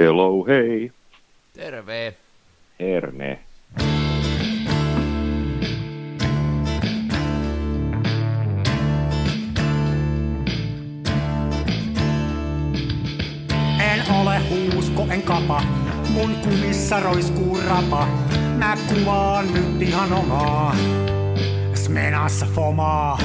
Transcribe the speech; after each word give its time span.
Hello, 0.00 0.44
hei. 0.46 0.92
Terve. 1.52 2.14
Herne. 2.80 3.38
En 13.80 14.14
ole 14.20 14.38
huusko, 14.38 15.06
en 15.10 15.22
kapa. 15.22 15.62
Mun 16.14 16.34
kumissa 16.34 17.00
roiskuu 17.00 17.58
rapa. 17.68 18.06
Mä 18.58 18.76
kuvaan 18.88 19.46
nyt 19.54 19.82
ihan 19.82 20.12
omaa. 20.12 20.76
Smenassa 21.74 22.46
fomaa. 22.46 23.18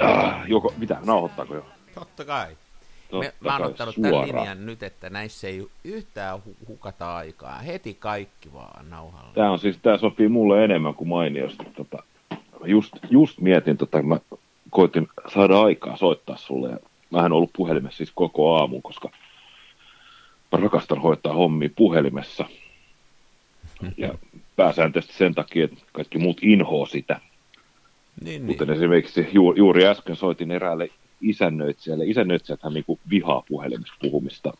Ah, 0.00 0.48
joko, 0.48 0.74
mitä, 0.76 0.98
nauhoittaako 1.06 1.54
jo? 1.54 1.73
Totta 2.16 2.32
kai. 2.32 2.56
Totta 3.10 3.32
Me, 3.40 3.48
mä 3.48 3.56
oon 3.56 3.66
ottanut 3.66 3.94
tämän 4.02 4.26
linjan 4.26 4.66
nyt, 4.66 4.82
että 4.82 5.10
näissä 5.10 5.48
ei 5.48 5.66
yhtään 5.84 6.38
hu- 6.38 6.68
hukata 6.68 7.16
aikaa. 7.16 7.58
Heti 7.58 7.94
kaikki 7.94 8.52
vaan 8.52 8.90
nauhalla. 8.90 9.32
Tää 9.34 9.50
on 9.50 9.58
siis, 9.58 9.78
tää 9.82 9.98
sopii 9.98 10.28
mulle 10.28 10.64
enemmän 10.64 10.94
kuin 10.94 11.08
mainiosti. 11.08 11.64
Tota, 11.64 12.02
just, 12.64 12.92
just 13.10 13.40
mietin, 13.40 13.76
tota, 13.76 14.02
mä 14.02 14.20
koitin 14.70 15.08
saada 15.34 15.60
aikaa 15.60 15.96
soittaa 15.96 16.36
sulle. 16.36 16.70
Ja 16.70 16.78
mähän 17.10 17.32
ollut 17.32 17.50
puhelimessa 17.56 17.96
siis 17.96 18.12
koko 18.14 18.56
aamun, 18.56 18.82
koska 18.82 19.10
mä 20.52 20.58
rakastan 20.58 21.02
hoitaa 21.02 21.32
hommia 21.32 21.70
puhelimessa. 21.76 22.44
Ja 23.96 24.14
pääsääntöisesti 24.56 25.16
sen 25.16 25.34
takia, 25.34 25.64
että 25.64 25.80
kaikki 25.92 26.18
muut 26.18 26.38
inhoo 26.42 26.86
sitä. 26.86 27.20
Niin, 28.20 28.46
niin. 28.46 28.58
Kuten 28.58 28.74
esimerkiksi 28.74 29.28
juuri, 29.32 29.58
juuri 29.58 29.86
äsken 29.86 30.16
soitin 30.16 30.50
eräälle 30.50 30.90
isännöitsijälle. 31.28 32.04
Isännöitsijäthän 32.06 32.72
niin 32.72 32.98
vihaa 33.10 33.42
puhelimessa 33.48 33.94
puhumista 34.00 34.52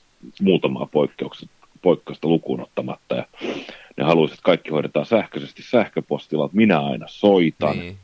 muutamaa 0.42 0.86
poikkeuksesta, 0.86 1.54
poikkeusta 1.82 2.28
lukuun 2.28 2.60
ottamatta. 2.60 3.14
Ja 3.14 3.26
ne 3.96 4.04
haluaisivat, 4.04 4.38
että 4.38 4.44
kaikki 4.44 4.70
hoidetaan 4.70 5.06
sähköisesti 5.06 5.62
sähköpostilla, 5.62 6.44
että 6.44 6.56
minä 6.56 6.80
aina 6.80 7.06
soitan. 7.08 7.78
niin. 7.78 7.96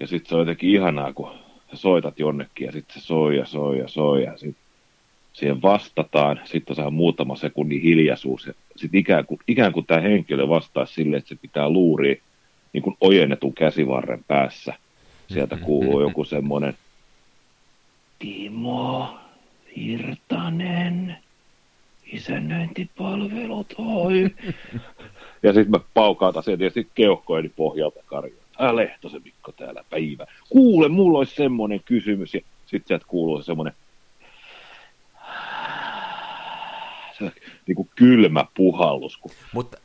Ja 0.00 0.06
sitten 0.06 0.28
se 0.28 0.34
on 0.34 0.40
jotenkin 0.40 0.70
ihanaa, 0.70 1.12
kun 1.12 1.30
sä 1.70 1.76
soitat 1.76 2.18
jonnekin 2.18 2.66
ja 2.66 2.72
sitten 2.72 3.00
se 3.00 3.06
soi 3.06 3.36
ja 3.36 3.46
soi 3.46 3.78
ja 3.78 3.88
soi 3.88 4.24
ja 4.24 4.36
sitten 4.36 4.62
siihen 5.32 5.62
vastataan. 5.62 6.40
Sitten 6.44 6.72
on 6.72 6.76
sehän 6.76 6.92
muutama 6.92 7.36
sekunnin 7.36 7.82
hiljaisuus 7.82 8.46
ja 8.46 8.52
sitten 8.76 9.00
ikään 9.00 9.26
kuin, 9.26 9.40
ikään 9.48 9.72
kuin 9.72 9.86
tämä 9.86 10.00
henkilö 10.00 10.48
vastaisi 10.48 10.94
silleen, 10.94 11.18
että 11.18 11.28
se 11.28 11.36
pitää 11.42 11.68
luuria 11.68 12.16
niin 12.72 12.82
kuin 12.82 12.96
ojennetun 13.00 13.54
käsivarren 13.54 14.24
päässä. 14.28 14.74
Sieltä 15.28 15.56
kuuluu 15.56 16.00
joku 16.06 16.24
semmoinen 16.24 16.74
Timo 18.18 19.18
Virtanen, 19.76 21.16
isännöintipalvelut, 22.06 23.74
oi. 23.78 24.30
ja 25.42 25.52
sitten 25.52 25.70
mä 25.70 25.80
paukautan 25.94 26.42
sen 26.42 26.58
tietysti 26.58 26.90
keuhkojeni 26.94 27.48
pohjalta 27.48 28.00
karjoon. 28.06 28.42
Ää 28.58 28.76
Lehtosen 28.76 29.22
Mikko 29.24 29.52
täällä 29.52 29.84
päivä. 29.90 30.26
Kuule, 30.48 30.88
mulla 30.88 31.18
olisi 31.18 31.34
semmoinen 31.34 31.80
kysymys. 31.84 32.34
Ja 32.34 32.40
sitten 32.66 32.88
sieltä 32.88 33.04
kuuluu 33.08 33.38
se 33.38 33.44
semmoinen 33.44 33.72
se, 37.18 37.32
niin 37.68 37.76
kuin 37.76 37.88
kylmä 37.96 38.44
puhallus. 38.56 39.16
Kun 39.16 39.30
Mutta, 39.52 39.78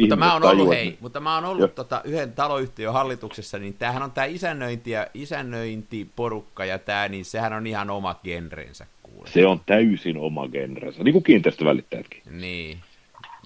mutta 0.00 0.16
mä 0.16 0.32
oon 0.32 0.42
tajuu, 0.42 0.60
ollut, 0.60 0.74
hei, 0.74 0.98
mutta 1.00 1.20
mä 1.20 1.34
oon 1.34 1.44
ollut 1.44 1.74
tota, 1.74 2.00
yhden 2.04 2.32
taloyhtiön 2.32 2.92
hallituksessa, 2.92 3.58
niin 3.58 3.74
tämähän 3.74 4.02
on 4.02 4.12
tämä 4.12 4.24
isännöinti 4.24 4.90
ja 4.90 5.06
isännöintiporukka 5.14 6.64
ja 6.64 6.78
tämä, 6.78 7.08
niin 7.08 7.24
sehän 7.24 7.52
on 7.52 7.66
ihan 7.66 7.90
oma 7.90 8.14
genrensä 8.24 8.86
kuule. 9.02 9.28
Se 9.28 9.46
on 9.46 9.60
täysin 9.66 10.16
oma 10.16 10.48
genrensä, 10.48 11.02
niin 11.02 11.12
kuin 11.12 11.24
kiinteistövälittäjätkin. 11.24 12.22
Niin, 12.30 12.78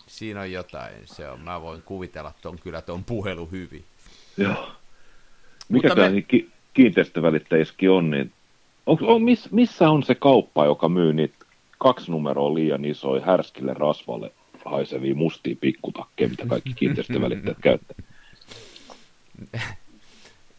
siinä 0.06 0.40
on 0.40 0.52
jotain. 0.52 0.94
Se 1.04 1.28
on, 1.28 1.40
mä 1.40 1.62
voin 1.62 1.82
kuvitella 1.82 2.32
ton 2.42 2.58
kyllä 2.58 2.82
ton 2.82 3.04
puhelu 3.04 3.46
hyvin. 3.46 3.84
Joo. 4.36 4.68
Mikä 5.68 5.88
tämä 5.88 6.08
me- 6.08 6.10
me... 6.10 6.22
ki- 6.22 6.50
kiinteistövälittäjissäkin 6.74 7.90
on, 7.90 8.10
niin 8.10 8.32
on, 8.86 8.98
on, 9.00 9.22
miss, 9.22 9.52
missä 9.52 9.90
on 9.90 10.02
se 10.02 10.14
kauppa, 10.14 10.64
joka 10.64 10.88
myy 10.88 11.12
niitä 11.12 11.34
kaksi 11.78 12.10
numeroa 12.10 12.54
liian 12.54 12.84
isoja 12.84 13.24
härskille 13.24 13.74
rasvalle 13.74 14.32
haisevia 14.64 15.14
mustia 15.14 15.56
pikkutakkeja, 15.60 16.30
mitä 16.30 16.46
kaikki 16.46 16.74
kiinteistövälittäjät 16.74 17.58
käyttää? 17.62 17.96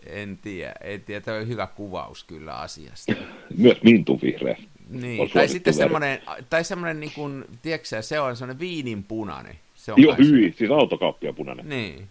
En 0.05 0.37
tiedä, 0.37 0.73
en 0.81 1.01
tiedä, 1.01 1.21
tämä 1.21 1.37
on 1.37 1.47
hyvä 1.47 1.67
kuvaus 1.67 2.23
kyllä 2.23 2.53
asiasta. 2.53 3.13
Myös 3.57 3.83
mintuvihreä. 3.83 4.57
Niin, 4.89 5.21
on 5.21 5.29
tai 5.29 5.47
sitten 5.47 5.73
väri. 5.73 5.83
semmoinen, 5.83 6.19
tai 6.49 6.63
semmoinen 6.63 6.99
niin 6.99 7.11
kuin, 7.15 7.45
tiedätkö 7.61 8.01
se 8.01 8.19
on 8.19 8.35
semmoinen 8.35 8.59
viininpunainen. 8.59 9.55
Se 9.75 9.93
on 9.93 10.01
Joo, 10.01 10.15
hyi, 10.17 10.53
siis 10.57 10.71
autokauppia 10.71 11.33
punainen. 11.33 11.69
Niin. 11.69 12.07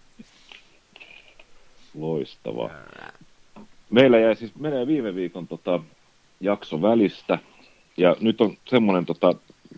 Loistavaa. 1.94 2.70
Meillä 3.90 4.19
jäi 4.19 4.36
siis, 4.36 4.54
menee 4.54 4.86
viime 4.86 5.14
viikon 5.14 5.48
tota, 5.48 5.80
jakso 6.40 6.82
välistä, 6.82 7.38
ja 7.98 8.16
nyt 8.20 8.41
on 8.41 8.56
semmoinen, 8.69 9.06
tota, 9.06 9.34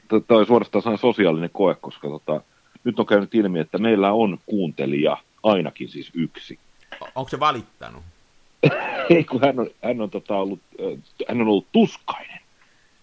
tämä 0.08 0.40
on 0.40 0.46
suorastaan 0.46 0.98
sosiaalinen 0.98 1.50
koe, 1.52 1.74
koska 1.74 2.08
tota, 2.08 2.40
nyt 2.84 2.98
on 3.00 3.06
käynyt 3.06 3.34
ilmi, 3.34 3.58
että 3.58 3.78
meillä 3.78 4.12
on 4.12 4.38
kuuntelija, 4.46 5.16
ainakin 5.42 5.88
siis 5.88 6.10
yksi. 6.14 6.58
O- 7.00 7.08
Onko 7.14 7.28
se 7.28 7.40
valittanut? 7.40 8.02
Ei, 9.10 9.24
kun 9.24 9.40
hän 9.40 9.60
on, 9.60 9.70
hän 9.84 10.00
on, 10.00 10.10
tota, 10.10 10.36
ollut, 10.36 10.60
hän 11.28 11.40
on 11.40 11.48
ollut 11.48 11.66
tuskainen, 11.72 12.40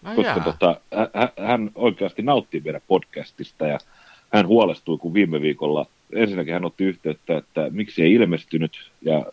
Ai 0.03 0.15
koska 0.15 0.31
jaa. 0.31 0.43
tota, 0.43 0.81
hän, 1.13 1.47
hän 1.47 1.71
oikeasti 1.75 2.21
nauttii 2.21 2.61
meidän 2.65 2.81
podcastista, 2.87 3.67
ja 3.67 3.79
hän 4.33 4.47
huolestui, 4.47 4.97
kun 4.97 5.13
viime 5.13 5.41
viikolla 5.41 5.85
ensinnäkin 6.13 6.53
hän 6.53 6.65
otti 6.65 6.83
yhteyttä, 6.83 7.37
että 7.37 7.67
miksi 7.69 8.03
ei 8.03 8.13
ilmestynyt, 8.13 8.91
ja 9.01 9.25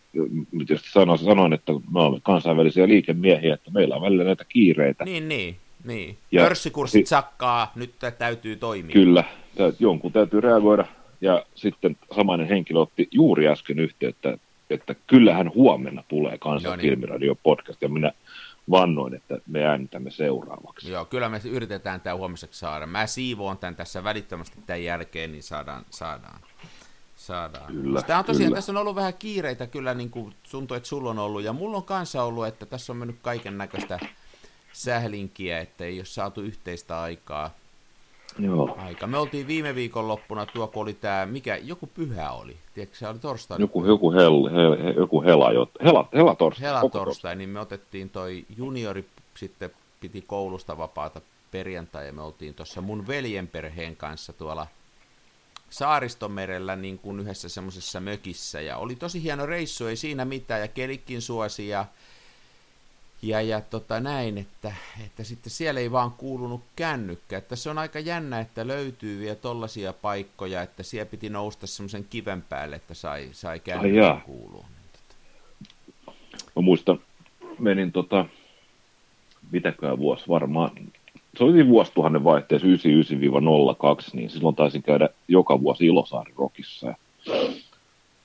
tietysti 0.66 0.90
sanoin, 0.90 1.18
sanoin 1.18 1.52
että 1.52 1.72
me 1.72 2.00
olemme 2.00 2.20
kansainvälisiä 2.22 2.88
liikemiehiä, 2.88 3.54
että 3.54 3.70
meillä 3.70 3.96
on 3.96 4.02
välillä 4.02 4.24
näitä 4.24 4.44
kiireitä. 4.48 5.04
Niin, 5.04 5.28
niin, 5.28 5.56
niin. 5.84 6.18
Ja- 6.30 6.42
Pörssikurssit 6.42 7.06
si- 7.06 7.10
sakkaa, 7.10 7.72
nyt 7.74 7.94
tä- 7.98 8.10
täytyy 8.10 8.56
toimia. 8.56 8.92
Kyllä, 8.92 9.24
tä- 9.56 9.72
jonkun 9.78 10.12
täytyy 10.12 10.40
reagoida, 10.40 10.84
ja 11.20 11.46
sitten 11.54 11.96
samainen 12.16 12.48
henkilö 12.48 12.80
otti 12.80 13.08
juuri 13.10 13.48
äsken 13.48 13.78
yhteyttä, 13.78 14.38
että 14.70 14.94
kyllähän 15.06 15.54
huomenna 15.54 16.04
tulee 16.08 16.38
niin. 16.76 16.80
filmiradio 16.80 17.34
podcast, 17.34 17.82
ja 17.82 17.88
minä 17.88 18.12
vannoin, 18.70 19.14
että 19.14 19.38
me 19.46 19.64
äänitämme 19.64 20.10
seuraavaksi. 20.10 20.90
Joo, 20.90 21.04
kyllä 21.04 21.28
me 21.28 21.40
yritetään 21.50 22.00
tämä 22.00 22.16
huomiseksi 22.16 22.60
saada. 22.60 22.86
Mä 22.86 23.06
siivoon 23.06 23.58
tämän 23.58 23.76
tässä 23.76 24.04
välittömästi 24.04 24.58
tämän 24.66 24.84
jälkeen, 24.84 25.32
niin 25.32 25.42
saadaan. 25.42 25.84
saadaan. 25.90 26.40
saadaan. 27.16 27.72
Kyllä, 27.72 28.02
Tämä 28.02 28.18
on 28.18 28.24
tosiaan, 28.24 28.48
kyllä. 28.48 28.56
tässä 28.56 28.72
on 28.72 28.76
ollut 28.76 28.96
vähän 28.96 29.14
kiireitä 29.18 29.66
kyllä, 29.66 29.94
niin 29.94 30.10
kuin 30.10 30.34
tuntuu, 30.50 30.76
että 30.76 30.88
sulla 30.88 31.10
on 31.10 31.18
ollut, 31.18 31.42
ja 31.42 31.52
mulla 31.52 31.76
on 31.76 31.84
kanssa 31.84 32.22
ollut, 32.22 32.46
että 32.46 32.66
tässä 32.66 32.92
on 32.92 32.96
mennyt 32.96 33.16
kaiken 33.22 33.58
näköistä 33.58 33.98
sählinkiä, 34.74 35.60
että 35.60 35.84
ei 35.84 35.98
ole 35.98 36.04
saatu 36.04 36.40
yhteistä 36.40 37.00
aikaa. 37.00 37.50
Joo. 38.38 38.76
Aika. 38.78 39.06
Me 39.06 39.18
oltiin 39.18 39.46
viime 39.46 39.74
viikon 39.74 40.08
loppuna 40.08 40.46
tuo, 40.46 40.66
kun 40.66 40.82
oli 40.82 40.94
tämä, 40.94 41.26
mikä, 41.26 41.56
joku 41.56 41.86
pyhä 41.86 42.32
oli. 42.32 42.56
Tiedätkö, 42.74 42.96
se 42.96 43.08
oli 43.08 43.18
torstaina. 43.18 43.62
Joku, 43.62 43.84
joku, 43.84 44.12
hel, 44.12 44.44
hel, 44.44 44.84
hel, 44.84 44.94
joku 44.96 45.22
hela, 45.22 45.52
jo, 45.52 45.70
hela, 45.84 46.08
hela 46.14 46.34
torstai. 46.34 46.80
koko 46.80 46.98
torstai. 46.98 47.36
Niin 47.36 47.48
me 47.48 47.60
otettiin 47.60 48.10
toi 48.10 48.44
juniori, 48.56 49.04
sitten 49.34 49.70
piti 50.00 50.22
koulusta 50.22 50.78
vapaata 50.78 51.20
perjantai, 51.50 52.06
ja 52.06 52.12
me 52.12 52.22
oltiin 52.22 52.54
tuossa 52.54 52.80
mun 52.80 53.06
veljen 53.06 53.48
perheen 53.48 53.96
kanssa 53.96 54.32
tuolla 54.32 54.66
Saaristomerellä 55.70 56.76
niin 56.76 56.98
kuin 56.98 57.20
yhdessä 57.20 57.48
semmoisessa 57.48 58.00
mökissä, 58.00 58.60
ja 58.60 58.76
oli 58.76 58.96
tosi 58.96 59.22
hieno 59.22 59.46
reissu, 59.46 59.86
ei 59.86 59.96
siinä 59.96 60.24
mitään, 60.24 60.60
ja 60.60 60.68
kelikin 60.68 61.22
suosi, 61.22 61.68
ja, 61.68 61.86
ja, 63.24 63.40
ja 63.40 63.60
tota 63.60 64.00
näin, 64.00 64.38
että, 64.38 64.72
että 65.04 65.24
sitten 65.24 65.50
siellä 65.50 65.80
ei 65.80 65.92
vaan 65.92 66.10
kuulunut 66.12 66.60
kännykkä, 66.76 67.38
että 67.38 67.56
se 67.56 67.70
on 67.70 67.78
aika 67.78 67.98
jännä, 67.98 68.40
että 68.40 68.66
löytyy 68.66 69.20
vielä 69.20 69.34
tollaisia 69.34 69.92
paikkoja, 69.92 70.62
että 70.62 70.82
siellä 70.82 71.10
piti 71.10 71.28
nousta 71.28 71.66
semmoisen 71.66 72.06
kiven 72.10 72.42
päälle, 72.42 72.76
että 72.76 72.94
sai, 72.94 73.28
sai 73.32 73.60
kännykkä 73.60 74.20
kuulua. 74.26 74.64
Mä 76.56 76.62
muistan, 76.62 76.98
menin 77.58 77.92
tota, 77.92 78.26
mitäkään 79.52 79.98
vuosi 79.98 80.24
varmaan, 80.28 80.70
se 81.36 81.44
oli 81.44 81.68
vuosituhannen 81.68 82.24
vaihteessa 82.24 82.68
99-02, 82.68 82.70
niin 84.12 84.30
silloin 84.30 84.56
taisin 84.56 84.82
käydä 84.82 85.08
joka 85.28 85.60
vuosi 85.60 85.86
Ilosaari 85.86 86.32
Rockissa. 86.36 86.86
Ja 86.86 86.96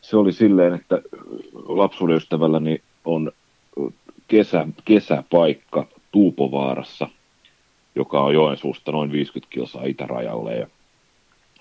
se 0.02 0.18
oli 0.18 0.34
silleen, 0.34 0.74
että 0.74 1.02
lapsuuden 1.54 2.18
ystävälläni 2.18 2.82
on 3.06 3.32
kesä, 4.30 4.68
kesäpaikka 4.86 5.88
Tuupovaarassa, 6.12 7.08
joka 7.96 8.22
on 8.22 8.34
Joensuusta 8.34 8.92
noin 8.92 9.12
50 9.12 9.54
kilsaa 9.54 9.86
itärajalle. 9.86 10.56
Ja 10.56 10.68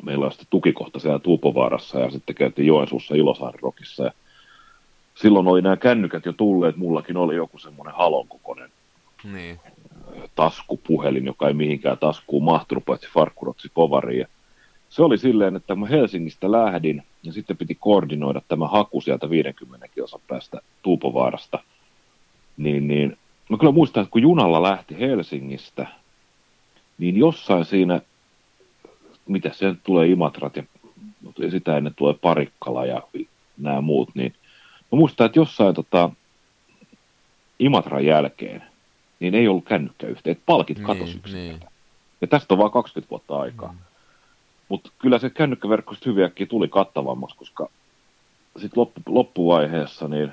meillä 0.02 0.24
on 0.24 0.32
sitten 0.32 0.46
tukikohta 0.50 0.98
siellä 0.98 1.18
Tuupovaarassa 1.18 1.98
ja 1.98 2.10
sitten 2.10 2.34
käytiin 2.34 2.66
Joensuussa 2.66 3.14
Ilosaari 3.14 3.58
Rockissa. 3.62 4.04
Ja 4.04 4.12
silloin 5.14 5.48
oli 5.48 5.62
nämä 5.62 5.76
kännykät 5.76 6.26
jo 6.26 6.32
tulleet, 6.32 6.76
mullakin 6.76 7.16
oli 7.16 7.36
joku 7.36 7.58
semmoinen 7.58 7.94
halon 7.94 8.28
kokoinen 8.28 8.70
Niin. 9.32 9.60
taskupuhelin, 10.34 11.26
joka 11.26 11.48
ei 11.48 11.54
mihinkään 11.54 11.98
taskuun 11.98 12.44
mahtunut, 12.44 12.84
paitsi 12.84 13.08
farkkurotsi 13.14 13.68
povariin. 13.74 14.26
Se 14.88 15.02
oli 15.02 15.18
silleen, 15.18 15.56
että 15.56 15.74
mä 15.74 15.86
Helsingistä 15.86 16.52
lähdin 16.52 17.02
ja 17.22 17.32
sitten 17.32 17.56
piti 17.56 17.74
koordinoida 17.74 18.40
tämä 18.48 18.68
haku 18.68 19.00
sieltä 19.00 19.30
50 19.30 19.88
kilsan 19.88 20.20
päästä 20.28 20.60
Tuupovaarasta. 20.82 21.58
Niin, 22.58 22.88
niin 22.88 23.18
mä 23.48 23.58
kyllä 23.58 23.72
muistan, 23.72 24.02
että 24.02 24.12
kun 24.12 24.22
junalla 24.22 24.62
lähti 24.62 25.00
Helsingistä, 25.00 25.86
niin 26.98 27.16
jossain 27.16 27.64
siinä, 27.64 28.00
mitä 29.26 29.52
se 29.52 29.74
tulee 29.82 30.06
Imatrat 30.08 30.56
ja 30.56 30.62
sitä 31.50 31.76
ennen 31.76 31.94
tulee 31.94 32.14
Parikkala 32.14 32.86
ja 32.86 33.02
nämä 33.58 33.80
muut, 33.80 34.10
niin 34.14 34.34
mä 34.92 34.96
muistan, 34.96 35.26
että 35.26 35.38
jossain 35.38 35.74
tota, 35.74 36.10
Imatran 37.58 38.04
jälkeen, 38.04 38.62
niin 39.20 39.34
ei 39.34 39.48
ollut 39.48 39.64
kännykkäyhteet, 39.64 40.40
palkit 40.46 40.80
katosi 40.80 41.20
niin, 41.24 41.34
niin. 41.34 41.60
Ja 42.20 42.26
tästä 42.26 42.54
on 42.54 42.58
vain 42.58 42.72
20 42.72 43.10
vuotta 43.10 43.38
aikaa. 43.38 43.72
Mm. 43.72 43.78
Mutta 44.68 44.90
kyllä 44.98 45.18
se 45.18 45.30
kännykkäverkko 45.30 45.94
hyviäkin 46.06 46.48
tuli 46.48 46.68
kattavammaksi, 46.68 47.36
koska 47.36 47.68
sitten 48.56 48.80
loppu, 48.80 49.00
loppuvaiheessa 49.06 50.08
niin 50.08 50.32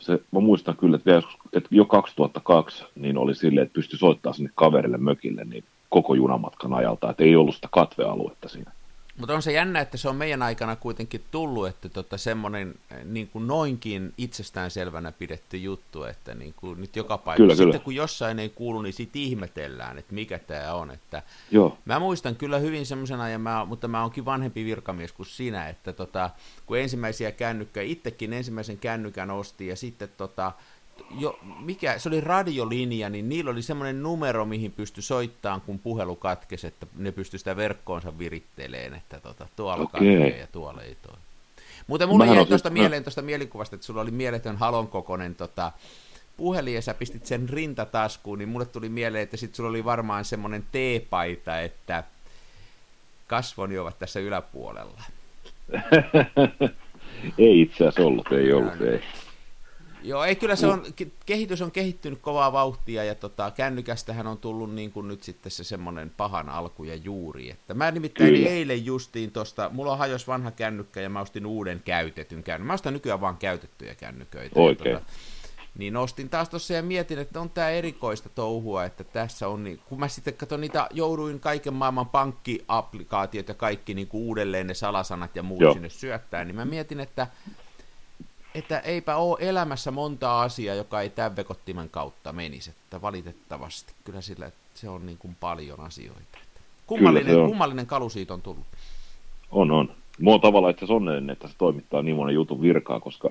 se, 0.00 0.20
mä 0.30 0.40
muistan 0.40 0.76
kyllä, 0.76 0.96
että, 0.96 1.10
vielä, 1.10 1.22
että 1.52 1.68
jo 1.70 1.84
2002 1.84 2.84
niin 2.94 3.18
oli 3.18 3.34
silleen, 3.34 3.62
että 3.62 3.74
pystyi 3.74 3.98
soittamaan 3.98 4.34
sinne 4.34 4.50
kaverille 4.54 4.98
mökille 4.98 5.44
niin 5.44 5.64
koko 5.88 6.14
junamatkan 6.14 6.72
ajalta, 6.72 7.10
että 7.10 7.24
ei 7.24 7.36
ollut 7.36 7.54
sitä 7.54 7.68
katvealuetta 7.70 8.48
siinä. 8.48 8.72
Mutta 9.20 9.34
on 9.34 9.42
se 9.42 9.52
jännä, 9.52 9.80
että 9.80 9.96
se 9.96 10.08
on 10.08 10.16
meidän 10.16 10.42
aikana 10.42 10.76
kuitenkin 10.76 11.24
tullut, 11.30 11.68
että 11.68 11.88
tota 11.88 12.18
semmoinen 12.18 12.74
eh, 12.90 13.04
niin 13.04 13.28
kuin 13.28 13.46
noinkin 13.46 14.14
itsestäänselvänä 14.18 15.12
pidetty 15.12 15.56
juttu, 15.56 16.04
että 16.04 16.34
niin 16.34 16.54
kuin 16.54 16.80
nyt 16.80 16.96
joka 16.96 17.18
paikassa, 17.18 17.42
kyllä, 17.42 17.54
sitten 17.54 17.70
kyllä. 17.70 17.84
kun 17.84 17.94
jossain 17.94 18.38
ei 18.38 18.48
kuulu, 18.48 18.82
niin 18.82 18.92
sitten 18.92 19.22
ihmetellään, 19.22 19.98
että 19.98 20.14
mikä 20.14 20.38
tämä 20.38 20.74
on. 20.74 20.90
Että 20.90 21.22
Joo. 21.50 21.78
Mä 21.84 21.98
muistan 21.98 22.36
kyllä 22.36 22.58
hyvin 22.58 22.86
semmoisen 22.86 23.20
ajan, 23.20 23.40
mä, 23.40 23.64
mutta 23.64 23.88
mä 23.88 24.02
oonkin 24.02 24.24
vanhempi 24.24 24.64
virkamies 24.64 25.12
kuin 25.12 25.26
sinä, 25.26 25.68
että 25.68 25.92
tota, 25.92 26.30
kun 26.66 26.78
ensimmäisiä 26.78 27.32
kännykkä, 27.32 27.82
itsekin 27.82 28.32
ensimmäisen 28.32 28.78
kännykän 28.78 29.30
osti 29.30 29.66
ja 29.66 29.76
sitten 29.76 30.08
tota, 30.16 30.52
jo, 31.18 31.38
mikä, 31.60 31.98
se 31.98 32.08
oli 32.08 32.20
radiolinja, 32.20 33.10
niin 33.10 33.28
niillä 33.28 33.50
oli 33.50 33.62
semmoinen 33.62 34.02
numero, 34.02 34.44
mihin 34.44 34.72
pystyi 34.72 35.02
soittamaan, 35.02 35.60
kun 35.60 35.78
puhelu 35.78 36.16
katkesi, 36.16 36.66
että 36.66 36.86
ne 36.96 37.12
pystyi 37.12 37.38
sitä 37.38 37.56
verkkoonsa 37.56 38.18
viritteleen, 38.18 38.94
että 38.94 39.20
tota, 39.20 39.48
tuolla 39.56 39.84
okay. 39.84 40.00
katkee 40.00 40.38
ja 40.38 40.46
tuolla 40.46 40.82
ei 40.82 40.96
toi. 41.02 41.16
Mutta 41.86 42.06
mulla 42.06 42.26
jäi 42.26 42.46
tuosta 42.46 42.70
mieleen 42.70 43.04
tuosta 43.04 43.22
mielikuvasta, 43.22 43.76
että 43.76 43.86
sulla 43.86 44.00
oli 44.00 44.10
mieletön 44.10 44.56
halon 44.56 44.88
kokoinen 44.88 45.34
tota, 45.34 45.72
puhelin 46.36 46.74
ja 46.74 46.82
sä 46.82 46.94
pistit 46.94 47.26
sen 47.26 47.48
rintataskuun, 47.48 48.38
niin 48.38 48.48
mulle 48.48 48.66
tuli 48.66 48.88
mieleen, 48.88 49.22
että 49.22 49.36
sit 49.36 49.54
sulla 49.54 49.70
oli 49.70 49.84
varmaan 49.84 50.24
semmoinen 50.24 50.64
teepaita, 50.72 51.60
että 51.60 52.04
kasvoni 53.26 53.78
ovat 53.78 53.98
tässä 53.98 54.20
yläpuolella. 54.20 55.02
ei 57.38 57.60
itse 57.60 57.76
asiassa 57.76 58.02
ollut, 58.02 58.32
ei 58.32 58.52
ollut, 58.52 58.80
ei. 58.80 59.00
Joo, 60.02 60.24
ei 60.24 60.36
kyllä 60.36 60.56
se 60.56 60.66
on, 60.66 60.84
kehitys 61.26 61.62
on 61.62 61.70
kehittynyt 61.70 62.18
kovaa 62.18 62.52
vauhtia 62.52 63.04
ja 63.04 63.14
tota, 63.14 63.50
kännykästähän 63.50 64.26
on 64.26 64.38
tullut 64.38 64.74
niin 64.74 64.92
kuin 64.92 65.08
nyt 65.08 65.22
sitten 65.22 65.52
se 65.52 65.64
semmoinen 65.64 66.10
pahan 66.10 66.48
alku 66.48 66.84
ja 66.84 66.94
juuri. 66.94 67.50
Että 67.50 67.74
mä 67.74 67.90
nimittäin 67.90 68.34
kyllä. 68.34 68.48
eilen 68.48 68.84
justiin 68.84 69.30
tosta, 69.30 69.70
mulla 69.72 69.92
on 69.92 69.98
hajos 69.98 70.28
vanha 70.28 70.50
kännykkä 70.50 71.00
ja 71.00 71.10
mä 71.10 71.20
ostin 71.20 71.46
uuden 71.46 71.82
käytetyn 71.84 72.42
kännykän. 72.42 72.66
Mä 72.66 72.72
ostan 72.72 72.92
nykyään 72.92 73.20
vaan 73.20 73.36
käytettyjä 73.36 73.94
kännyköitä. 73.94 74.60
Oikein. 74.60 74.96
Tota, 74.96 75.10
niin 75.78 75.96
ostin 75.96 76.28
taas 76.28 76.48
tuossa 76.48 76.74
ja 76.74 76.82
mietin, 76.82 77.18
että 77.18 77.40
on 77.40 77.50
tämä 77.50 77.70
erikoista 77.70 78.28
touhua, 78.28 78.84
että 78.84 79.04
tässä 79.04 79.48
on, 79.48 79.64
niin, 79.64 79.80
kun 79.88 80.00
mä 80.00 80.08
sitten 80.08 80.34
katson 80.34 80.60
niitä, 80.60 80.88
jouduin 80.90 81.40
kaiken 81.40 81.74
maailman 81.74 82.08
pankkiapplikaatiot 82.08 83.48
ja 83.48 83.54
kaikki 83.54 83.94
niin 83.94 84.08
kuin 84.08 84.22
uudelleen 84.22 84.66
ne 84.66 84.74
salasanat 84.74 85.36
ja 85.36 85.42
muut 85.42 85.60
Joo. 85.60 85.72
sinne 85.72 85.88
syöttää, 85.88 86.44
niin 86.44 86.56
mä 86.56 86.64
mietin, 86.64 87.00
että 87.00 87.26
että 88.54 88.78
eipä 88.78 89.16
ole 89.16 89.38
elämässä 89.40 89.90
monta 89.90 90.42
asiaa, 90.42 90.74
joka 90.74 91.00
ei 91.00 91.10
tämän 91.10 91.36
vekottimen 91.36 91.88
kautta 91.88 92.32
menisi, 92.32 92.70
että 92.70 93.02
valitettavasti 93.02 93.92
kyllä 94.04 94.20
sillä 94.20 94.46
että 94.46 94.60
se 94.74 94.88
on 94.88 95.06
niin 95.06 95.18
kuin 95.18 95.36
paljon 95.40 95.80
asioita. 95.80 96.38
Kummallinen, 96.86 97.40
on. 97.40 97.48
kummallinen 97.48 97.86
kalu 97.86 98.08
siitä 98.08 98.34
on 98.34 98.42
tullut. 98.42 98.66
On, 99.50 99.70
on. 99.70 99.94
Mua 100.20 100.34
on 100.34 100.40
tavallaan 100.40 100.70
itse 100.70 100.86
onnellinen, 100.88 101.30
että 101.30 101.48
se 101.48 101.54
toimittaa 101.58 102.02
niin 102.02 102.16
monen 102.16 102.34
jutun 102.34 102.62
virkaa, 102.62 103.00
koska 103.00 103.30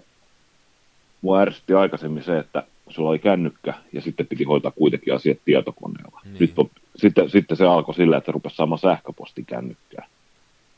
mua 1.21 1.39
ärsytti 1.39 1.73
aikaisemmin 1.73 2.23
se, 2.23 2.39
että 2.39 2.63
sulla 2.89 3.09
oli 3.09 3.19
kännykkä 3.19 3.73
ja 3.93 4.01
sitten 4.01 4.27
piti 4.27 4.43
hoitaa 4.43 4.71
kuitenkin 4.71 5.15
asiat 5.15 5.37
tietokoneella. 5.45 6.21
Niin. 6.23 6.35
Nyt 6.39 6.59
on, 6.59 6.69
sitten, 6.95 7.29
sitten 7.29 7.57
se 7.57 7.65
alkoi 7.65 7.95
sillä, 7.95 8.17
että 8.17 8.31
rupesi 8.31 8.55
saamaan 8.55 8.79
sähköpostin 8.79 9.45
kännykkää. 9.45 10.07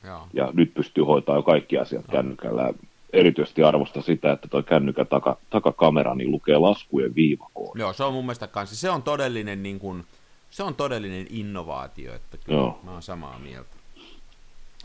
Joo. 0.03 0.27
Ja 0.33 0.49
nyt 0.53 0.73
pystyy 0.73 1.03
hoitaa 1.03 1.35
jo 1.35 1.43
kaikki 1.43 1.77
asiat 1.77 2.05
Joo. 2.07 2.11
kännykällä 2.11 2.73
erityisesti 3.13 3.63
arvosta 3.63 4.01
sitä, 4.01 4.31
että 4.31 4.47
tuo 4.47 4.63
kännykän 4.63 5.07
taka, 5.07 5.37
takakamera 5.49 6.15
niin 6.15 6.31
lukee 6.31 6.57
laskujen 6.57 7.15
viivakoon. 7.15 7.79
Joo, 7.79 7.93
se 7.93 8.03
on 8.03 8.13
mun 8.13 8.25
mielestä 8.25 8.47
kanssa. 8.47 8.75
Se 8.75 8.89
on 8.89 9.03
todellinen, 9.03 9.63
niin 9.63 9.79
kuin, 9.79 10.03
se 10.49 10.63
on 10.63 10.75
todellinen 10.75 11.27
innovaatio, 11.29 12.13
että 12.13 12.37
kyllä 12.37 12.59
Joo. 12.59 12.79
mä 12.83 12.91
oon 12.91 13.01
samaa 13.01 13.39
mieltä. 13.39 13.81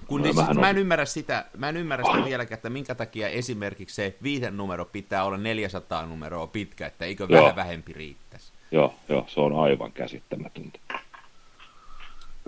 Kun 0.06 0.22
niin, 0.22 0.34
siis, 0.34 0.58
mä 0.58 0.70
en 0.70 0.78
ymmärrä 0.78 1.04
sitä, 1.04 1.44
mä 1.56 1.68
en 1.68 1.76
ymmärrä 1.76 2.04
sitä 2.04 2.24
vieläkään, 2.24 2.56
että 2.56 2.70
minkä 2.70 2.94
takia 2.94 3.28
esimerkiksi 3.28 3.94
se 3.94 4.16
viiden 4.22 4.56
numero 4.56 4.84
pitää 4.84 5.24
olla 5.24 5.36
400 5.36 6.06
numeroa 6.06 6.46
pitkä, 6.46 6.86
että 6.86 7.04
eikö 7.04 7.26
Joo. 7.28 7.42
vähän 7.42 7.56
vähempi 7.56 7.92
riittäisi. 7.92 8.52
Joo, 8.70 8.94
joo, 9.08 9.24
se 9.28 9.40
on 9.40 9.60
aivan 9.60 9.92
käsittämätöntä. 9.92 10.78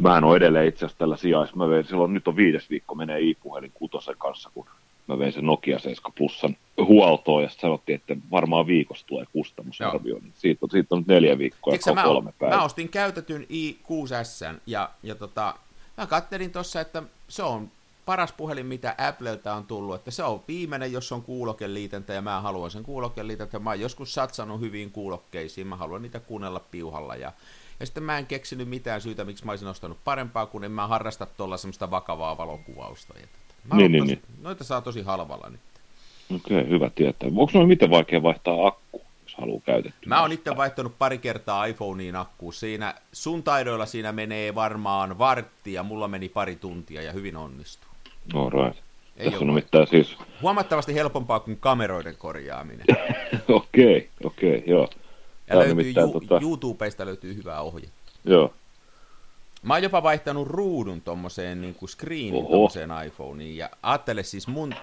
Mä 0.02 0.18
en 0.18 0.24
ole 0.24 0.36
edelleen 0.36 0.68
itse 0.68 0.78
asiassa 0.84 0.98
tällä 0.98 1.16
sijais. 1.16 1.54
Mä 1.54 1.68
vein, 1.68 1.84
silloin 1.84 2.14
nyt 2.14 2.28
on 2.28 2.36
viides 2.36 2.70
viikko 2.70 2.94
menee 2.94 3.20
i-puhelin 3.20 3.72
kutosen 3.74 4.16
kanssa, 4.18 4.50
kun 4.54 4.66
mä 5.08 5.18
vein 5.18 5.32
sen 5.32 5.46
Nokia 5.46 5.78
7 5.78 6.12
Plusan 6.12 6.56
huoltoon 6.78 7.42
ja 7.42 7.48
sanottiin, 7.48 7.96
että 7.96 8.16
varmaan 8.30 8.66
viikossa 8.66 9.06
tulee 9.06 9.24
kustannusarvio. 9.32 10.18
Niin 10.22 10.32
siitä, 10.36 10.66
on, 10.66 10.70
siitä 10.70 10.94
on 10.94 10.98
nyt 10.98 11.08
neljä 11.08 11.38
viikkoa 11.38 11.74
ja 11.86 11.94
mä, 11.94 12.02
kolme 12.02 12.32
päivää. 12.38 12.56
Mä 12.56 12.64
ostin 12.64 12.88
käytetyn 12.88 13.42
i6S 13.42 14.58
ja, 14.66 14.90
ja 15.02 15.14
tota, 15.14 15.54
mä 15.96 16.06
kattelin 16.06 16.52
tuossa, 16.52 16.80
että 16.80 17.02
se 17.28 17.42
on 17.42 17.70
paras 18.06 18.32
puhelin, 18.32 18.66
mitä 18.66 18.94
Appleltä 18.98 19.54
on 19.54 19.64
tullut, 19.64 19.94
että 19.94 20.10
se 20.10 20.22
on 20.22 20.42
viimeinen, 20.48 20.92
jos 20.92 21.12
on 21.12 21.22
kuulokeliitäntä 21.22 22.12
ja 22.12 22.22
mä 22.22 22.40
haluan 22.40 22.70
sen 22.70 22.82
kuulokeliitäntä. 22.82 23.58
Mä 23.58 23.70
oon 23.70 23.80
joskus 23.80 24.14
satsannut 24.14 24.60
hyviin 24.60 24.90
kuulokkeisiin, 24.90 25.66
mä 25.66 25.76
haluan 25.76 26.02
niitä 26.02 26.20
kuunnella 26.20 26.60
piuhalla 26.60 27.16
ja 27.16 27.32
ja 27.80 27.86
sitten 27.86 28.02
mä 28.02 28.18
en 28.18 28.26
keksinyt 28.26 28.68
mitään 28.68 29.00
syytä, 29.00 29.24
miksi 29.24 29.44
mä 29.44 29.52
olisin 29.52 29.68
ostanut 29.68 29.98
parempaa, 30.04 30.46
kun 30.46 30.64
en 30.64 30.72
mä 30.72 30.86
harrasta 30.86 31.26
tuolla 31.26 31.56
semmoista 31.56 31.90
vakavaa 31.90 32.36
valokuvausta. 32.36 33.14
Ja 33.18 33.26
Mä 33.26 33.28
niin, 33.76 33.92
niin, 33.92 34.06
niin. 34.06 34.22
Noita 34.42 34.64
saa 34.64 34.80
tosi 34.80 35.02
halvalla 35.02 35.48
nyt. 35.50 35.60
Okei, 36.34 36.58
okay, 36.58 36.70
hyvä 36.70 36.90
tietää. 36.94 37.28
Onko 37.28 37.50
noin 37.54 37.68
miten 37.68 37.90
vaikea 37.90 38.22
vaihtaa 38.22 38.66
akku, 38.66 39.02
jos 39.24 39.34
haluaa 39.34 39.60
käytettyä? 39.66 40.08
Mä 40.08 40.20
oon 40.20 40.32
itse 40.32 40.56
vaihtanut 40.56 40.98
pari 40.98 41.18
kertaa 41.18 41.64
iPhoneen 41.64 42.16
akkuun. 42.16 42.52
Siinä, 42.52 42.94
sun 43.12 43.42
taidoilla 43.42 43.86
siinä 43.86 44.12
menee 44.12 44.54
varmaan 44.54 45.18
vartti 45.18 45.72
ja 45.72 45.82
mulla 45.82 46.08
meni 46.08 46.28
pari 46.28 46.56
tuntia 46.56 47.02
ja 47.02 47.12
hyvin 47.12 47.36
onnistuu. 47.36 47.90
All 48.34 48.50
right. 48.50 48.78
Ei 49.16 49.30
Tässä 49.30 49.44
on 49.44 49.54
mitään 49.54 49.86
siis... 49.86 50.16
Huomattavasti 50.42 50.94
helpompaa 50.94 51.40
kuin 51.40 51.56
kameroiden 51.60 52.16
korjaaminen. 52.18 52.86
Okei, 53.48 53.48
okei, 53.48 54.08
okay, 54.24 54.58
okay, 54.58 54.62
joo. 54.66 54.88
Ja 55.48 55.58
löytyy, 55.58 55.90
ju- 55.90 56.12
tota... 56.12 56.38
YouTubeista 56.42 57.06
löytyy 57.06 57.34
hyvää 57.34 57.60
ohje. 57.60 57.88
Joo, 58.24 58.52
Mä 59.62 59.74
oon 59.74 59.82
jopa 59.82 60.02
vaihtanut 60.02 60.48
ruudun 60.48 61.00
tommoseen 61.00 61.60
niin 61.60 61.74
kuin 61.74 61.88
screenin 61.88 62.46
tommoseen 62.46 62.90
iPhoneen, 63.06 63.56
ja 63.56 63.70
ajattele 63.82 64.22
siis 64.22 64.48
mun, 64.48 64.74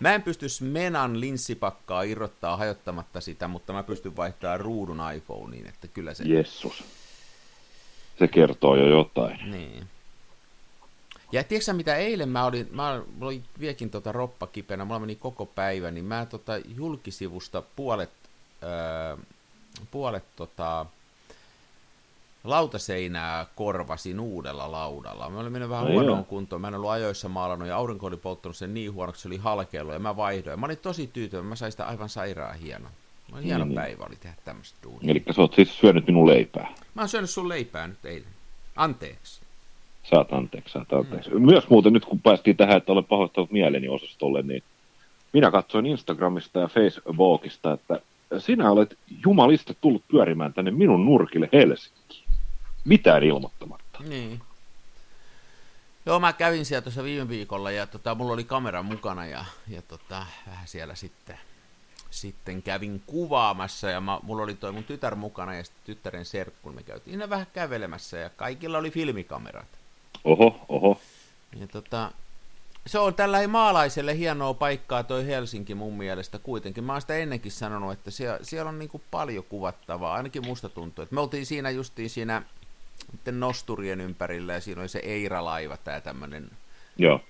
mä 0.00 0.14
en 0.14 0.22
pysty 0.22 0.46
Menan 0.60 1.20
linssipakkaa 1.20 2.02
irrottaa 2.02 2.56
hajottamatta 2.56 3.20
sitä, 3.20 3.48
mutta 3.48 3.72
mä 3.72 3.82
pystyn 3.82 4.16
vaihtamaan 4.16 4.60
ruudun 4.60 5.00
iPhoneen, 5.16 5.66
että 5.66 5.88
kyllä 5.88 6.14
se... 6.14 6.24
Jessus. 6.24 6.84
Se 8.18 8.28
kertoo 8.28 8.76
jo 8.76 8.86
jotain. 8.86 9.50
Niin. 9.50 9.86
Ja 11.32 11.44
tiedätkö 11.44 11.72
mitä 11.72 11.96
eilen 11.96 12.28
mä 12.28 12.44
olin, 12.44 12.68
mä 12.70 13.02
olin 13.20 13.44
viekin 13.60 13.90
tota 13.90 14.12
roppa 14.12 14.46
kipeänä, 14.46 14.84
mulla 14.84 15.00
meni 15.00 15.14
koko 15.16 15.46
päivä, 15.46 15.90
niin 15.90 16.04
mä 16.04 16.26
tota 16.26 16.52
julkisivusta 16.76 17.62
puolet, 17.76 18.10
öö, 18.62 19.16
puolet 19.90 20.24
tota, 20.36 20.86
lautaseinää 22.44 23.46
korvasin 23.54 24.20
uudella 24.20 24.72
laudalla. 24.72 25.30
Mä 25.30 25.40
olin 25.40 25.52
mennyt 25.52 25.70
vähän 25.70 25.84
no 25.84 25.92
huonoon 25.92 26.24
kuntoon, 26.24 26.60
mä 26.60 26.68
en 26.68 26.74
ollut 26.74 26.90
ajoissa 26.90 27.28
maalannut 27.28 27.68
ja 27.68 27.76
aurinko 27.76 28.06
oli 28.06 28.16
polttanut 28.16 28.56
sen 28.56 28.74
niin 28.74 28.92
huonoksi, 28.92 29.22
se 29.22 29.28
oli 29.28 29.36
halkeillut 29.36 29.94
ja 29.94 29.98
mä 29.98 30.16
vaihdoin. 30.16 30.60
Mä 30.60 30.66
olin 30.66 30.78
tosi 30.78 31.10
tyytyväinen, 31.12 31.48
mä 31.48 31.56
sain 31.56 31.72
sitä 31.72 31.86
aivan 31.86 32.08
sairaan 32.08 32.58
hieno. 32.58 32.88
Mä 33.30 33.36
olin 33.36 33.44
hieno 33.44 33.64
niin, 33.64 33.74
päivä 33.74 34.04
oli 34.04 34.16
tehdä 34.16 34.36
tämmöistä 34.44 34.78
duunia. 34.82 35.10
Eli 35.10 35.22
sä 35.30 35.40
oot 35.40 35.54
siis 35.54 35.78
syönyt 35.78 36.06
minun 36.06 36.26
leipää. 36.26 36.74
Mä 36.94 37.02
oon 37.02 37.08
syönyt 37.08 37.30
sun 37.30 37.48
leipää 37.48 37.86
nyt 37.86 38.04
eilen. 38.04 38.30
Anteeksi. 38.76 39.40
Saat 40.02 40.32
anteeksi, 40.32 40.72
saat 40.72 40.92
anteeksi. 40.92 41.30
Mm. 41.30 41.42
Myös 41.42 41.68
muuten 41.68 41.92
nyt 41.92 42.04
kun 42.04 42.20
päästiin 42.20 42.56
tähän, 42.56 42.76
että 42.76 42.92
olen 42.92 43.04
pahoittanut 43.04 43.50
mieleni 43.50 43.88
osastolle, 43.88 44.42
niin 44.42 44.62
minä 45.32 45.50
katsoin 45.50 45.86
Instagramista 45.86 46.58
ja 46.58 46.68
Facebookista, 46.68 47.72
että 47.72 48.00
sinä 48.38 48.70
olet 48.70 48.98
jumalista 49.24 49.74
tullut 49.80 50.02
pyörimään 50.08 50.52
tänne 50.52 50.70
minun 50.70 51.06
nurkille 51.06 51.48
Helsinkiin. 51.52 52.19
Mitään 52.84 53.22
ilmoittamatta. 53.22 53.98
Niin. 54.08 54.40
Joo, 56.06 56.20
mä 56.20 56.32
kävin 56.32 56.64
siellä 56.64 56.82
tuossa 56.82 57.04
viime 57.04 57.28
viikolla 57.28 57.70
ja 57.70 57.86
tota, 57.86 58.14
mulla 58.14 58.32
oli 58.32 58.44
kamera 58.44 58.82
mukana 58.82 59.26
ja, 59.26 59.44
ja 59.68 59.82
tota, 59.82 60.26
vähän 60.46 60.68
siellä 60.68 60.94
sitten, 60.94 61.38
sitten 62.10 62.62
kävin 62.62 63.02
kuvaamassa 63.06 63.90
ja 63.90 64.00
mä, 64.00 64.20
mulla 64.22 64.42
oli 64.42 64.54
toi 64.54 64.72
mun 64.72 64.84
tytär 64.84 65.14
mukana 65.14 65.54
ja 65.54 65.64
sitten 65.64 65.82
tyttären 65.84 66.24
serkku, 66.24 66.72
me 66.72 66.82
käytiin 66.82 67.12
siinä 67.12 67.30
vähän 67.30 67.46
kävelemässä 67.52 68.16
ja 68.16 68.30
kaikilla 68.30 68.78
oli 68.78 68.90
filmikamerat. 68.90 69.68
Oho, 70.24 70.64
oho. 70.68 71.00
Ja 71.56 71.66
tota, 71.66 72.12
se 72.86 72.98
on 72.98 73.14
tällä 73.14 73.48
maalaiselle 73.48 74.16
hienoa 74.16 74.54
paikkaa 74.54 75.02
toi 75.02 75.26
Helsinki 75.26 75.74
mun 75.74 75.94
mielestä 75.94 76.38
kuitenkin. 76.38 76.84
Mä 76.84 76.92
oon 76.92 77.00
sitä 77.00 77.16
ennenkin 77.16 77.52
sanonut, 77.52 77.92
että 77.92 78.10
siellä, 78.10 78.38
siellä 78.42 78.68
on 78.68 78.78
niinku 78.78 79.02
paljon 79.10 79.44
kuvattavaa, 79.44 80.14
ainakin 80.14 80.46
musta 80.46 80.68
tuntuu. 80.68 81.06
Me 81.10 81.20
oltiin 81.20 81.46
siinä 81.46 81.70
justiin 81.70 82.10
siinä 82.10 82.42
nosturien 83.32 84.00
ympärillä 84.00 84.52
ja 84.52 84.60
siinä 84.60 84.80
oli 84.80 84.88
se 84.88 84.98
Eira-laiva, 84.98 85.76
tämä 85.76 86.00
tämmöinen. 86.00 86.50
Joo. 86.96 87.20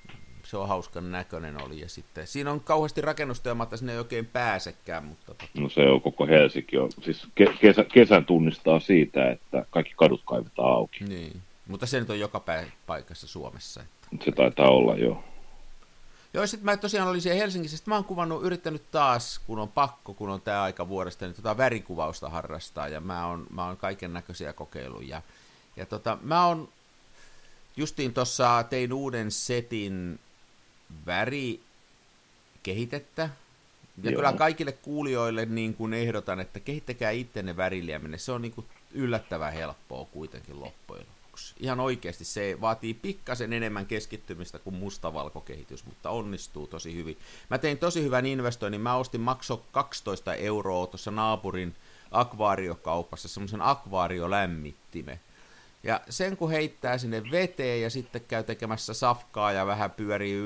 Se 0.42 0.56
on 0.56 0.68
hauskan 0.68 1.12
näköinen 1.12 1.62
oli 1.62 1.80
ja 1.80 1.88
sitten 1.88 2.26
siinä 2.26 2.50
on 2.50 2.60
kauheasti 2.60 3.00
rakennustyömaata, 3.00 3.76
sinne 3.76 3.92
ei 3.92 3.98
oikein 3.98 4.26
pääsekään. 4.26 5.04
Mutta... 5.04 5.32
Tota- 5.32 5.60
no 5.60 5.68
se 5.68 5.80
on 5.80 6.00
koko 6.00 6.26
Helsinki. 6.26 6.78
On. 6.78 6.92
Siis 7.02 7.28
kesä, 7.60 7.84
kesän 7.84 8.24
tunnistaa 8.24 8.80
siitä, 8.80 9.30
että 9.30 9.66
kaikki 9.70 9.92
kadut 9.96 10.22
kaivetaan 10.26 10.72
auki. 10.72 11.04
Niin, 11.04 11.42
mutta 11.68 11.86
se 11.86 12.00
nyt 12.00 12.10
on 12.10 12.20
joka 12.20 12.44
paikassa 12.86 13.26
Suomessa. 13.26 13.82
Että... 13.82 14.24
Se 14.24 14.32
taitaa 14.32 14.70
olla, 14.70 14.96
joo. 14.96 15.24
Joo, 16.34 16.46
sitten 16.46 16.64
mä 16.64 16.76
tosiaan 16.76 17.08
olin 17.08 17.20
siellä 17.20 17.40
Helsingissä, 17.40 17.76
sitten 17.76 17.92
mä 17.92 17.96
oon 17.96 18.04
kuvannut, 18.04 18.44
yrittänyt 18.44 18.90
taas, 18.90 19.38
kun 19.38 19.58
on 19.58 19.68
pakko, 19.68 20.14
kun 20.14 20.30
on 20.30 20.40
tämä 20.40 20.62
aika 20.62 20.88
vuodesta, 20.88 21.26
niin 21.26 21.34
tota 21.34 21.56
värikuvausta 21.56 22.28
harrastaa, 22.28 22.88
ja 22.88 23.00
mä 23.00 23.26
oon, 23.26 23.46
mä 23.50 23.66
oon 23.66 23.76
kaiken 23.76 24.12
näköisiä 24.12 24.52
kokeiluja. 24.52 25.22
Ja, 25.76 25.86
tota, 25.86 26.18
mä 26.22 26.46
oon, 26.46 26.68
justiin 27.76 28.14
tuossa 28.14 28.64
tein 28.70 28.92
uuden 28.92 29.30
setin 29.30 30.18
värikehitettä, 31.06 33.30
ja 34.02 34.10
Joo. 34.10 34.18
kyllä 34.18 34.32
kaikille 34.32 34.72
kuulijoille 34.72 35.46
niin 35.46 35.74
kuin 35.74 35.94
ehdotan, 35.94 36.40
että 36.40 36.60
kehittäkää 36.60 37.10
ittenne 37.10 37.56
väriliemenne, 37.56 38.18
se 38.18 38.32
on 38.32 38.42
niin 38.42 38.52
kuin 38.52 38.66
yllättävän 38.92 39.52
helppoa 39.52 40.04
kuitenkin 40.04 40.60
loppujen 40.60 41.06
lopuksi. 41.40 41.54
Ihan 41.60 41.80
oikeasti 41.80 42.24
se 42.24 42.58
vaatii 42.60 42.94
pikkasen 42.94 43.52
enemmän 43.52 43.86
keskittymistä 43.86 44.58
kuin 44.58 44.76
mustavalkokehitys, 44.76 45.84
mutta 45.84 46.10
onnistuu 46.10 46.66
tosi 46.66 46.94
hyvin. 46.94 47.18
Mä 47.50 47.58
tein 47.58 47.78
tosi 47.78 48.02
hyvän 48.02 48.26
investoinnin. 48.26 48.80
Mä 48.80 48.94
ostin 48.94 49.20
makso 49.20 49.64
12 49.72 50.34
euroa 50.34 50.86
tuossa 50.86 51.10
naapurin 51.10 51.76
akvaariokaupassa 52.10 53.28
semmoisen 53.28 53.62
akvaariolämmittimen. 53.62 55.20
Ja 55.82 56.00
sen 56.08 56.36
kun 56.36 56.50
heittää 56.50 56.98
sinne 56.98 57.22
veteen 57.30 57.82
ja 57.82 57.90
sitten 57.90 58.22
käy 58.28 58.42
tekemässä 58.42 58.94
safkaa 58.94 59.52
ja 59.52 59.66
vähän 59.66 59.90
pyörii 59.90 60.36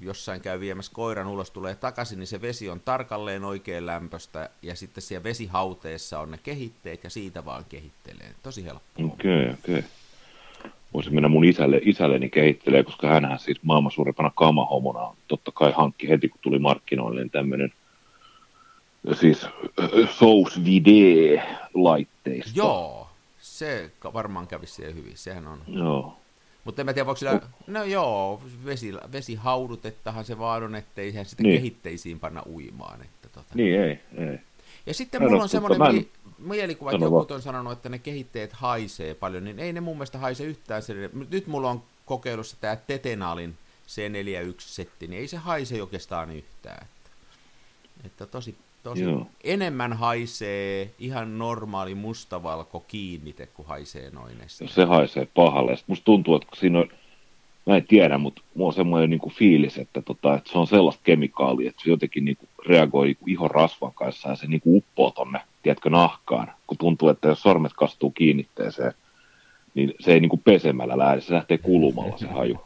jossain 0.00 0.40
käy 0.40 0.60
viemässä 0.60 0.92
koiran 0.94 1.26
ulos, 1.26 1.50
tulee 1.50 1.74
takaisin, 1.74 2.18
niin 2.18 2.26
se 2.26 2.40
vesi 2.40 2.68
on 2.68 2.80
tarkalleen 2.80 3.44
oikein 3.44 3.86
lämpöstä 3.86 4.50
ja 4.62 4.76
sitten 4.76 5.02
siellä 5.02 5.24
vesihauteessa 5.24 6.20
on 6.20 6.30
ne 6.30 6.38
kehitteet 6.42 7.04
ja 7.04 7.10
siitä 7.10 7.44
vaan 7.44 7.64
kehittelee. 7.68 8.34
Tosi 8.42 8.64
helppoa. 8.64 9.06
Okei, 9.06 9.42
okay, 9.42 9.54
okei. 9.54 9.78
Okay 9.78 9.90
voisin 10.94 11.14
mennä 11.14 11.28
mun 11.28 11.44
isälle, 11.44 11.80
isälleni 11.82 12.30
kehittelee, 12.30 12.84
koska 12.84 13.08
hän 13.08 13.38
siis 13.38 13.62
maailman 13.62 13.92
suurimpana 13.92 14.30
kamahomona 14.34 15.16
totta 15.28 15.52
kai 15.52 15.72
hankki 15.76 16.08
heti, 16.08 16.28
kun 16.28 16.40
tuli 16.42 16.58
markkinoille 16.58 17.20
niin 17.20 17.30
tämmöinen 17.30 17.72
siis 19.12 19.46
Sous 20.10 20.64
Vide-laitteisto. 20.64 22.52
Joo, 22.54 23.07
se 23.48 23.90
varmaan 24.12 24.46
kävisi 24.46 24.72
siihen 24.72 24.94
hyvin, 24.94 25.16
sehän 25.16 25.46
on. 25.46 25.62
Joo. 25.66 26.18
Mutta 26.64 26.82
en 26.82 26.86
mä 26.86 26.92
tiedä, 26.92 27.06
voiko 27.06 27.18
sillä, 27.18 27.40
no 27.66 27.84
joo, 27.84 28.42
vesi, 28.64 28.92
vesihaudutettahan 29.12 30.24
se 30.24 30.38
vaan 30.38 30.62
on, 30.62 30.74
ettei 30.74 31.08
ihan 31.08 31.24
sitä 31.24 31.42
niin. 31.42 31.54
kehitteisiin 31.54 32.20
panna 32.20 32.42
uimaan. 32.46 33.02
Että 33.02 33.28
tota. 33.28 33.54
Niin, 33.54 33.80
ei, 33.80 34.00
ei. 34.16 34.40
Ja 34.86 34.94
sitten 34.94 35.22
mulla 35.22 35.42
on 35.42 35.48
semmoinen 35.48 35.96
en... 35.96 36.06
mielikuva, 36.38 36.92
että 36.92 37.04
joku 37.04 37.26
on 37.30 37.42
sanonut, 37.42 37.72
että 37.72 37.88
ne 37.88 37.98
kehitteet 37.98 38.52
haisee 38.52 39.14
paljon, 39.14 39.44
niin 39.44 39.58
ei 39.58 39.72
ne 39.72 39.80
mun 39.80 39.96
mielestä 39.96 40.18
haise 40.18 40.44
yhtään. 40.44 40.82
Nyt 41.30 41.46
mulla 41.46 41.70
on 41.70 41.82
kokeilussa 42.06 42.56
tämä 42.60 42.76
Tetenalin 42.76 43.54
C41-setti, 43.88 45.06
niin 45.06 45.20
ei 45.20 45.28
se 45.28 45.36
haise 45.36 45.82
oikeastaan 45.82 46.30
yhtään. 46.30 46.86
Että, 46.86 47.10
että 48.04 48.26
tosi, 48.26 48.56
tosi 48.82 49.04
enemmän 49.44 49.92
haisee 49.92 50.90
ihan 50.98 51.38
normaali 51.38 51.94
mustavalko 51.94 52.80
kiinnite, 52.80 53.46
kuin 53.46 53.68
haisee 53.68 54.10
noin. 54.10 54.36
Se 54.48 54.84
haisee 54.84 55.28
pahalle. 55.34 55.76
Sitten 55.76 55.92
musta 55.92 56.04
tuntuu, 56.04 56.36
että 56.36 56.48
siinä 56.56 56.78
on 56.78 56.88
mä 57.68 57.76
en 57.76 57.86
tiedä, 57.86 58.18
mutta 58.18 58.42
mulla 58.54 58.68
on 58.68 58.74
semmoinen 58.74 59.10
niin 59.10 59.20
kuin 59.20 59.34
fiilis, 59.34 59.78
että, 59.78 60.02
tota, 60.02 60.34
että 60.34 60.52
se 60.52 60.58
on 60.58 60.66
sellaista 60.66 61.02
kemikaalia, 61.04 61.68
että 61.68 61.82
se 61.84 61.90
jotenkin 61.90 62.24
niin 62.24 62.36
kuin 62.36 62.48
reagoi 62.66 63.06
niin 63.06 63.16
kuin 63.16 63.30
ihon 63.30 63.50
rasvan 63.50 63.94
kanssa 63.94 64.28
ja 64.28 64.36
se 64.36 64.46
niin 64.46 64.60
kuin 64.60 64.76
uppoo 64.76 65.10
tonne, 65.10 65.40
tiedätkö, 65.62 65.90
nahkaan, 65.90 66.52
kun 66.66 66.78
tuntuu, 66.78 67.08
että 67.08 67.28
jos 67.28 67.42
sormet 67.42 67.72
kastuu 67.72 68.10
kiinnitteeseen, 68.10 68.92
niin 69.74 69.94
se 70.00 70.12
ei 70.12 70.20
niin 70.20 70.28
kuin 70.28 70.42
pesemällä 70.44 70.98
lähde, 70.98 71.20
se 71.20 71.34
lähtee 71.34 71.58
kulumalla 71.58 72.18
se 72.18 72.26
haju. 72.26 72.58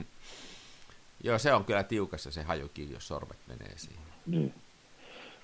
Joo, 1.25 1.39
se 1.39 1.55
on 1.55 1.65
kyllä 1.65 1.83
tiukassa 1.83 2.31
se 2.31 2.43
hajukin, 2.43 2.91
jos 2.91 3.09
sormet 3.09 3.39
menee 3.49 3.73
siihen. 3.77 4.03
Niin. 4.27 4.55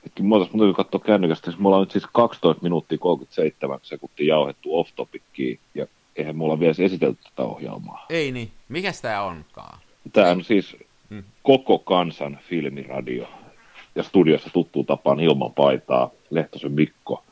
Etkin 0.09 0.27
mä 0.27 0.37
otas, 0.37 0.49
katsoa 0.77 1.00
kännykästä, 1.00 1.53
me 1.59 1.69
ollaan 1.69 1.83
nyt 1.83 1.91
siis 1.91 2.07
12 2.12 2.62
minuuttia 2.62 2.99
37 2.99 3.79
sekuntia 3.83 4.27
jauhettu 4.27 4.79
off 4.79 4.91
topickiin, 4.97 5.59
ja 5.75 5.87
eihän 6.17 6.37
mulla 6.37 6.61
vielä 6.61 6.75
esitelty 6.79 7.23
tätä 7.23 7.43
ohjelmaa. 7.43 8.07
Ei 8.11 8.33
niin. 8.33 8.50
Mikä 8.69 8.93
tämä 9.03 9.23
onkaan? 9.23 9.79
Tämä 10.12 10.31
on 10.31 10.45
siis 10.45 10.77
hmm. 11.11 11.25
koko 11.43 11.79
kansan 11.79 12.38
filmiradio. 12.49 13.29
Ja 13.95 14.03
studiossa 14.03 14.50
tuttuu 14.50 14.85
tapaan 14.85 15.21
ilman 15.21 15.53
paitaa, 15.53 16.11
Lehtosen 16.31 16.73
Mikko 16.73 17.25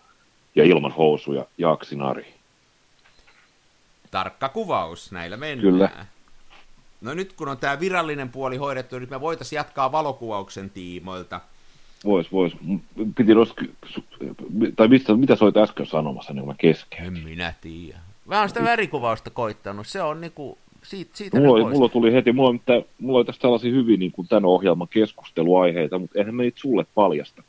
ja 0.55 0.65
ilman 0.65 0.93
housuja 0.93 1.47
Jaksinari. 1.59 2.35
Tarkka 4.11 4.49
kuvaus, 4.49 5.13
näillä 5.13 5.37
mennään. 5.37 5.73
Kyllä. 5.73 6.07
No 7.01 7.15
nyt 7.15 7.33
kun 7.33 7.49
on 7.49 7.59
tämä 7.59 7.81
virallinen 7.81 8.29
puoli 8.29 8.57
hoidettu, 8.57 8.99
nyt 8.99 9.11
me 9.11 9.21
voitaisiin 9.21 9.57
jatkaa 9.57 9.93
valokuvauksen 9.93 10.71
tiimoilta. 10.71 11.41
Vois, 12.05 12.33
vois. 12.33 12.57
Piti 13.17 13.35
nos... 13.35 13.55
Tai 14.77 14.89
mistä, 14.89 15.15
mitä 15.17 15.37
soit 15.37 15.57
äsken 15.57 15.87
sanomassa, 15.87 16.33
niin 16.33 16.47
mä 16.47 16.55
kesken. 16.59 17.07
En 17.07 17.13
minä 17.13 17.55
tiedä. 17.61 17.99
Mä 18.27 18.39
oon 18.41 18.49
sitä 18.49 18.65
värikuvausta 18.65 19.31
koittanut, 19.31 19.87
se 19.87 20.03
on 20.03 20.21
niinku, 20.21 20.59
siitä, 20.83 21.11
siitä 21.15 21.41
mulla, 21.41 21.71
mulla 21.71 21.89
tuli 21.89 22.13
heti, 22.13 22.33
mulla 22.33 22.49
on, 22.49 22.55
mitä, 22.55 22.83
mulla 22.99 23.19
on 23.19 23.27
tästä 23.27 23.43
tällaisia 23.43 23.71
hyvin 23.73 24.01
niin 24.01 24.13
kuin 24.13 24.29
tämän 24.29 24.45
ohjelman 24.45 24.89
keskusteluaiheita, 24.89 25.99
mutta 25.99 26.19
eihän 26.19 26.35
me 26.35 26.43
niitä 26.43 26.61
sulle 26.61 26.87
paljasta. 26.95 27.43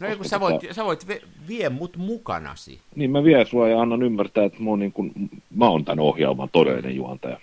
No 0.00 0.06
ei, 0.06 0.16
kun 0.16 0.24
sä 0.24 0.40
voit, 0.40 0.60
tota... 0.60 0.74
sä 0.74 0.84
voit 0.84 1.08
vie, 1.08 1.20
vie 1.48 1.68
mut 1.68 1.96
mukanasi. 1.96 2.80
Niin, 2.94 3.10
mä 3.10 3.24
vien 3.24 3.46
sua 3.46 3.68
ja 3.68 3.80
annan 3.80 4.02
ymmärtää, 4.02 4.44
että 4.44 4.62
mä 4.62 4.70
oon, 4.70 4.78
niin 4.78 4.92
kuin, 4.92 5.12
mä 5.56 5.68
oon 5.68 5.84
tämän 5.84 6.04
ohjelman 6.04 6.48
todellinen 6.52 6.96
juontaja. 6.96 7.40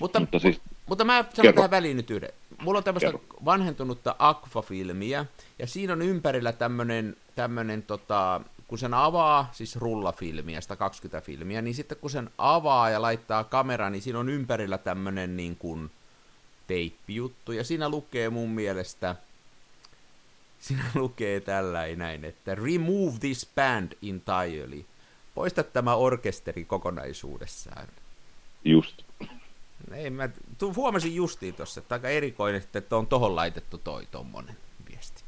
Mutta, 0.00 0.20
mutta, 0.20 0.38
siis, 0.38 0.60
mutta 0.86 1.04
mä 1.04 1.24
sanon 1.34 1.54
tähän 1.54 1.70
väliin 1.70 1.96
nyt 1.96 2.10
yhden. 2.10 2.30
Mulla 2.62 2.78
on 2.78 2.84
tämmöistä 2.84 3.12
vanhentunutta 3.44 4.16
Aqua-filmiä, 4.18 5.26
ja 5.58 5.66
siinä 5.66 5.92
on 5.92 6.02
ympärillä 6.02 6.52
tämmöinen, 6.52 7.16
tämmöinen 7.34 7.82
tota, 7.82 8.40
kun 8.68 8.78
sen 8.78 8.94
avaa, 8.94 9.48
siis 9.52 9.76
rullafilmiä, 9.76 10.60
120 10.60 11.26
filmiä, 11.26 11.62
niin 11.62 11.74
sitten 11.74 11.98
kun 11.98 12.10
sen 12.10 12.30
avaa 12.38 12.90
ja 12.90 13.02
laittaa 13.02 13.44
kamera, 13.44 13.90
niin 13.90 14.02
siinä 14.02 14.18
on 14.18 14.28
ympärillä 14.28 14.78
tämmöinen 14.78 15.36
niin 15.36 15.56
kuin 15.56 15.90
teippijuttu, 16.66 17.52
ja 17.52 17.64
siinä 17.64 17.88
lukee 17.88 18.30
mun 18.30 18.50
mielestä, 18.50 19.16
siinä 20.60 20.84
lukee 20.94 21.40
tällä 21.40 21.86
näin, 21.96 22.24
että 22.24 22.54
remove 22.54 23.18
this 23.20 23.48
band 23.54 23.92
entirely. 24.08 24.84
Poista 25.34 25.62
tämä 25.62 25.94
orkesteri 25.94 26.64
kokonaisuudessaan. 26.64 27.88
Just. 28.64 29.02
Ei, 29.94 30.10
mä 30.10 30.28
tu, 30.58 30.74
huomasin 30.74 31.14
justiin 31.14 31.54
tuossa, 31.54 31.80
että 31.80 31.94
aika 31.94 32.08
erikoinen, 32.08 32.62
että 32.74 32.96
on 32.96 33.06
tohon 33.06 33.36
laitettu 33.36 33.78
toi 33.78 34.06
tommonen 34.10 34.56
viesti. 34.90 35.22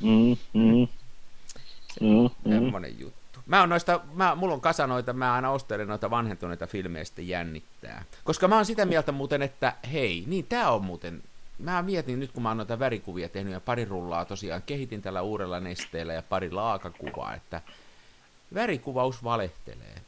Mm, 0.00 0.36
mm. 0.52 0.88
Mm, 2.00 2.30
mm. 2.44 2.98
juttu. 2.98 3.38
Mä 3.46 3.60
oon 3.60 3.68
noista, 3.68 4.00
mä, 4.14 4.34
mulla 4.34 4.54
on 4.54 4.60
kasa 4.60 4.86
noita, 4.86 5.12
mä 5.12 5.34
aina 5.34 5.50
ostelen 5.50 5.88
noita 5.88 6.10
vanhentuneita 6.10 6.66
filmejä 6.66 7.04
sitten 7.04 7.28
jännittää. 7.28 8.04
Koska 8.24 8.48
mä 8.48 8.56
oon 8.56 8.66
sitä 8.66 8.84
mieltä 8.84 9.12
muuten, 9.12 9.42
että 9.42 9.74
hei, 9.92 10.24
niin 10.26 10.46
tää 10.46 10.70
on 10.70 10.84
muuten, 10.84 11.22
mä 11.58 11.82
mietin 11.82 12.20
nyt 12.20 12.32
kun 12.32 12.42
mä 12.42 12.50
oon 12.50 12.56
noita 12.56 12.78
värikuvia 12.78 13.28
tehnyt 13.28 13.52
ja 13.52 13.60
pari 13.60 13.84
rullaa 13.84 14.24
tosiaan 14.24 14.62
kehitin 14.62 15.02
tällä 15.02 15.22
uudella 15.22 15.60
nesteellä 15.60 16.12
ja 16.12 16.22
pari 16.22 16.50
laakakuvaa, 16.50 17.34
että 17.34 17.62
värikuvaus 18.54 19.24
valehtelee. 19.24 20.02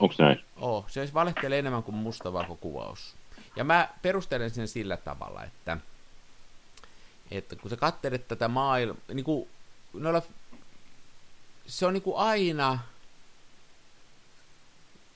Onko 0.00 0.14
näin? 0.18 0.44
Oh, 0.56 0.84
se 0.88 1.10
valehtelee 1.14 1.58
enemmän 1.58 1.82
kuin 1.82 1.94
mustavalkokuvaus. 1.94 3.14
Ja 3.56 3.64
mä 3.64 3.88
perustelen 4.02 4.50
sen 4.50 4.68
sillä 4.68 4.96
tavalla, 4.96 5.44
että, 5.44 5.76
että 7.30 7.56
kun 7.56 7.70
sä 7.70 7.76
katselet 7.76 8.28
tätä 8.28 8.48
maailmaa, 8.48 9.02
niin 9.14 9.24
kuin 9.24 9.48
noilla 9.92 10.22
se 11.66 11.86
on 11.86 11.92
niin 11.92 12.02
kuin 12.02 12.16
aina, 12.16 12.78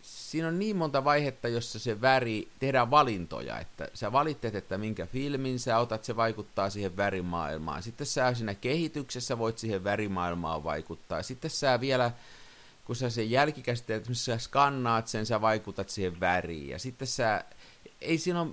siinä 0.03 0.49
on 0.49 0.59
niin 0.59 0.77
monta 0.77 1.05
vaihetta, 1.05 1.49
jossa 1.49 1.79
se 1.79 2.01
väri, 2.01 2.49
tehdään 2.59 2.91
valintoja, 2.91 3.59
että 3.59 3.89
sä 3.95 4.13
valitset, 4.13 4.55
että 4.55 4.79
minkä 4.79 5.07
filmin 5.07 5.59
sä 5.59 5.79
otat, 5.79 6.05
se 6.05 6.17
vaikuttaa 6.17 6.71
siihen 6.71 6.97
värimaailmaan. 6.97 7.83
Sitten 7.83 8.07
sä 8.07 8.35
siinä 8.35 8.55
kehityksessä 8.55 9.39
voit 9.39 9.59
siihen 9.59 9.85
värimaailmaan 9.85 10.65
vaikuttaa. 10.65 11.23
Sitten 11.23 11.51
sä 11.51 11.81
vielä, 11.81 12.13
kun 12.87 12.97
sä 12.97 13.11
sen 13.11 13.31
jälkikäsitteet, 13.31 14.03
että 14.03 14.15
sä 14.15 14.39
skannaat 14.39 15.09
sen, 15.09 15.27
sä 15.27 15.41
vaikutat 15.41 15.89
siihen 15.89 16.21
väriin. 16.21 16.69
Ja 16.69 16.79
sitten 16.79 17.09
sä, 17.09 17.45
ei 18.01 18.19
siinä 18.19 18.41
ole, 18.41 18.51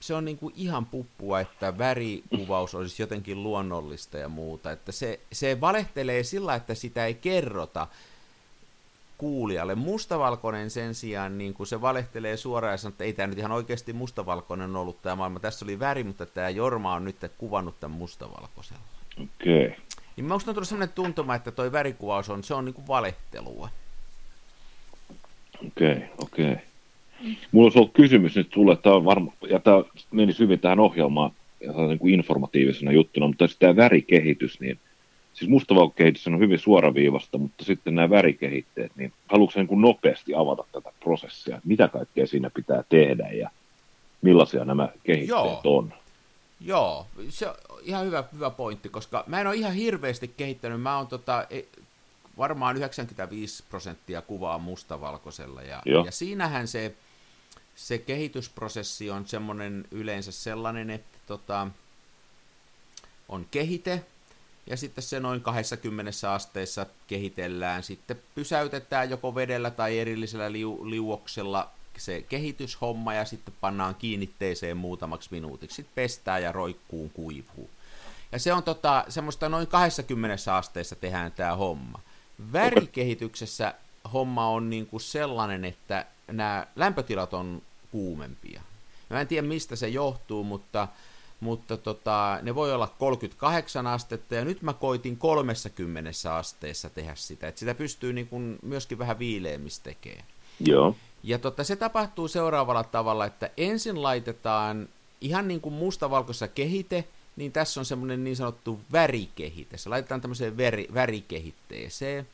se 0.00 0.14
on 0.14 0.24
niinku 0.24 0.52
ihan 0.54 0.86
puppua, 0.86 1.40
että 1.40 1.78
värikuvaus 1.78 2.74
olisi 2.74 3.02
jotenkin 3.02 3.42
luonnollista 3.42 4.18
ja 4.18 4.28
muuta. 4.28 4.72
Että 4.72 4.92
se, 4.92 5.20
se 5.32 5.60
valehtelee 5.60 6.22
sillä, 6.22 6.54
että 6.54 6.74
sitä 6.74 7.06
ei 7.06 7.14
kerrota, 7.14 7.86
kuulijalle. 9.18 9.74
Mustavalkoinen 9.74 10.70
sen 10.70 10.94
sijaan, 10.94 11.38
niin 11.38 11.54
kuin 11.54 11.66
se 11.66 11.80
valehtelee 11.80 12.36
suoraan 12.36 12.72
ja 12.72 12.76
sanoo, 12.76 12.92
että 12.92 13.04
ei 13.04 13.12
tämä 13.12 13.26
nyt 13.26 13.38
ihan 13.38 13.52
oikeasti 13.52 13.92
mustavalkoinen 13.92 14.76
ollut 14.76 15.02
tämä 15.02 15.16
maailma. 15.16 15.40
Tässä 15.40 15.64
oli 15.64 15.78
väri, 15.78 16.04
mutta 16.04 16.26
tämä 16.26 16.48
Jorma 16.50 16.94
on 16.94 17.04
nyt 17.04 17.16
kuvannut 17.38 17.80
tämän 17.80 17.98
mustavalkoisella. 17.98 18.82
Okei. 19.22 19.66
Okay. 19.66 19.78
Niin 20.16 20.24
minusta 20.24 20.50
on 20.50 20.54
tullut 20.54 20.68
sellainen 20.68 20.94
tuntuma, 20.94 21.34
että 21.34 21.50
toi 21.50 21.72
värikuvaus 21.72 22.30
on, 22.30 22.44
se 22.44 22.54
on 22.54 22.64
niin 22.64 22.74
kuin 22.74 22.86
valehtelua. 22.86 23.68
Okei, 25.66 25.92
okay, 25.92 26.08
okei. 26.18 26.52
Okay. 26.52 26.64
Mulla 27.52 27.66
olisi 27.66 27.78
ollut 27.78 27.92
kysymys 27.94 28.36
nyt 28.36 28.52
sulle, 28.54 28.76
tämä 28.76 28.96
on 28.96 29.04
varma, 29.04 29.32
ja 29.50 29.58
tämä 29.58 29.82
meni 30.10 30.34
hyvin 30.38 30.60
tähän 30.60 30.80
ohjelmaan 30.80 31.30
ja 31.60 31.72
niin 31.72 31.98
kuin 31.98 32.14
informatiivisena 32.14 32.92
juttuna, 32.92 33.26
mutta 33.26 33.44
tämä 33.58 33.76
värikehitys, 33.76 34.60
niin– 34.60 34.78
siis 35.34 35.50
mustavalkokehitys 35.50 36.26
on 36.26 36.38
hyvin 36.38 36.58
suoraviivasta, 36.58 37.38
mutta 37.38 37.64
sitten 37.64 37.94
nämä 37.94 38.10
värikehitteet, 38.10 38.92
niin 38.96 39.12
haluatko 39.28 39.60
niin 39.60 39.68
kuin 39.68 39.80
nopeasti 39.80 40.34
avata 40.34 40.64
tätä 40.72 40.92
prosessia, 41.00 41.60
mitä 41.64 41.88
kaikkea 41.88 42.26
siinä 42.26 42.50
pitää 42.50 42.84
tehdä 42.88 43.28
ja 43.28 43.50
millaisia 44.22 44.64
nämä 44.64 44.88
kehitteet 45.04 45.28
Joo. 45.28 45.60
on? 45.64 45.94
Joo, 46.64 47.06
se 47.28 47.48
on 47.48 47.56
ihan 47.82 48.06
hyvä, 48.06 48.24
hyvä 48.32 48.50
pointti, 48.50 48.88
koska 48.88 49.24
mä 49.26 49.40
en 49.40 49.46
ole 49.46 49.56
ihan 49.56 49.72
hirveästi 49.72 50.28
kehittänyt, 50.28 50.82
mä 50.82 50.96
oon 50.96 51.06
tota, 51.06 51.46
e, 51.50 51.62
varmaan 52.38 52.76
95 52.76 53.64
prosenttia 53.70 54.22
kuvaa 54.22 54.58
mustavalkoisella, 54.58 55.62
ja, 55.62 55.82
ja 56.04 56.12
siinähän 56.12 56.68
se, 56.68 56.94
se 57.74 57.98
kehitysprosessi 57.98 59.10
on 59.10 59.26
semmoinen 59.26 59.84
yleensä 59.90 60.32
sellainen, 60.32 60.90
että 60.90 61.18
tota, 61.26 61.66
on 63.28 63.46
kehite, 63.50 64.04
ja 64.66 64.76
sitten 64.76 65.04
se 65.04 65.20
noin 65.20 65.40
20 65.40 66.32
asteessa 66.32 66.86
kehitellään, 67.06 67.82
sitten 67.82 68.22
pysäytetään 68.34 69.10
joko 69.10 69.34
vedellä 69.34 69.70
tai 69.70 69.98
erillisellä 69.98 70.52
liu- 70.52 70.90
liuoksella 70.90 71.70
se 72.00 72.22
kehityshomma 72.22 73.14
ja 73.14 73.24
sitten 73.24 73.54
pannaan 73.60 73.94
kiinnitteeseen 73.94 74.76
muutamaksi 74.76 75.28
minuutiksi, 75.32 75.76
sitten 75.76 75.94
pestään 75.94 76.42
ja 76.42 76.52
roikkuun 76.52 77.10
kuivuu. 77.10 77.70
Ja 78.32 78.38
se 78.38 78.52
on 78.52 78.62
tota, 78.62 79.04
semmoista 79.08 79.48
noin 79.48 79.66
20 79.66 80.56
asteessa 80.56 80.96
tehdään 80.96 81.32
tämä 81.32 81.56
homma. 81.56 82.00
Värikehityksessä 82.52 83.74
homma 84.12 84.48
on 84.48 84.70
niin 84.70 84.86
kuin 84.86 85.00
sellainen, 85.00 85.64
että 85.64 86.06
nämä 86.26 86.66
lämpötilat 86.76 87.34
on 87.34 87.62
kuumempia. 87.90 88.62
Mä 89.10 89.20
en 89.20 89.28
tiedä 89.28 89.46
mistä 89.48 89.76
se 89.76 89.88
johtuu, 89.88 90.44
mutta 90.44 90.88
mutta 91.40 91.76
tota, 91.76 92.38
ne 92.42 92.54
voi 92.54 92.74
olla 92.74 92.86
38 92.86 93.86
astetta, 93.86 94.34
ja 94.34 94.44
nyt 94.44 94.62
mä 94.62 94.72
koitin 94.72 95.16
30 95.16 96.10
asteessa 96.34 96.90
tehdä 96.90 97.14
sitä, 97.14 97.48
että 97.48 97.58
sitä 97.58 97.74
pystyy 97.74 98.12
niin 98.12 98.28
kuin 98.28 98.58
myöskin 98.62 98.98
vähän 98.98 99.18
viileämistä 99.18 99.84
tekemään. 99.84 100.24
Joo. 100.60 100.96
Ja 101.22 101.38
tota, 101.38 101.64
se 101.64 101.76
tapahtuu 101.76 102.28
seuraavalla 102.28 102.84
tavalla, 102.84 103.26
että 103.26 103.50
ensin 103.56 104.02
laitetaan 104.02 104.88
ihan 105.20 105.48
niin 105.48 105.60
kuin 105.60 105.74
mustavalkoisessa 105.74 106.48
kehite, 106.48 107.04
niin 107.36 107.52
tässä 107.52 107.80
on 107.80 107.84
semmoinen 107.84 108.24
niin 108.24 108.36
sanottu 108.36 108.80
värikehite. 108.92 109.76
Se 109.76 109.88
laitetaan 109.88 110.20
tämmöiseen 110.20 110.56
väri, 110.56 110.88
värikehitteeseen. 110.94 112.28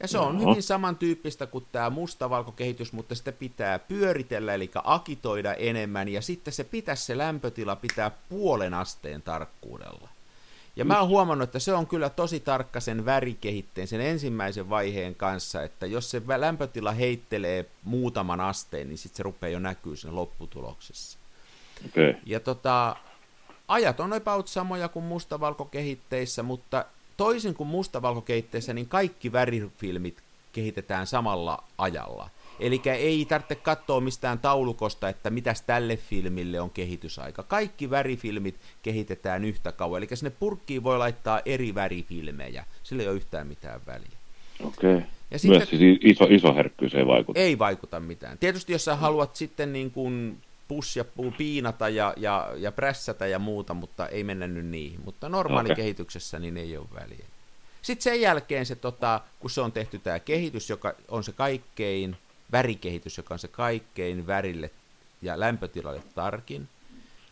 Ja 0.00 0.08
se 0.08 0.18
on 0.18 0.40
hyvin 0.40 0.62
samantyyppistä 0.62 1.46
kuin 1.46 1.66
tämä 1.72 1.90
mustavalkokehitys, 1.90 2.92
mutta 2.92 3.14
sitä 3.14 3.32
pitää 3.32 3.78
pyöritellä, 3.78 4.54
eli 4.54 4.70
akitoida 4.84 5.54
enemmän, 5.54 6.08
ja 6.08 6.22
sitten 6.22 6.54
se 6.54 6.64
pitäisi 6.64 7.04
se 7.04 7.18
lämpötila 7.18 7.76
pitää 7.76 8.10
puolen 8.28 8.74
asteen 8.74 9.22
tarkkuudella. 9.22 10.08
Ja 10.76 10.84
mä 10.84 11.00
oon 11.00 11.08
huomannut, 11.08 11.48
että 11.48 11.58
se 11.58 11.72
on 11.72 11.86
kyllä 11.86 12.10
tosi 12.10 12.40
tarkka 12.40 12.80
sen 12.80 13.04
värikehitteen, 13.04 13.88
sen 13.88 14.00
ensimmäisen 14.00 14.70
vaiheen 14.70 15.14
kanssa, 15.14 15.62
että 15.62 15.86
jos 15.86 16.10
se 16.10 16.22
lämpötila 16.36 16.92
heittelee 16.92 17.66
muutaman 17.84 18.40
asteen, 18.40 18.88
niin 18.88 18.98
sitten 18.98 19.16
se 19.16 19.22
rupeaa 19.22 19.50
jo 19.50 19.58
näkyy 19.58 19.96
siinä 19.96 20.16
lopputuloksessa. 20.16 21.18
Okay. 21.86 22.14
Ja 22.26 22.40
tota, 22.40 22.96
ajat 23.68 24.00
on 24.00 24.12
about 24.12 24.48
samoja 24.48 24.88
kuin 24.88 25.04
mustavalkokehitteissä, 25.04 26.42
mutta 26.42 26.84
toisin 27.16 27.54
kuin 27.54 27.68
mustavalkokeitteissä, 27.68 28.72
niin 28.72 28.88
kaikki 28.88 29.32
värifilmit 29.32 30.22
kehitetään 30.52 31.06
samalla 31.06 31.64
ajalla. 31.78 32.30
Eli 32.60 32.82
ei 32.84 33.24
tarvitse 33.24 33.54
katsoa 33.54 34.00
mistään 34.00 34.38
taulukosta, 34.38 35.08
että 35.08 35.30
mitäs 35.30 35.62
tälle 35.62 35.96
filmille 35.96 36.60
on 36.60 36.70
kehitysaika. 36.70 37.42
Kaikki 37.42 37.90
värifilmit 37.90 38.54
kehitetään 38.82 39.44
yhtä 39.44 39.72
kauan. 39.72 39.98
Eli 39.98 40.16
sinne 40.16 40.32
purkkiin 40.40 40.84
voi 40.84 40.98
laittaa 40.98 41.40
eri 41.46 41.74
värifilmejä. 41.74 42.64
Sillä 42.82 43.02
ei 43.02 43.08
ole 43.08 43.16
yhtään 43.16 43.46
mitään 43.46 43.80
väliä. 43.86 44.18
Okei. 44.60 44.96
Okay. 44.96 45.08
Ja 45.30 45.38
sitten, 45.38 45.58
Myös 45.58 45.70
siis 45.70 45.98
iso, 46.02 46.24
iso 46.30 46.54
herkkyys 46.54 46.94
ei 46.94 47.06
vaikuta. 47.06 47.40
Ei 47.40 47.58
vaikuta 47.58 48.00
mitään. 48.00 48.38
Tietysti 48.38 48.72
jos 48.72 48.84
sä 48.84 48.96
haluat 48.96 49.36
sitten 49.36 49.72
niin 49.72 49.90
kuin 49.90 50.38
push 50.68 50.96
ja 50.96 51.04
piinata 51.38 51.88
ja, 51.88 52.14
ja, 52.16 52.50
ja 52.56 52.72
prässätä 52.72 53.26
ja 53.26 53.38
muuta, 53.38 53.74
mutta 53.74 54.08
ei 54.08 54.24
mennä 54.24 54.46
nyt 54.46 54.66
niihin. 54.66 55.00
Mutta 55.04 55.28
normaali 55.28 55.66
okay. 55.66 55.76
kehityksessä 55.76 56.38
niin 56.38 56.56
ei 56.56 56.76
ole 56.76 56.86
väliä. 56.94 57.26
Sitten 57.82 58.02
sen 58.02 58.20
jälkeen 58.20 58.66
se, 58.66 58.76
tota, 58.76 59.20
kun 59.40 59.50
se 59.50 59.60
on 59.60 59.72
tehty 59.72 59.98
tämä 59.98 60.20
kehitys, 60.20 60.70
joka 60.70 60.94
on 61.08 61.24
se 61.24 61.32
kaikkein, 61.32 62.16
värikehitys, 62.54 63.16
joka 63.16 63.34
on 63.34 63.38
se 63.38 63.48
kaikkein 63.48 64.26
värille 64.26 64.70
ja 65.22 65.40
lämpötilalle 65.40 66.02
tarkin, 66.14 66.68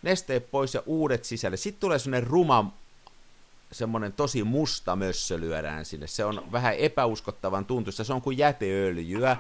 nesteet 0.02 0.50
pois 0.50 0.74
ja 0.74 0.82
uudet 0.86 1.24
sisälle. 1.24 1.56
Sitten 1.56 1.80
tulee 1.80 1.98
semmoinen 1.98 2.26
ruma 2.26 2.72
semmoinen 3.72 4.12
tosi 4.12 4.44
musta 4.44 4.96
mössö 4.96 5.40
lyödään 5.40 5.84
sinne. 5.84 6.06
Se 6.06 6.24
on 6.24 6.52
vähän 6.52 6.74
epäuskottavan 6.74 7.64
tuntuista. 7.64 8.04
Se 8.04 8.12
on 8.12 8.22
kuin 8.22 8.38
jäteöljyä. 8.38 9.36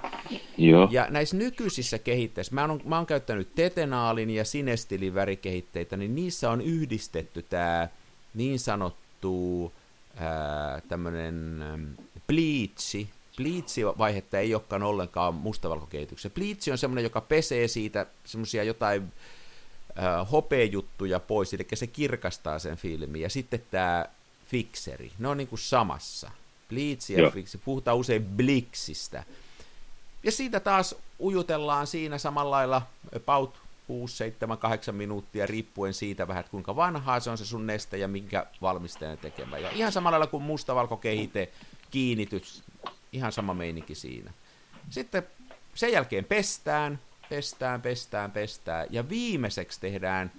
Joo. 0.58 0.88
Ja 0.90 1.06
näissä 1.10 1.36
nykyisissä 1.36 1.98
kehitteissä, 1.98 2.54
mä 2.54 2.64
oon, 2.64 2.80
mä 2.84 2.96
oon 2.96 3.06
käyttänyt 3.06 3.54
tetenaalin 3.54 4.30
ja 4.30 4.44
sinestilin 4.44 5.14
värikehitteitä, 5.14 5.96
niin 5.96 6.14
niissä 6.14 6.50
on 6.50 6.60
yhdistetty 6.60 7.42
tämä 7.42 7.88
niin 8.34 8.58
sanottu 8.58 9.72
tämmöinen 10.88 11.64
bleachi. 12.26 13.08
Bleachi-vaihetta 13.42 14.38
ei 14.38 14.54
olekaan 14.54 14.82
ollenkaan 14.82 15.34
mustavalkokehityksessä. 15.34 16.30
Bleachi 16.30 16.70
on 16.70 16.78
semmoinen, 16.78 17.04
joka 17.04 17.20
pesee 17.20 17.68
siitä 17.68 18.06
semmoisia 18.24 18.62
jotain 18.62 19.12
äh, 19.98 20.30
hopeajuttuja 20.32 21.20
pois, 21.20 21.54
eli 21.54 21.66
se 21.74 21.86
kirkastaa 21.86 22.58
sen 22.58 22.76
filmin. 22.76 23.22
Ja 23.22 23.30
sitten 23.30 23.62
tämä 23.70 24.06
fixeri. 24.46 25.12
Ne 25.18 25.28
on 25.28 25.36
niin 25.36 25.48
kuin 25.48 25.58
samassa. 25.58 26.30
Bleach 26.68 27.10
ja 27.10 27.30
fixi. 27.30 27.58
Puhutaan 27.58 27.96
usein 27.96 28.24
bliksistä. 28.24 29.24
Ja 30.22 30.32
siitä 30.32 30.60
taas 30.60 30.94
ujutellaan 31.20 31.86
siinä 31.86 32.18
samalla 32.18 32.50
lailla 32.50 32.82
about 33.16 33.54
6, 33.86 34.16
7, 34.16 34.58
8 34.58 34.94
minuuttia, 34.94 35.46
riippuen 35.46 35.94
siitä 35.94 36.28
vähän, 36.28 36.44
kuinka 36.50 36.76
vanhaa 36.76 37.20
se 37.20 37.30
on 37.30 37.38
se 37.38 37.46
sun 37.46 37.66
neste 37.66 37.96
ja 37.96 38.08
minkä 38.08 38.46
valmistajan 38.62 39.18
tekemä. 39.18 39.58
Ja 39.58 39.70
ihan 39.70 39.92
samalla 39.92 40.18
lailla 40.18 40.30
kuin 40.30 40.42
mustavalkokehite, 40.42 41.48
kiinnitys, 41.90 42.62
ihan 43.12 43.32
sama 43.32 43.54
meininki 43.54 43.94
siinä. 43.94 44.32
Sitten 44.90 45.22
sen 45.74 45.92
jälkeen 45.92 46.24
pestään, 46.24 46.98
pestään, 47.28 47.82
pestään, 47.82 48.30
pestään, 48.30 48.86
ja 48.90 49.08
viimeiseksi 49.08 49.80
tehdään 49.80 50.32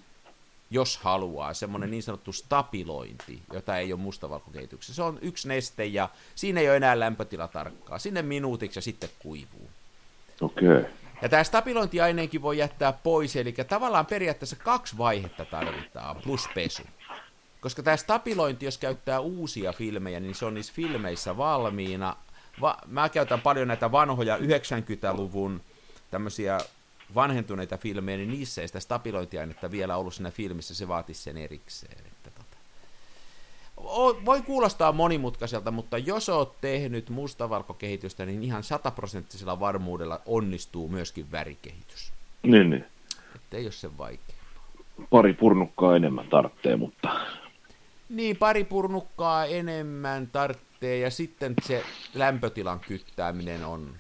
jos 0.74 0.98
haluaa, 0.98 1.54
semmoinen 1.54 1.92
niin 1.92 2.04
sanottu 2.04 2.34
stabilointi, 2.34 3.42
jota 3.54 3.78
ei 3.78 3.94
ole 3.94 4.02
mustavalkokehityksessä. 4.02 4.96
Se 4.96 5.04
on 5.04 5.20
yksi 5.22 5.48
neste 5.48 5.86
ja 5.86 6.10
siinä 6.36 6.62
ei 6.62 6.68
ole 6.68 6.78
enää 6.78 7.00
lämpötila 7.00 7.48
tarkkaa. 7.48 8.00
Sinne 8.00 8.22
minuutiksi 8.22 8.78
ja 8.78 8.82
sitten 8.82 9.10
kuivuu. 9.20 9.70
Okei. 10.42 10.68
Okay. 10.68 10.86
Ja 11.22 11.30
tämä 11.30 11.44
stabilointiaineenkin 11.44 12.42
voi 12.42 12.58
jättää 12.58 12.94
pois, 12.94 13.36
eli 13.36 13.54
tavallaan 13.54 14.06
periaatteessa 14.06 14.56
kaksi 14.56 14.98
vaihetta 14.98 15.46
tarvitaan, 15.46 16.16
plus 16.16 16.50
pesu. 16.56 16.84
Koska 17.62 17.84
tämä 17.84 17.98
stabilointi, 17.98 18.66
jos 18.66 18.78
käyttää 18.78 19.20
uusia 19.20 19.74
filmejä, 19.74 20.20
niin 20.20 20.36
se 20.36 20.46
on 20.46 20.54
niissä 20.54 20.74
filmeissä 20.74 21.38
valmiina. 21.38 22.16
Va- 22.62 22.78
mä 22.88 23.10
käytän 23.10 23.42
paljon 23.42 23.68
näitä 23.68 23.92
vanhoja 23.92 24.38
90-luvun 24.38 25.62
tämmöisiä 26.12 26.58
vanhentuneita 27.16 27.78
filmejä, 27.78 28.18
niin 28.18 28.32
niissä 28.32 28.62
ei 28.62 28.68
sitä 28.68 28.80
stabilointiainetta 28.80 29.72
vielä 29.72 29.98
ollut 29.98 30.14
siinä 30.14 30.32
filmissä, 30.32 30.76
se 30.76 30.88
vaatisi 30.88 31.24
sen 31.24 31.38
erikseen. 31.38 31.98
Että 32.06 32.30
tota. 32.32 32.58
voi 34.26 34.42
kuulostaa 34.42 34.92
monimutkaiselta, 34.92 35.72
mutta 35.72 35.98
jos 35.98 36.30
oot 36.30 36.62
tehnyt 36.62 37.10
mustavalkokehitystä, 37.10 38.26
niin 38.26 38.44
ihan 38.44 38.64
sataprosenttisella 38.64 39.60
varmuudella 39.60 40.22
onnistuu 40.26 40.90
myöskin 40.90 41.32
värikehitys. 41.32 42.14
Niin, 42.44 42.70
niin. 42.70 42.86
Että 43.36 43.58
ei 43.58 43.64
ole 43.64 43.72
sen 43.72 43.98
vaikea. 43.98 44.36
Pari 45.10 45.34
purnukkaa 45.34 45.96
enemmän 45.96 46.28
tarvitsee, 46.28 46.76
mutta... 46.76 47.10
Niin, 48.10 48.38
pari 48.38 48.64
purnukkaa 48.64 49.46
enemmän 49.46 50.28
tarvitsee, 50.28 50.98
ja 50.98 51.12
sitten 51.12 51.54
se 51.62 51.84
lämpötilan 52.14 52.80
kyttääminen 52.80 53.66
on... 53.66 53.96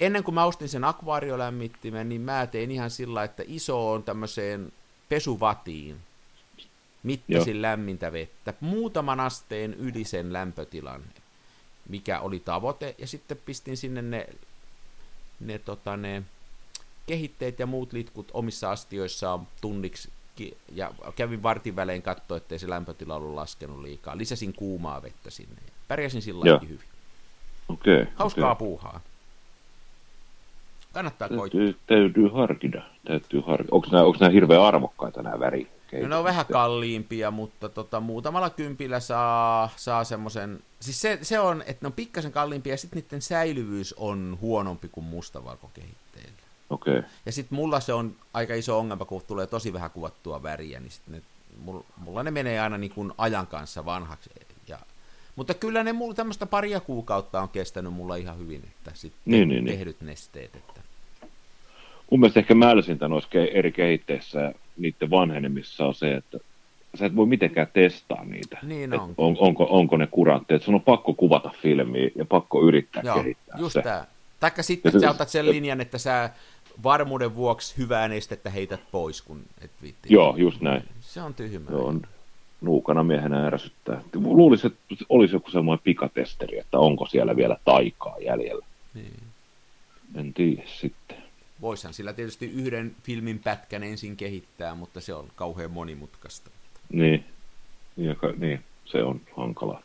Ennen 0.00 0.24
kuin 0.24 0.34
mä 0.34 0.44
ostin 0.44 0.68
sen 0.68 0.84
akvaariolämmittimen, 0.84 2.08
niin 2.08 2.20
mä 2.20 2.46
tein 2.46 2.70
ihan 2.70 2.90
sillä, 2.90 3.24
että 3.24 3.42
iso 3.46 3.92
on 3.92 4.02
tämmöiseen 4.02 4.72
pesuvatiin, 5.08 5.96
mittasin 7.02 7.56
Joo. 7.56 7.62
lämmintä 7.62 8.12
vettä, 8.12 8.54
muutaman 8.60 9.20
asteen 9.20 9.74
yli 9.74 10.04
sen 10.04 10.32
lämpötilan, 10.32 11.02
mikä 11.88 12.20
oli 12.20 12.40
tavoite, 12.40 12.94
ja 12.98 13.06
sitten 13.06 13.40
pistin 13.46 13.76
sinne 13.76 14.02
ne, 14.02 14.28
ne, 15.40 15.58
tota, 15.58 15.96
ne 15.96 16.22
kehitteet 17.06 17.58
ja 17.58 17.66
muut 17.66 17.92
litkut 17.92 18.30
omissa 18.34 18.70
astioissaan 18.70 19.48
tunniksi, 19.60 20.10
ja 20.72 20.92
kävin 21.16 21.42
vartin 21.42 21.76
välein 21.76 22.02
katsoa, 22.02 22.36
ettei 22.36 22.58
se 22.58 22.68
lämpötila 22.68 23.14
ollut 23.14 23.34
laskenut 23.34 23.82
liikaa. 23.82 24.16
Lisäsin 24.16 24.52
kuumaa 24.52 25.02
vettä 25.02 25.30
sinne, 25.30 25.60
ja 25.66 25.72
pärjäsin 25.88 26.22
sillä 26.22 26.58
hyvin. 26.62 26.80
Okei. 27.68 28.02
Okay, 28.02 28.12
Hauskaa 28.14 28.52
okay. 28.52 28.58
puuhaa. 28.58 29.00
Kannattaa 30.92 31.28
täytyy, 31.28 31.38
koittaa. 31.38 31.86
Täytyy 31.86 32.28
harkita. 32.28 32.82
Täytyy 33.04 33.42
harkita. 33.46 33.74
Onko 33.74 33.88
nämä, 33.92 34.04
onko 34.04 34.18
nämä 34.20 34.30
hirveän 34.30 34.62
arvokkaita 34.62 35.22
nämä 35.22 35.40
väri? 35.40 35.68
No, 35.92 36.08
ne 36.08 36.16
on 36.16 36.24
vähän 36.24 36.46
kalliimpia, 36.52 37.30
mutta 37.30 37.68
tota, 37.68 38.00
muutamalla 38.00 38.50
kympillä 38.50 39.00
saa, 39.00 39.70
saa 39.76 40.04
semmoisen... 40.04 40.60
Siis 40.80 41.00
se, 41.00 41.18
se 41.22 41.38
on, 41.38 41.62
että 41.66 41.84
ne 41.84 41.86
on 41.86 41.92
pikkasen 41.92 42.32
kalliimpia 42.32 42.72
ja 42.72 42.76
sitten 42.76 43.02
niiden 43.02 43.22
säilyvyys 43.22 43.94
on 43.98 44.38
huonompi 44.40 44.88
kuin 44.88 45.04
mustavalkokehitteillä. 45.04 46.45
Okay. 46.70 47.02
Ja 47.26 47.32
sitten 47.32 47.56
mulla 47.56 47.80
se 47.80 47.92
on 47.92 48.16
aika 48.34 48.54
iso 48.54 48.78
ongelma, 48.78 49.04
kun 49.04 49.22
tulee 49.26 49.46
tosi 49.46 49.72
vähän 49.72 49.90
kuvattua 49.90 50.42
väriä, 50.42 50.80
niin 50.80 50.90
sitten 50.90 51.14
ne, 51.14 51.22
mulla, 51.96 52.22
ne 52.22 52.30
menee 52.30 52.60
aina 52.60 52.78
niin 52.78 52.92
kuin 52.92 53.12
ajan 53.18 53.46
kanssa 53.46 53.84
vanhaksi. 53.84 54.30
Ja, 54.68 54.78
mutta 55.36 55.54
kyllä 55.54 55.84
ne 55.84 55.92
mulla 55.92 56.14
tämmöistä 56.14 56.46
paria 56.46 56.80
kuukautta 56.80 57.40
on 57.40 57.48
kestänyt 57.48 57.92
mulla 57.92 58.16
ihan 58.16 58.38
hyvin, 58.38 58.62
että 58.64 58.90
sitten 58.94 59.20
niin, 59.24 59.48
niin, 59.48 59.64
niin, 59.64 59.76
tehdyt 59.76 60.00
niin. 60.00 60.06
nesteet. 60.06 60.56
Että... 60.56 60.80
Mun 62.10 62.20
mielestä 62.20 62.40
ehkä 62.40 62.54
mälsintä 62.54 63.08
noissa 63.08 63.38
eri 63.52 63.72
kehitteissä 63.72 64.40
ja 64.40 64.52
niiden 64.76 65.10
vanhenemissa 65.10 65.86
on 65.86 65.94
se, 65.94 66.14
että 66.14 66.38
sä 66.98 67.06
et 67.06 67.16
voi 67.16 67.26
mitenkään 67.26 67.68
testaa 67.72 68.24
niitä. 68.24 68.58
Niin 68.62 69.00
on. 69.00 69.14
on 69.18 69.36
onko, 69.38 69.66
onko 69.70 69.96
ne 69.96 70.06
kurantteja. 70.06 70.60
Sun 70.60 70.74
on 70.74 70.80
pakko 70.80 71.14
kuvata 71.14 71.50
filmiä 71.62 72.10
ja 72.14 72.24
pakko 72.24 72.62
yrittää 72.62 73.02
Joo, 73.06 73.16
kehittää 73.16 73.58
just 73.58 73.72
se. 73.72 73.82
Tää. 73.82 74.06
Taikka 74.40 74.62
sitten 74.62 74.92
ja 74.94 75.00
sä 75.00 75.10
otat 75.10 75.28
sen 75.28 75.46
linjan, 75.46 75.80
että 75.80 75.98
sä 75.98 76.30
varmuuden 76.82 77.34
vuoksi 77.34 77.76
hyvää 77.76 78.08
nestettä 78.08 78.50
heität 78.50 78.80
pois, 78.92 79.22
kun 79.22 79.42
et 79.60 79.70
viitti. 79.82 80.14
Joo, 80.14 80.36
just 80.36 80.60
näin. 80.60 80.84
Se 81.00 81.22
on 81.22 81.34
tyhmää. 81.34 81.70
Se 81.70 81.76
on 81.76 82.02
nuukana 82.60 83.02
miehenä 83.02 83.46
ärsyttää. 83.46 84.02
Luulisin, 84.14 84.66
että 84.72 85.04
olisi 85.08 85.34
joku 85.36 85.50
semmoinen 85.50 85.82
pikatesteri, 85.84 86.58
että 86.58 86.78
onko 86.78 87.06
siellä 87.06 87.36
vielä 87.36 87.56
taikaa 87.64 88.18
jäljellä. 88.18 88.66
Niin. 88.94 89.22
En 90.14 90.34
tiedä 90.34 90.62
sitten. 90.66 91.16
Voishan 91.60 91.94
sillä 91.94 92.12
tietysti 92.12 92.46
yhden 92.46 92.96
filmin 93.02 93.38
pätkän 93.38 93.82
ensin 93.82 94.16
kehittää, 94.16 94.74
mutta 94.74 95.00
se 95.00 95.14
on 95.14 95.28
kauhean 95.36 95.70
monimutkaista. 95.70 96.50
Niin, 96.92 97.24
ja, 97.96 98.14
niin 98.36 98.64
se 98.84 99.02
on 99.02 99.20
hankalaa. 99.36 99.82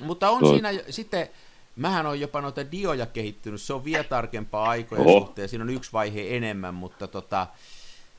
Mutta 0.00 0.30
on 0.30 0.40
Toi... 0.40 0.50
siinä 0.52 0.72
sitten, 0.90 1.28
mähän 1.78 2.06
on 2.06 2.20
jopa 2.20 2.40
noita 2.40 2.72
dioja 2.72 3.06
kehittynyt, 3.06 3.60
se 3.60 3.72
on 3.72 3.84
vielä 3.84 4.04
tarkempaa 4.04 4.68
aikojen 4.68 5.06
Oho. 5.06 5.18
suhteen, 5.18 5.48
siinä 5.48 5.62
on 5.64 5.70
yksi 5.70 5.92
vaihe 5.92 6.36
enemmän, 6.36 6.74
mutta 6.74 7.08
tota, 7.08 7.46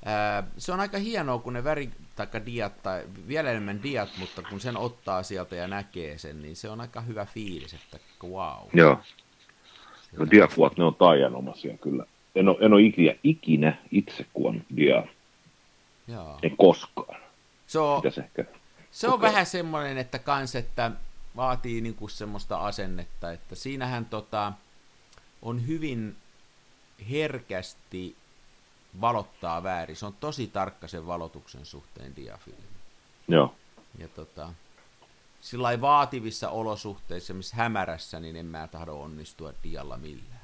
ää, 0.05 0.43
se 0.57 0.71
on 0.71 0.79
aika 0.79 0.97
hienoa, 0.97 1.39
kun 1.39 1.53
ne 1.53 1.63
väri, 1.63 1.89
taikka 2.15 2.45
diat, 2.45 2.83
tai 2.83 3.03
vielä 3.27 3.51
enemmän 3.51 3.83
diat, 3.83 4.09
mutta 4.19 4.41
kun 4.49 4.59
sen 4.59 4.77
ottaa 4.77 5.23
sieltä 5.23 5.55
ja 5.55 5.67
näkee 5.67 6.17
sen, 6.17 6.41
niin 6.41 6.55
se 6.55 6.69
on 6.69 6.81
aika 6.81 7.01
hyvä 7.01 7.25
fiilis, 7.25 7.73
että 7.73 7.99
wow. 8.23 8.67
Joo. 8.73 8.99
No 10.17 10.27
diakuvat, 10.31 10.77
ne 10.77 10.83
on 10.83 10.95
taianomaisia 10.95 11.77
kyllä 11.77 12.05
en 12.35 12.49
ole, 12.49 12.57
en 12.59 12.73
ole 12.73 12.81
ikinä, 12.81 13.15
ikinä 13.23 13.77
itse 13.91 14.25
kuvannut 14.33 14.63
diaa. 14.75 15.07
Joo. 16.07 16.39
En 16.43 16.57
koskaan. 16.57 17.21
Se 17.67 17.79
on, 17.79 18.01
ehkä 18.05 18.45
se 18.91 19.07
on 19.07 19.21
vähän 19.21 19.45
semmoinen, 19.45 19.97
että 19.97 20.19
kans, 20.19 20.55
että 20.55 20.91
vaatii 21.35 21.81
niinku 21.81 22.07
semmoista 22.07 22.65
asennetta, 22.65 23.31
että 23.31 23.55
siinähän 23.55 24.05
tota, 24.05 24.53
on 25.41 25.67
hyvin 25.67 26.17
herkästi 27.11 28.15
valottaa 29.01 29.63
väärin. 29.63 29.95
Se 29.95 30.05
on 30.05 30.15
tosi 30.19 30.47
tarkka 30.47 30.87
sen 30.87 31.07
valotuksen 31.07 31.65
suhteen 31.65 32.15
diafilmi. 32.15 32.63
Joo. 33.27 33.55
Ja 33.97 34.07
tota, 34.07 34.53
sillä 35.41 35.81
vaativissa 35.81 36.49
olosuhteissa, 36.49 37.33
missä 37.33 37.55
hämärässä, 37.55 38.19
niin 38.19 38.35
en 38.35 38.45
mä 38.45 38.67
tahdo 38.67 38.93
onnistua 38.93 39.53
dialla 39.63 39.97
millään 39.97 40.39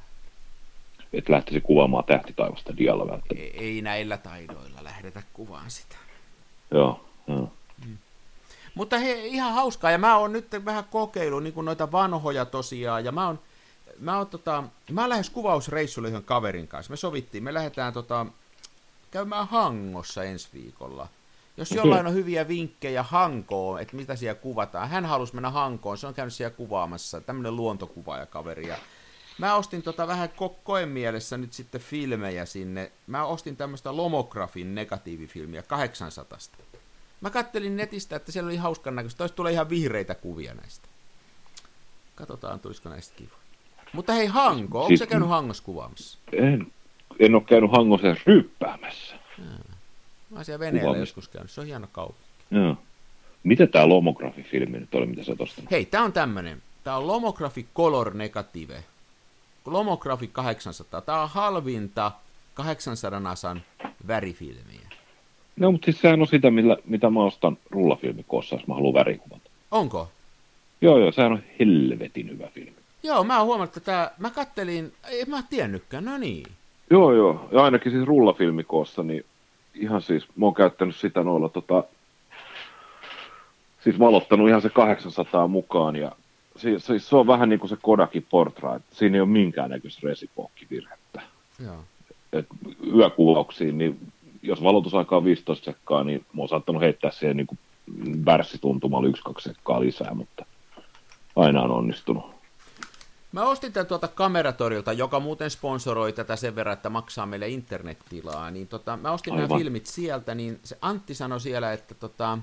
että 1.18 1.34
lähtisi 1.34 1.62
kuvaamaan 1.62 2.04
tähtitaivasta 2.04 2.78
dialla 2.78 3.08
välttämättä. 3.08 3.44
Ei, 3.44 3.66
ei 3.66 3.82
näillä 3.82 4.18
taidoilla 4.18 4.84
lähdetä 4.84 5.24
kuvaan 5.34 5.72
sitä. 5.72 5.96
Joo, 6.72 7.06
joo. 7.28 7.54
Mutta 8.76 8.98
he, 8.98 9.26
ihan 9.26 9.54
hauskaa, 9.54 9.92
ja 9.92 9.98
mä 9.98 10.18
oon 10.18 10.34
nyt 10.34 10.48
vähän 10.66 10.84
kokeillut 10.84 11.44
niin 11.44 11.54
kuin 11.54 11.66
noita 11.66 11.92
vanhoja 11.92 12.46
tosiaan, 12.46 13.06
ja 13.06 13.12
mä 13.12 13.28
oon, 13.28 13.40
mä 14.00 14.18
oon, 14.18 14.28
tota, 14.28 14.64
mä 14.92 15.10
lähes 15.10 15.30
kuvausreissulle 15.30 16.08
yhden 16.08 16.24
kaverin 16.24 16.68
kanssa. 16.68 16.92
Me 16.92 16.98
sovittiin, 16.98 17.44
me 17.44 17.54
lähdetään 17.54 17.94
tota, 17.94 18.26
käymään 19.12 19.48
Hangossa 19.48 20.24
ensi 20.24 20.48
viikolla. 20.54 21.08
Jos 21.58 21.72
jollain 21.72 22.08
on 22.08 22.14
hyviä 22.14 22.48
vinkkejä 22.48 23.04
Hankoon, 23.04 23.82
että 23.82 23.96
mitä 23.96 24.16
siellä 24.16 24.40
kuvataan. 24.40 24.90
Hän 24.90 25.06
halusi 25.06 25.36
mennä 25.36 25.50
Hankoon, 25.50 25.98
se 25.98 26.08
on 26.08 26.14
käynyt 26.14 26.34
siellä 26.34 26.56
kuvaamassa, 26.56 27.22
tämmöinen 27.22 27.56
luontokuvaajakaveri. 27.56 28.68
Ja 28.68 28.78
Mä 29.38 29.56
ostin 29.56 29.82
tota 29.82 30.08
vähän 30.08 30.30
ko- 30.30 30.60
koen 30.64 30.90
mielessä 30.90 31.38
nyt 31.38 31.54
sitten 31.54 31.82
filmejä 31.82 32.46
sinne. 32.46 32.92
Mä 33.08 33.26
ostin 33.26 33.58
tämmöistä 33.58 33.98
Lomografin 33.98 34.76
negatiivifilmiä 34.76 35.62
800. 35.64 36.40
Mä 37.22 37.30
kattelin 37.30 37.78
netistä, 37.78 38.16
että 38.16 38.32
siellä 38.32 38.48
oli 38.48 38.58
hauskan 38.58 38.96
näköistä. 38.96 39.18
Toista 39.18 39.36
tulee 39.36 39.54
ihan 39.54 39.70
vihreitä 39.70 40.16
kuvia 40.16 40.54
näistä. 40.54 40.88
Katsotaan, 42.16 42.60
tulisiko 42.60 42.90
näistä 42.90 43.16
kiva. 43.18 43.36
Mutta 43.94 44.14
hei 44.14 44.26
Hanko, 44.26 44.80
onko 44.80 44.88
siis, 44.88 45.00
sä 45.00 45.08
käynyt 45.08 45.30
Hangossa 45.30 45.64
kuvaamassa? 45.64 46.18
En, 46.32 46.68
en 47.20 47.36
ole 47.36 47.44
käynyt 47.44 47.72
Hangossa 47.72 48.16
ryppäämässä. 48.26 49.16
Mä 50.30 50.36
oon 50.36 50.46
siellä 50.46 50.60
veneellä 50.60 50.98
joskus 50.98 51.28
käynyt, 51.28 51.52
se 51.52 51.62
on 51.62 51.68
hieno 51.68 51.88
kaupunki. 51.92 52.22
Joo. 52.52 52.78
Mitä 53.44 53.68
tää 53.68 53.90
Lomografi-filmi 53.90 54.80
nyt 54.80 54.96
oli, 54.96 55.06
mitä 55.06 55.24
sä 55.24 55.36
tosta? 55.36 55.62
Hei, 55.72 55.86
tää 55.86 56.04
on 56.04 56.14
tämmönen. 56.14 56.62
Tää 56.84 56.98
on 56.98 57.08
Lomografi 57.08 57.68
Color 57.76 58.14
Negative 58.14 58.84
Lomografi 59.66 60.28
800. 60.28 61.02
Tämä 61.02 61.22
on 61.22 61.30
halvinta 61.30 62.12
800 62.54 63.22
asan 63.32 63.62
värifilmiä. 64.08 64.85
No, 65.60 65.72
mutta 65.72 65.86
siis 65.86 66.02
sehän 66.02 66.22
on 66.22 66.28
sitä, 66.28 66.52
millä, 66.52 66.78
mitä 66.86 67.10
mä 67.10 67.24
ostan 67.24 67.58
rullafilmikossa, 67.72 68.56
jos 68.56 68.68
mä 68.68 68.74
haluan 68.74 68.94
värikuvata. 68.94 69.50
Onko? 69.72 70.10
Joo, 70.82 70.98
joo, 70.98 71.12
sehän 71.12 71.32
on 71.32 71.44
helvetin 71.60 72.30
hyvä 72.30 72.48
filmi. 72.48 72.76
Joo, 73.04 73.24
mä 73.24 73.38
oon 73.38 73.46
huomannut, 73.46 73.78
että 73.78 73.92
tää, 73.92 74.12
mä 74.18 74.30
kattelin, 74.30 74.94
ei 75.10 75.26
mä 75.26 75.44
tiennytkään, 75.50 76.06
no 76.06 76.18
niin. 76.18 76.46
Joo, 76.90 77.14
joo, 77.14 77.50
ja 77.52 77.64
ainakin 77.64 77.92
siis 77.92 78.06
rullafilmikossa, 78.06 79.04
niin 79.04 79.26
ihan 79.74 80.02
siis, 80.02 80.28
mä 80.36 80.46
oon 80.46 80.54
käyttänyt 80.54 80.96
sitä 80.96 81.24
noilla 81.24 81.50
tota, 81.50 81.84
siis 83.84 84.00
valottanut 84.00 84.50
ihan 84.50 84.62
se 84.62 84.70
800 84.70 85.48
mukaan, 85.48 85.96
ja 85.96 86.12
siis, 86.58 86.86
siis 86.86 87.10
se 87.10 87.16
on 87.16 87.28
vähän 87.28 87.50
niin 87.50 87.60
kuin 87.60 87.70
se 87.70 87.78
Kodakin 87.82 88.26
Portrait. 88.30 88.84
Siinä 88.92 89.18
ei 89.18 89.22
ole 89.22 89.30
minkäännäköistä 89.30 90.08
resipohkivirhettä. 90.08 91.22
Joo. 91.66 91.84
Et 92.34 92.46
yökuvauksiin, 92.96 93.78
niin 93.78 94.00
jos 94.48 94.64
valotusaika 94.64 95.18
on 95.18 95.24
15 95.24 95.66
sekkaa, 95.66 96.04
niin 96.04 96.26
mä 96.34 96.42
oon 96.42 96.50
saattanut 96.50 96.82
heittää 96.82 97.12
siihen 97.12 97.38
niin 97.38 97.48
värssituntumalla 98.26 99.08
yksi 99.08 99.24
kaksi 99.24 99.50
sekkaa 99.50 99.80
lisää, 99.80 100.14
mutta 100.14 100.46
aina 101.36 101.62
on 101.62 101.72
onnistunut. 101.72 102.36
Mä 103.32 103.44
ostin 103.44 103.74
tämän 103.74 103.88
tuolta 103.88 104.08
kameratorilta, 104.08 104.94
joka 104.94 105.20
muuten 105.20 105.50
sponsoroi 105.50 106.14
tätä 106.14 106.36
sen 106.36 106.56
verran, 106.56 106.74
että 106.74 106.90
maksaa 106.90 107.26
meille 107.26 107.50
internettilaa, 107.50 108.52
niin 108.52 108.68
tota, 108.68 108.98
mä 108.98 109.12
ostin 109.12 109.34
Aivan. 109.34 109.50
nämä 109.50 109.60
filmit 109.60 109.86
sieltä, 109.86 110.36
niin 110.36 110.60
se 110.64 110.78
Antti 110.82 111.14
sanoi 111.14 111.40
siellä, 111.40 111.74
että 111.74 111.96
tota, 111.96 112.38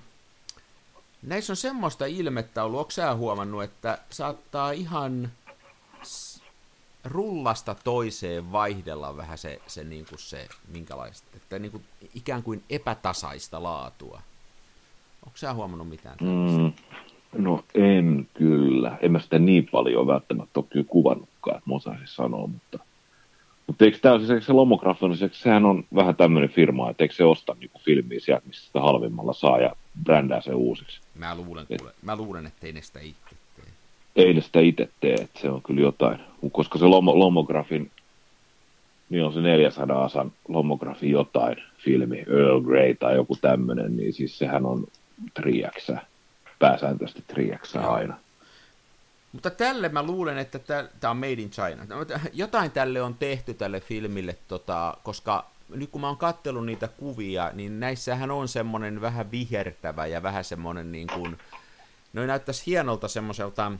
näissä 1.22 1.52
on 1.52 1.56
semmoista 1.56 2.06
ilmettä 2.06 2.64
ollut, 2.64 2.78
onko 2.78 2.90
sä 2.90 3.14
huomannut, 3.14 3.62
että 3.62 3.98
saattaa 4.10 4.70
ihan 4.70 5.30
rullasta 7.04 7.74
toiseen 7.84 8.52
vaihdella 8.52 9.16
vähän 9.16 9.38
se, 9.38 9.60
se, 9.66 9.84
niin 9.84 10.06
kuin 10.08 10.18
se 10.18 10.48
minkälaista, 10.68 11.28
että 11.36 11.58
niin 11.58 11.72
kuin 11.72 11.84
ikään 12.14 12.42
kuin 12.42 12.62
epätasaista 12.70 13.62
laatua. 13.62 14.22
Onko 15.26 15.36
sä 15.36 15.54
huomannut 15.54 15.88
mitään? 15.88 16.16
Mm, 16.20 16.72
no 17.32 17.64
en 17.74 18.28
kyllä. 18.34 18.98
En 19.00 19.12
mä 19.12 19.20
sitä 19.20 19.38
niin 19.38 19.68
paljon 19.72 20.06
välttämättä 20.06 20.60
ole 20.60 20.66
kyllä 20.70 20.86
kuvannutkaan, 20.88 21.56
että 21.56 21.70
mä 21.70 21.74
osaisin 21.74 22.06
sanoa, 22.06 22.46
mutta 22.46 22.78
mutta 23.66 23.84
eikö 23.84 23.98
tämä 23.98 24.18
siis, 24.18 24.46
se 24.46 24.52
Lomograph, 24.52 25.02
niin 25.02 25.30
sehän 25.32 25.64
on 25.64 25.84
vähän 25.94 26.16
tämmöinen 26.16 26.50
firma, 26.50 26.90
että 26.90 27.04
eikö 27.04 27.14
se 27.14 27.24
osta 27.24 27.56
niinku 27.60 27.78
filmiä 27.78 28.20
sieltä, 28.20 28.46
missä 28.46 28.66
sitä 28.66 28.80
halvimmalla 28.80 29.32
saa 29.32 29.60
ja 29.60 29.76
brändää 30.04 30.40
se 30.40 30.54
uusiksi? 30.54 31.00
Mä 31.14 31.34
luulen, 31.34 31.66
Et, 31.70 31.78
kuule, 31.78 31.92
mä 32.02 32.16
luulen 32.16 32.46
että 32.46 32.66
ei 32.66 32.72
ne 32.72 32.82
sitä 32.82 33.00
itse. 33.00 33.36
Ei 34.16 34.34
ne 34.34 34.40
sitä 34.40 34.60
itse 34.60 34.88
tee, 35.00 35.14
että 35.14 35.40
se 35.40 35.50
on 35.50 35.62
kyllä 35.62 35.80
jotain. 35.80 36.18
Koska 36.52 36.78
se 36.78 36.84
Lom- 36.84 37.18
Lomographin, 37.18 37.90
niin 39.10 39.24
on 39.24 39.32
se 39.32 39.40
400 39.40 40.04
asan 40.04 40.32
Lomographin 40.48 41.10
jotain 41.10 41.56
filmi, 41.78 42.18
Earl 42.18 42.60
Grey 42.60 42.94
tai 42.94 43.14
joku 43.14 43.36
tämmöinen, 43.36 43.96
niin 43.96 44.12
siis 44.12 44.38
sehän 44.38 44.66
on 44.66 44.86
triäksä, 45.34 45.98
pääsääntöisesti 46.58 47.24
triäksä 47.26 47.90
aina. 47.90 48.16
Mutta 49.32 49.50
tälle 49.50 49.88
mä 49.88 50.02
luulen, 50.02 50.38
että 50.38 50.58
tämä 51.00 51.10
on 51.10 51.16
Made 51.16 51.32
in 51.32 51.50
China. 51.50 51.84
No, 51.88 51.96
jotain 52.32 52.70
tälle 52.70 53.02
on 53.02 53.14
tehty 53.14 53.54
tälle 53.54 53.80
filmille, 53.80 54.36
tota, 54.48 54.96
koska 55.02 55.46
nyt 55.68 55.90
kun 55.90 56.00
mä 56.00 56.06
oon 56.06 56.16
kattellut 56.16 56.66
niitä 56.66 56.88
kuvia, 56.88 57.50
niin 57.54 57.80
näissähän 57.80 58.30
on 58.30 58.48
semmoinen 58.48 59.00
vähän 59.00 59.30
vihertävä 59.30 60.06
ja 60.06 60.22
vähän 60.22 60.44
semmoinen 60.44 60.92
niin 60.92 61.06
kuin, 61.14 61.38
noin 62.12 62.28
näyttäisi 62.28 62.66
hienolta 62.66 63.08
semmoiselta 63.08 63.72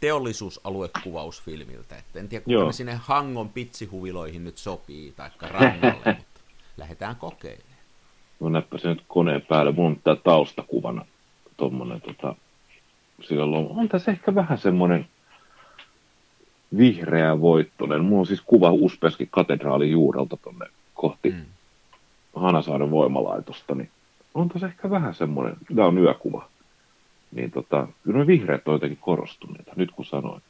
teollisuusaluekuvausfilmiltä. 0.00 1.96
että 1.96 2.18
en 2.20 2.28
tiedä, 2.28 2.44
kuinka 2.44 2.66
ne 2.66 2.72
sinne 2.72 2.94
Hangon 2.94 3.48
pitsihuviloihin 3.48 4.44
nyt 4.44 4.58
sopii, 4.58 5.12
tai 5.16 5.30
rannalle, 5.40 6.02
mutta 6.18 6.40
lähdetään 6.76 7.16
kokeilemaan. 7.16 7.68
No 8.40 8.48
näppä 8.48 8.78
se 8.78 8.88
nyt 8.88 9.04
koneen 9.08 9.42
päälle. 9.42 9.72
Mun 9.72 9.86
on 9.86 9.96
tää 10.04 10.16
taustakuvana 10.16 11.04
tuommoinen 11.56 12.00
tota, 12.00 12.34
silloin 13.22 13.66
on 13.70 13.88
tässä 13.88 14.10
ehkä 14.10 14.34
vähän 14.34 14.58
semmoinen 14.58 15.08
vihreä 16.76 17.40
voittonen. 17.40 18.04
Mulla 18.04 18.20
on 18.20 18.26
siis 18.26 18.40
kuva 18.40 18.70
Uspeskin 18.72 19.28
katedraalin 19.30 19.90
juurelta 19.90 20.36
tuonne 20.36 20.66
kohti 20.94 21.30
mm. 21.30 21.44
Hanasaaren 22.34 22.90
voimalaitosta, 22.90 23.74
niin 23.74 23.90
on 24.34 24.48
tässä 24.48 24.66
ehkä 24.66 24.90
vähän 24.90 25.14
semmoinen, 25.14 25.56
tämä 25.76 25.86
on 25.86 25.98
yökuva. 25.98 26.48
Niin 27.32 27.50
tota, 27.50 27.88
kyllä 28.04 28.26
vihreät 28.26 28.68
on 28.68 28.74
jotenkin 28.74 28.98
korostuneita, 28.98 29.72
nyt 29.76 29.90
kun 29.90 30.04
sanoin. 30.04 30.42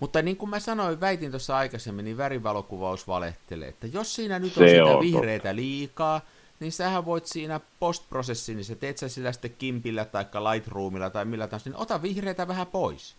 Mutta 0.00 0.22
niin 0.22 0.36
kuin 0.36 0.50
mä 0.50 0.58
sanoin, 0.60 1.00
väitin 1.00 1.30
tuossa 1.30 1.56
aikaisemmin, 1.56 2.04
niin 2.04 2.16
värivalokuvaus 2.16 3.08
valehtelee, 3.08 3.68
että 3.68 3.86
jos 3.86 4.14
siinä 4.14 4.38
nyt 4.38 4.56
on 4.56 4.64
Se 4.64 4.68
sitä 4.68 4.84
on 4.84 5.00
vihreitä 5.00 5.42
totta. 5.42 5.56
liikaa, 5.56 6.20
niin 6.60 6.72
sähän 6.72 7.04
voit 7.04 7.26
siinä 7.26 7.60
postprosessiin, 7.80 8.56
niin 8.56 8.64
sä 8.64 8.74
teet 8.74 8.98
sä 8.98 9.08
sillä 9.08 9.32
sitten 9.32 9.54
Kimpillä 9.58 10.04
tai 10.04 10.24
Lightroomilla 10.24 11.10
tai 11.10 11.24
millä 11.24 11.46
tahansa, 11.46 11.70
niin 11.70 11.76
ota 11.76 12.02
vihreitä 12.02 12.48
vähän 12.48 12.66
pois. 12.66 13.14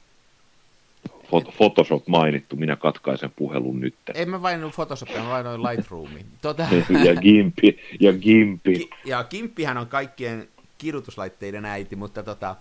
Photoshop 1.57 2.07
mainittu, 2.07 2.55
minä 2.55 2.75
katkaisen 2.75 3.31
puhelun 3.35 3.79
nyt. 3.79 3.95
En 4.13 4.29
mä 4.29 4.41
vain 4.41 4.61
Photoshopia, 4.75 5.23
mä 5.23 5.29
vain 5.29 5.63
Lightroomin. 5.63 6.25
Tuota... 6.41 6.67
ja 7.05 7.15
Gimpi, 7.15 7.79
ja 7.99 8.13
Gimpi. 8.13 8.75
Ki- 8.79 8.89
ja 9.05 9.23
Gimpihän 9.23 9.77
on 9.77 9.87
kaikkien 9.87 10.47
kirjoituslaitteiden 10.77 11.65
äiti, 11.65 11.95
mutta 11.95 12.23
tota, 12.23 12.55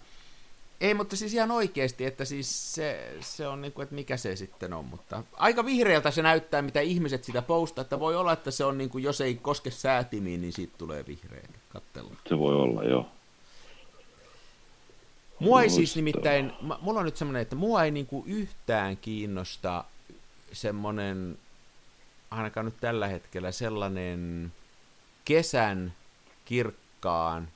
ei, 0.82 0.94
mutta 0.94 1.16
siis 1.16 1.34
ihan 1.34 1.50
oikeasti, 1.50 2.04
että 2.04 2.24
siis 2.24 2.74
se, 2.74 3.16
se 3.20 3.48
on 3.48 3.60
niin 3.62 3.72
kuin, 3.72 3.82
että 3.82 3.94
mikä 3.94 4.16
se 4.16 4.36
sitten 4.36 4.72
on, 4.72 4.84
mutta 4.84 5.24
aika 5.32 5.64
vihreältä 5.64 6.10
se 6.10 6.22
näyttää, 6.22 6.62
mitä 6.62 6.80
ihmiset 6.80 7.24
sitä 7.24 7.42
postaa, 7.42 7.82
että 7.82 8.00
voi 8.00 8.16
olla, 8.16 8.32
että 8.32 8.50
se 8.50 8.64
on 8.64 8.78
niin 8.78 8.90
kuin, 8.90 9.04
jos 9.04 9.20
ei 9.20 9.34
koske 9.34 9.70
säätimiin, 9.70 10.40
niin 10.40 10.52
siitä 10.52 10.74
tulee 10.78 11.06
vihreä 11.06 11.48
kattelu. 11.68 12.12
Se 12.28 12.38
voi 12.38 12.54
olla, 12.54 12.84
joo. 12.84 13.06
Mua 15.38 15.62
ei 15.62 15.70
siis 15.70 15.96
nimittäin, 15.96 16.52
mulla 16.80 17.00
on 17.00 17.06
nyt 17.06 17.16
semmoinen, 17.16 17.42
että 17.42 17.56
mua 17.56 17.84
ei 17.84 17.90
niin 17.90 18.06
kuin 18.06 18.24
yhtään 18.26 18.96
kiinnosta 18.96 19.84
semmoinen, 20.52 21.38
ainakaan 22.30 22.66
nyt 22.66 22.80
tällä 22.80 23.08
hetkellä, 23.08 23.52
sellainen 23.52 24.52
kesän 25.24 25.94
kirkkaan 26.44 27.48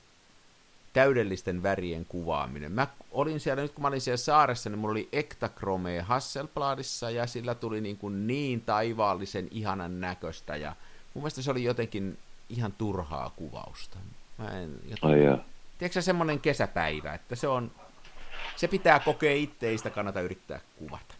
täydellisten 0.97 1.63
värien 1.63 2.05
kuvaaminen. 2.05 2.71
Mä 2.71 2.87
olin 3.11 3.39
siellä, 3.39 3.61
nyt 3.61 3.71
kun 3.71 3.81
mä 3.81 3.87
olin 3.87 4.01
siellä 4.01 4.17
saaressa, 4.17 4.69
niin 4.69 4.79
mulla 4.79 4.91
oli 4.91 5.09
Ektachrome 5.11 6.01
Hasselbladissa, 6.01 7.09
ja 7.09 7.27
sillä 7.27 7.55
tuli 7.55 7.81
niin, 7.81 7.97
kuin 7.97 8.27
niin 8.27 8.61
taivaallisen 8.61 9.47
ihanan 9.51 10.01
näköistä, 10.01 10.55
ja 10.55 10.75
mun 11.13 11.21
mielestä 11.21 11.41
se 11.41 11.51
oli 11.51 11.63
jotenkin 11.63 12.17
ihan 12.49 12.73
turhaa 12.77 13.31
kuvausta. 13.35 13.97
Mä 14.37 14.47
en, 14.47 14.71
jotenkin... 14.83 15.29
Ai 15.29 15.39
Tiedätkö 15.77 16.01
semmoinen 16.01 16.39
kesäpäivä, 16.39 17.13
että 17.13 17.35
se 17.35 17.47
on, 17.47 17.71
se 18.55 18.67
pitää 18.67 18.99
kokea 18.99 19.33
itse, 19.33 19.67
ei 19.67 19.77
sitä 19.77 19.89
kannata 19.89 20.21
yrittää 20.21 20.59
kuvata. 20.79 21.15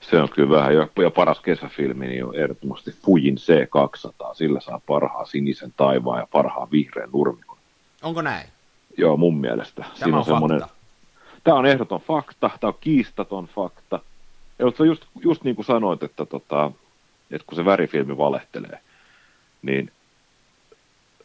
Se 0.00 0.18
on 0.18 0.28
kyllä 0.28 0.56
vähän, 0.56 0.74
ja, 0.74 1.10
paras 1.14 1.40
kesäfilmi 1.40 2.06
niin 2.06 2.24
on 2.24 2.36
ehdottomasti 2.36 2.90
Fujin 2.90 3.36
C200, 3.36 4.34
sillä 4.34 4.60
saa 4.60 4.80
parhaan 4.86 5.26
sinisen 5.26 5.74
taivaan 5.76 6.20
ja 6.20 6.26
parhaan 6.32 6.70
vihreän 6.70 7.10
nurmikon. 7.12 7.58
Onko 8.02 8.22
näin? 8.22 8.48
Joo, 8.98 9.16
mun 9.16 9.36
mielestä. 9.36 9.82
Tämä 9.82 9.94
Siinä 9.94 10.12
on, 10.12 10.18
on 10.18 10.24
semmoinen... 10.24 10.60
Tämä 11.44 11.56
on 11.56 11.66
ehdoton 11.66 12.00
fakta, 12.00 12.50
tämä 12.60 12.68
on 12.68 12.78
kiistaton 12.80 13.46
fakta. 13.46 14.00
Ja 14.58 14.72
se 14.76 14.84
just, 14.86 15.04
just 15.20 15.44
niin 15.44 15.56
kuin 15.56 15.66
sanoit, 15.66 16.02
että, 16.02 16.26
tota, 16.26 16.72
että 17.30 17.46
kun 17.46 17.56
se 17.56 17.64
värifilmi 17.64 18.18
valehtelee, 18.18 18.78
niin 19.62 19.92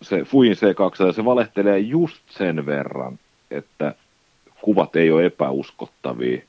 se 0.01 0.23
Fuin 0.23 0.51
C2 0.51 1.13
se 1.13 1.25
valehtelee 1.25 1.79
just 1.79 2.21
sen 2.29 2.65
verran, 2.65 3.19
että 3.51 3.95
kuvat 4.61 4.95
ei 4.95 5.11
ole 5.11 5.25
epäuskottavia, 5.25 6.41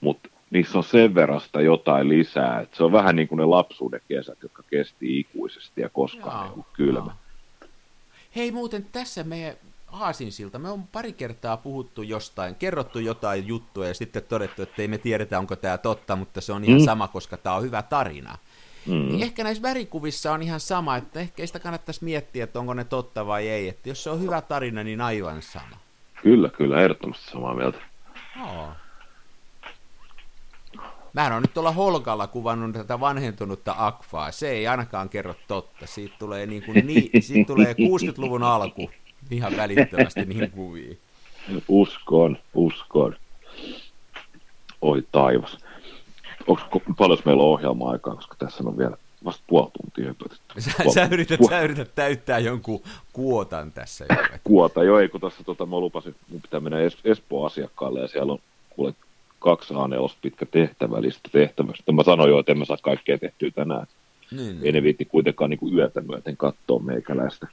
mutta 0.00 0.28
niissä 0.50 0.78
on 0.78 0.84
sen 0.84 1.14
verran 1.14 1.40
sitä 1.40 1.60
jotain 1.60 2.08
lisää, 2.08 2.60
että 2.60 2.76
se 2.76 2.84
on 2.84 2.92
vähän 2.92 3.16
niin 3.16 3.28
kuin 3.28 3.36
ne 3.36 3.44
lapsuuden 3.44 4.00
kesät, 4.08 4.38
jotka 4.42 4.62
kesti 4.70 5.20
ikuisesti 5.20 5.80
ja 5.80 5.88
koskaan 5.88 6.46
ei 6.56 6.62
kylmä. 6.72 7.16
Hei 8.36 8.50
muuten 8.50 8.86
tässä 8.92 9.24
meidän 9.24 9.54
aasinsilta. 9.92 10.58
Me 10.58 10.70
on 10.70 10.86
pari 10.86 11.12
kertaa 11.12 11.56
puhuttu 11.56 12.02
jostain, 12.02 12.54
kerrottu 12.54 12.98
jotain 12.98 13.46
juttuja 13.46 13.88
ja 13.88 13.94
sitten 13.94 14.22
todettu, 14.22 14.62
että 14.62 14.82
ei 14.82 14.88
me 14.88 14.98
tiedetä, 14.98 15.38
onko 15.38 15.56
tämä 15.56 15.78
totta, 15.78 16.16
mutta 16.16 16.40
se 16.40 16.52
on 16.52 16.64
ihan 16.64 16.80
mm. 16.80 16.84
sama, 16.84 17.08
koska 17.08 17.36
tämä 17.36 17.56
on 17.56 17.62
hyvä 17.62 17.82
tarina. 17.82 18.38
Mm. 18.86 18.92
Niin 18.92 19.22
ehkä 19.22 19.44
näissä 19.44 19.62
värikuvissa 19.62 20.32
on 20.32 20.42
ihan 20.42 20.60
sama, 20.60 20.96
että 20.96 21.20
ehkä 21.20 21.46
sitä 21.46 21.58
kannattaisi 21.58 22.04
miettiä, 22.04 22.44
että 22.44 22.60
onko 22.60 22.74
ne 22.74 22.84
totta 22.84 23.26
vai 23.26 23.48
ei. 23.48 23.68
Että 23.68 23.88
jos 23.88 24.02
se 24.02 24.10
on 24.10 24.20
hyvä 24.20 24.40
tarina, 24.40 24.84
niin 24.84 25.00
aivan 25.00 25.42
sama. 25.42 25.76
Kyllä, 26.22 26.48
kyllä, 26.48 26.82
ehdottomasti 26.82 27.30
samaa 27.30 27.54
mieltä. 27.54 27.78
Oh. 28.42 28.68
Mä 31.12 31.32
oon 31.32 31.42
nyt 31.42 31.54
tuolla 31.54 31.72
Holkalla 31.72 32.26
kuvannut 32.26 32.72
tätä 32.72 33.00
vanhentunutta 33.00 33.74
Akvaa. 33.78 34.32
Se 34.32 34.50
ei 34.50 34.66
ainakaan 34.66 35.08
kerro 35.08 35.34
totta. 35.48 35.86
Siitä 35.86 36.16
tulee, 36.18 36.46
niin 36.46 36.62
kuin 36.62 36.86
niin, 36.86 37.22
siitä 37.22 37.46
tulee 37.46 37.72
60-luvun 37.72 38.42
alku 38.42 38.90
ihan 39.30 39.56
välittömästi 39.56 40.24
niihin 40.24 40.50
kuviin. 40.50 40.98
Uskon, 41.68 42.38
uskon. 42.54 43.16
Oi 44.82 45.02
taivas. 45.12 45.58
Onko 46.46 46.80
paljon 46.98 47.18
meillä 47.24 47.42
on 47.42 47.48
ohjelma-aikaa, 47.48 48.14
koska 48.14 48.34
tässä 48.38 48.64
on 48.66 48.78
vielä 48.78 48.96
vasta 49.24 49.42
puoli 49.46 49.70
tuntia 49.70 50.06
höpötetty. 50.06 50.60
Sä, 50.60 50.70
sä, 50.94 51.08
yrität, 51.10 51.40
sä 51.48 51.60
yrität 51.60 51.94
täyttää 51.94 52.38
jonkun 52.38 52.82
kuotan 53.12 53.72
tässä. 53.72 54.04
Jo. 54.08 54.16
Kuota, 54.44 54.84
joo, 54.84 54.98
ei 54.98 55.08
kun 55.08 55.20
tässä 55.20 55.44
tota, 55.44 55.66
mä 55.66 55.80
lupasin, 55.80 56.14
mun 56.28 56.42
pitää 56.42 56.60
mennä 56.60 56.78
es- 56.88 57.00
Espoon 57.04 57.46
asiakkaalle 57.46 58.00
ja 58.00 58.08
siellä 58.08 58.32
on 58.32 58.38
kuule 58.70 58.94
kaksi 59.38 59.74
a 59.74 60.08
pitkä 60.22 60.46
tehtävällistä 60.46 61.28
tehtävästä. 61.32 61.92
Mä 61.92 62.02
sanoin 62.02 62.30
jo, 62.30 62.38
että 62.38 62.52
en 62.52 62.58
mä 62.58 62.64
saa 62.64 62.76
kaikkea 62.82 63.18
tehtyä 63.18 63.50
tänään. 63.50 63.86
Niin, 64.30 64.46
niin. 64.46 64.66
Ei 64.66 64.72
ne 64.72 64.82
viitti 64.82 65.04
kuitenkaan 65.04 65.50
niin 65.50 65.58
kuin 65.58 65.74
yötä 65.74 66.00
myöten 66.00 66.36
katsoa 66.36 66.78
meikäläistä. 66.78 67.46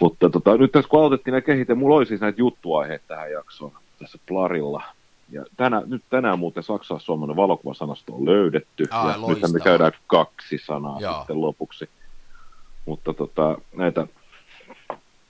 Mutta 0.00 0.30
tota, 0.30 0.56
nyt 0.56 0.72
tässä 0.72 0.88
kun 0.88 1.00
aloitettiin 1.00 1.32
nämä 1.32 1.40
kehite, 1.40 1.74
mulla 1.74 1.96
oli 1.96 2.06
siis 2.06 2.20
näitä 2.20 2.40
juttuaiheita 2.40 3.04
tähän 3.08 3.32
jaksoon 3.32 3.72
tässä 3.98 4.18
Plarilla. 4.26 4.82
Ja 5.30 5.44
tänä, 5.56 5.82
nyt 5.86 6.02
tänään 6.10 6.38
muuten 6.38 6.62
Saksassa 6.62 7.04
suomalainen 7.04 7.36
valokuvasanasto 7.36 8.14
on 8.14 8.24
löydetty. 8.26 8.84
Aa, 8.90 9.10
ja 9.10 9.16
nyt 9.28 9.52
me 9.52 9.60
käydään 9.60 9.92
kaksi 10.06 10.58
sanaa 10.58 11.00
Joo. 11.00 11.18
sitten 11.18 11.40
lopuksi. 11.40 11.88
Mutta 12.86 13.14
tota, 13.14 13.58
näitä, 13.76 14.06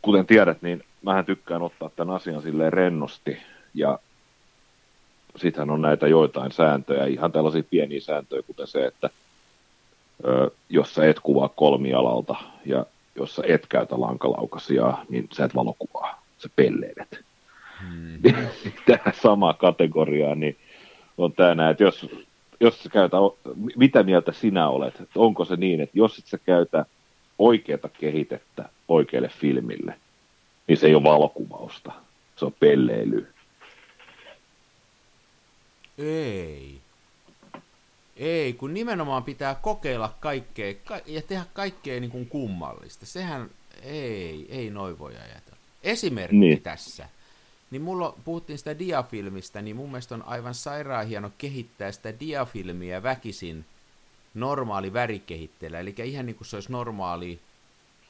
kuten 0.03 0.27
tiedät, 0.27 0.63
niin 0.63 0.85
mähän 1.03 1.25
tykkään 1.25 1.63
ottaa 1.63 1.91
tämän 1.97 2.15
asian 2.15 2.43
silleen 2.43 2.73
rennosti. 2.73 3.39
Ja 3.75 3.99
sittenhän 5.37 5.71
on 5.71 5.83
näitä 5.83 6.09
joitain 6.09 6.53
sääntöjä, 6.53 7.07
ihan 7.07 7.33
tällaisia 7.33 7.63
pieniä 7.71 8.01
sääntöjä, 8.01 8.43
kuten 8.43 8.67
se, 8.67 8.87
että 8.87 9.11
ö, 10.25 10.51
jos 10.69 10.95
sä 10.95 11.05
et 11.05 11.21
kuvaa 11.21 11.49
kolmialalta 11.49 12.35
ja 12.67 12.87
jos 13.21 13.35
sä 13.35 13.43
et 13.47 13.67
käytä 13.67 14.01
lankalaukasia, 14.01 14.99
niin 15.09 15.29
sä 15.33 15.45
et 15.45 15.55
valokuvaa, 15.55 16.23
sä 16.39 16.49
pelleilet. 16.57 17.21
Hmm. 17.81 18.19
Tähän 18.87 19.15
samaa 19.23 19.55
kategoriaa, 19.55 20.35
niin 20.35 20.57
on 21.19 21.33
tämä 21.33 21.71
että 21.71 21.83
jos, 21.83 22.07
jos 22.61 22.83
sä 22.83 22.89
käytä, 22.89 23.17
mitä 23.77 24.03
mieltä 24.03 24.33
sinä 24.33 24.69
olet, 24.69 25.01
että 25.01 25.21
onko 25.21 25.45
se 25.45 25.57
niin, 25.57 25.81
että 25.81 25.99
jos 25.99 26.19
et 26.19 26.27
sä 26.27 26.39
käytä 26.39 26.87
oikeata 27.39 27.89
kehitettä 27.89 28.69
oikealle 28.89 29.29
filmille, 29.29 29.95
niin 30.67 30.77
se 30.77 30.87
ei 30.87 30.95
ole 30.95 31.03
valokuvausta. 31.03 31.93
Se 32.37 32.45
on 32.45 32.55
pelleily. 32.61 33.29
Ei. 35.99 36.81
Ei, 38.21 38.53
kun 38.53 38.75
nimenomaan 38.75 39.25
pitää 39.25 39.55
kokeilla 39.55 40.15
kaikkea 40.21 40.75
ka- 40.75 41.01
ja 41.07 41.23
tehdä 41.23 41.45
kaikkea 41.53 42.01
niin 42.01 42.11
kuin 42.11 42.27
kummallista. 42.27 43.07
Sehän 43.07 43.51
ei, 43.83 44.47
ei 44.49 44.71
noin 44.71 44.99
voi 44.99 45.17
ajatella. 45.17 45.59
Esimerkki 45.83 46.37
niin. 46.37 46.63
tässä. 46.63 47.09
Niin 47.71 47.83
mulla 47.83 48.15
puhuttiin 48.25 48.59
sitä 48.59 48.79
diafilmistä, 48.79 49.63
niin 49.63 49.77
mun 49.77 49.91
mielestä 49.91 50.15
on 50.15 50.23
aivan 50.23 50.55
sairaan 50.55 51.07
hieno 51.07 51.31
kehittää 51.39 51.93
sitä 51.93 52.21
diafilmiä 52.21 53.03
väkisin 53.03 53.65
normaali 54.35 54.93
värikehitteellä. 54.93 55.81
Eli 55.81 55.95
ihan 56.05 56.27
niin 56.27 56.37
kuin 56.37 56.49
se 56.49 56.57
olisi 56.57 56.73
normaali 56.73 57.41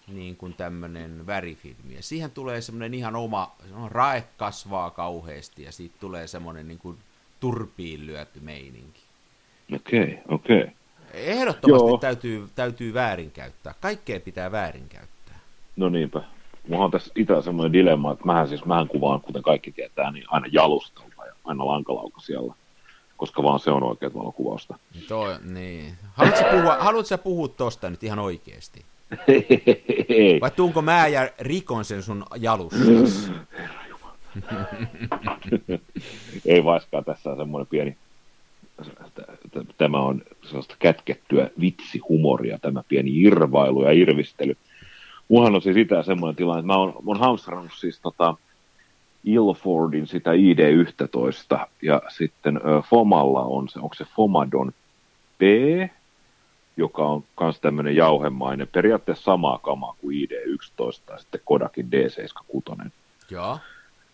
niin 0.09 0.37
kuin 0.37 0.55
tämmöinen 0.55 1.27
värifilmi. 1.27 1.95
Ja 1.95 2.03
siihen 2.03 2.31
tulee 2.31 2.61
semmoinen 2.61 2.95
ihan 2.95 3.17
oma, 3.17 3.57
rae 3.89 4.25
kasvaa 4.37 4.91
kauheasti 4.91 5.63
ja 5.63 5.73
siitä 5.73 5.97
tulee 6.01 6.27
semmoinen 6.27 6.69
niin 6.69 6.79
kuin 6.79 6.99
turpiin 7.41 8.07
lyöty 8.07 8.41
meininki. 8.41 9.10
Okei, 9.77 10.03
okay, 10.03 10.17
okei. 10.29 10.61
Okay. 10.61 10.71
Ehdottomasti 11.15 11.89
Joo. 11.89 11.99
täytyy, 11.99 12.49
täytyy 12.55 12.95
väärinkäyttää. 12.95 13.75
Kaikkea 13.81 14.21
pitää 14.21 14.53
väärinkäyttää. 14.53 15.39
No 15.77 15.89
niinpä. 15.89 16.23
Mulla 16.69 16.85
on 16.85 16.91
tässä 16.91 17.13
itse 17.17 17.43
semmoinen 17.43 17.73
dilemma, 17.73 18.13
että 18.13 18.25
mähän 18.25 18.49
siis 18.49 18.65
mähän 18.65 18.89
kuvaan, 18.89 19.21
kuten 19.21 19.43
kaikki 19.43 19.73
tietää, 19.73 20.11
niin 20.11 20.25
aina 20.29 20.47
jalustalla 20.53 21.27
ja 21.27 21.33
aina 21.45 21.65
siellä, 22.19 22.55
koska 23.17 23.43
vaan 23.43 23.61
se 23.61 23.71
on 23.71 23.83
oikeat 23.83 24.15
valokuvausta. 24.15 24.79
Tuo, 25.09 25.29
niin. 25.45 25.95
Haluatko 26.15 26.45
puhua, 26.51 26.77
haluatko 26.81 27.19
puhua 27.19 27.49
tosta 27.49 27.91
nyt 27.91 28.03
ihan 28.03 28.19
oikeasti? 28.19 28.85
Ei. 30.09 30.41
Vai 30.41 30.51
tuunko 30.51 30.83
mä 30.83 31.07
ja 31.07 31.29
rikon 31.39 31.85
sen 31.85 32.03
sun 32.03 32.25
jalustassa? 32.37 33.33
Ei 36.47 36.65
vaiskaan, 36.65 37.05
tässä 37.05 37.31
on 37.31 37.37
semmoinen 37.37 37.67
pieni, 37.67 37.97
tämä 39.79 39.99
on 39.99 40.23
sellaista 40.43 40.77
kätkettyä 40.79 41.51
vitsihumoria, 41.61 42.59
tämä 42.59 42.83
pieni 42.89 43.23
irvailu 43.23 43.85
ja 43.85 43.93
irvistely. 43.93 44.57
Muhan 45.29 45.55
on 45.55 45.63
siis 45.63 45.75
sitä 45.75 46.03
semmoinen 46.03 46.37
tilanne, 46.37 46.61
että 46.61 46.67
mä 46.67 46.77
oon, 46.77 46.89
mä 46.89 47.11
oon 47.11 47.21
hamstrannut 47.21 47.73
siis 47.79 48.01
tota 48.01 48.35
Ilfordin 49.25 50.07
sitä 50.07 50.31
ID11 50.31 51.67
ja 51.83 52.03
sitten 52.09 52.61
Fomalla 52.91 53.43
on 53.43 53.69
se, 53.69 53.79
onko 53.79 53.95
se 53.95 54.05
Fomadon 54.17 54.73
B, 55.39 55.43
joka 56.77 57.07
on 57.07 57.25
myös 57.41 57.61
tämmöinen 57.61 57.97
jauhemainen, 57.97 58.69
periaatteessa 58.73 59.25
samaa 59.25 59.59
kamaa 59.59 59.95
kuin 60.01 60.29
ID11 60.29 61.13
ja 61.13 61.19
sitten 61.19 61.41
Kodakin 61.45 61.89
D76. 61.93 62.91
Joo. 63.31 63.59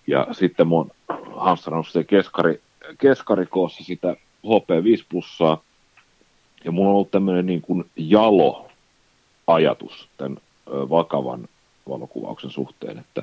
Ja 0.07 0.26
sitten 0.33 0.66
mun 0.66 0.90
hamstrannut 1.37 1.88
se 1.88 2.05
keskari, 2.05 2.61
keskarikoossa 2.98 3.85
sitä 3.85 4.16
HP5 4.46 5.04
plussaa, 5.09 5.62
ja 6.64 6.72
mulla 6.72 6.88
on 6.88 6.94
ollut 6.94 7.11
tämmöinen 7.11 7.46
niin 7.46 7.62
kuin 7.62 7.85
jalo 7.96 8.68
ajatus 9.46 10.09
tämän 10.16 10.38
vakavan 10.66 11.48
valokuvauksen 11.88 12.50
suhteen, 12.50 12.98
että 12.98 13.22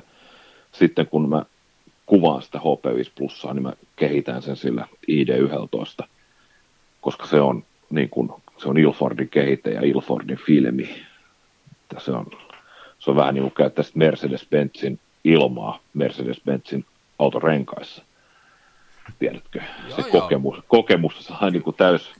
sitten 0.72 1.06
kun 1.06 1.28
mä 1.28 1.44
kuvaan 2.06 2.42
sitä 2.42 2.58
HP5 2.58 3.10
plussaa, 3.18 3.54
niin 3.54 3.62
mä 3.62 3.72
kehitän 3.96 4.42
sen 4.42 4.56
sillä 4.56 4.88
ID11, 5.10 6.06
koska 7.00 7.26
se 7.26 7.40
on, 7.40 7.64
niin 7.90 8.10
kuin, 8.10 8.30
se 8.56 8.68
on 8.68 8.78
Ilfordin 8.78 9.28
kehite 9.28 9.70
ja 9.70 9.80
Ilfordin 9.80 10.38
filmi. 10.46 11.04
Että 11.82 12.00
se, 12.04 12.10
on, 12.10 12.26
se 12.98 13.10
on 13.10 13.16
vähän 13.16 13.34
niin 13.34 13.42
kuin 13.42 13.54
käyttää 13.54 13.84
Mercedes-Benzin 13.94 14.98
ilmaa 15.24 15.78
Mercedes-Benzin 15.98 16.84
autorenkaissa. 17.18 18.02
Tiedätkö? 19.18 19.60
Joo, 19.88 19.96
se 19.96 20.02
joo. 20.02 20.22
kokemus, 20.22 20.58
kokemus 20.68 21.26
saa 21.26 21.50
niin 21.50 21.62
kuin 21.62 21.76
täys, 21.76 22.12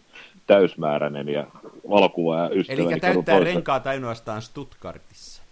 täysmääräinen 0.46 1.28
ja 1.28 1.46
valokuva 1.90 2.38
ja 2.38 2.48
ystäväni. 2.48 2.92
Eli 2.92 3.00
täyttää 3.00 3.40
renkaat 3.40 3.86
ainoastaan 3.86 4.42
Stuttgartissa. 4.42 5.42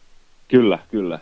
Kyllä, 0.49 0.79
kyllä. 0.91 1.19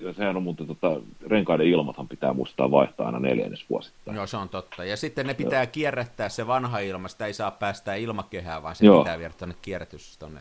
Ja 0.00 0.12
sehän 0.12 0.36
on 0.36 0.42
muuten, 0.42 0.66
tota, 0.66 1.00
renkaiden 1.26 1.66
ilmathan 1.66 2.08
pitää 2.08 2.32
muistaa 2.32 2.70
vaihtaa 2.70 3.06
aina 3.06 3.18
neljännes 3.18 3.64
vuosittain. 3.70 4.16
Joo, 4.16 4.26
se 4.26 4.36
on 4.36 4.48
totta. 4.48 4.84
Ja 4.84 4.96
sitten 4.96 5.26
ne 5.26 5.34
pitää 5.34 5.62
Joo. 5.62 5.70
kierrättää 5.72 6.28
se 6.28 6.46
vanha 6.46 6.78
ilma, 6.78 7.08
sitä 7.08 7.26
ei 7.26 7.32
saa 7.32 7.50
päästää 7.50 7.94
ilmakehää, 7.94 8.62
vaan 8.62 8.76
se 8.76 8.86
Joo. 8.86 8.98
pitää 8.98 9.18
viedä 9.18 9.34
tuonne 9.38 9.54
kierrätys 9.62 10.16
tuonne 10.18 10.40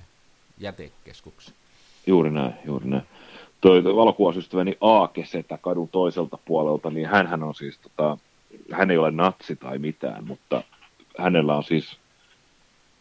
jätekeskukseen. 0.58 1.58
Juuri 2.08 2.32
näin, 2.32 2.54
juuri 2.66 2.88
näin. 2.88 3.04
Toi, 3.62 3.84
toi 3.84 3.96
valokuvausystäväni 3.96 4.78
Aake 4.82 5.26
Setä 5.26 5.58
kadun 5.62 5.90
toiselta 5.90 6.38
puolelta, 6.46 6.90
niin 6.90 7.08
hän 7.08 7.44
on 7.44 7.56
siis, 7.56 7.80
tota, 7.80 8.18
hän 8.72 8.92
ei 8.92 8.98
ole 8.98 9.12
natsi 9.12 9.56
tai 9.56 9.78
mitään, 9.78 10.28
mutta 10.28 10.64
hänellä 11.18 11.56
on 11.56 11.64
siis 11.64 11.98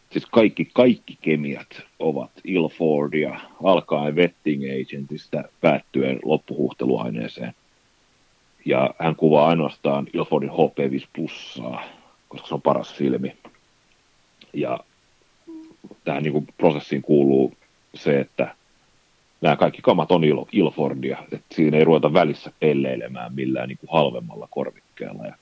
siis 0.09 0.25
kaikki, 0.25 0.69
kaikki 0.73 1.17
kemiat 1.21 1.81
ovat 1.99 2.31
Ilfordia, 2.43 3.39
alkaen 3.63 4.15
Vetting 4.15 4.63
Agentista 4.63 5.43
päättyen 5.61 6.19
loppuhuhteluaineeseen. 6.25 7.53
Ja 8.65 8.95
hän 8.99 9.15
kuvaa 9.15 9.47
ainoastaan 9.47 10.07
Ilfordin 10.13 10.49
HP5 10.49 11.07
plussaa, 11.15 11.83
koska 12.27 12.47
se 12.47 12.53
on 12.53 12.61
paras 12.61 12.93
filmi. 12.93 13.37
Ja 14.53 14.79
tähän 16.03 16.23
niin 16.23 16.33
kuin 16.33 16.47
prosessiin 16.57 17.01
kuuluu 17.01 17.53
se, 17.95 18.19
että 18.19 18.55
nämä 19.41 19.55
kaikki 19.55 19.81
kamat 19.81 20.11
on 20.11 20.23
Il- 20.23 20.49
Ilfordia, 20.51 21.17
että 21.31 21.55
siinä 21.55 21.77
ei 21.77 21.83
ruveta 21.83 22.13
välissä 22.13 22.51
pelleilemään 22.59 23.35
millään 23.35 23.69
niin 23.69 23.77
kuin 23.77 23.89
halvemmalla 23.91 24.47
korvikkeella 24.51 25.25
ja 25.25 25.35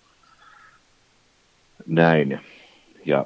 näin. 1.88 2.40
Ja 3.06 3.26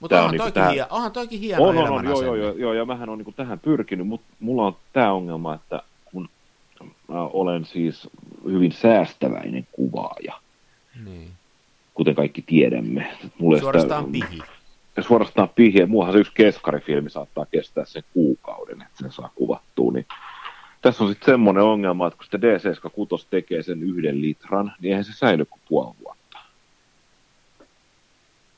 mutta 0.00 0.16
onhan, 0.16 0.24
on 0.24 0.30
niinku 0.30 0.42
toikin, 0.42 0.78
tähän... 0.78 0.86
onhan 0.90 1.12
toikin 1.12 1.40
hieno 1.40 1.64
on, 1.64 1.78
on, 1.78 1.90
on, 1.90 2.04
joo, 2.04 2.22
joo, 2.22 2.34
joo, 2.34 2.52
joo, 2.52 2.72
ja 2.72 2.84
mähän 2.84 3.08
on 3.08 3.18
niin 3.18 3.34
tähän 3.34 3.58
pyrkinyt, 3.58 4.06
mutta 4.06 4.26
mulla 4.40 4.66
on 4.66 4.76
tämä 4.92 5.12
ongelma, 5.12 5.54
että 5.54 5.82
kun 6.04 6.28
mä 7.08 7.22
olen 7.22 7.64
siis 7.64 8.08
hyvin 8.44 8.72
säästäväinen 8.72 9.66
kuvaaja, 9.72 10.34
niin. 11.04 11.30
kuten 11.94 12.14
kaikki 12.14 12.42
tiedämme. 12.42 13.16
Mulle 13.38 13.60
suorastaan 13.60 14.04
sitä, 14.04 14.26
pihi. 14.26 14.42
Suorastaan 15.00 15.48
pihi, 15.48 15.78
ja 15.78 15.86
muuhan 15.86 16.12
se 16.12 16.18
yksi 16.18 16.32
keskarifilmi 16.34 17.10
saattaa 17.10 17.46
kestää 17.46 17.84
sen 17.84 18.04
kuukauden, 18.14 18.82
että 18.82 18.98
sen 18.98 19.12
saa 19.12 19.32
kuvattua, 19.34 19.92
niin 19.92 20.06
tässä 20.82 21.04
on 21.04 21.10
sitten 21.10 21.32
semmoinen 21.32 21.62
ongelma, 21.62 22.06
että 22.06 22.16
kun 22.16 22.24
sitä 22.24 22.38
D76 22.38 23.26
tekee 23.30 23.62
sen 23.62 23.82
yhden 23.82 24.20
litran, 24.20 24.72
niin 24.80 24.90
eihän 24.90 25.04
se 25.04 25.12
säily 25.12 25.44
kuin 25.44 25.60
puoli 25.68 25.94
vuotta 26.04 26.38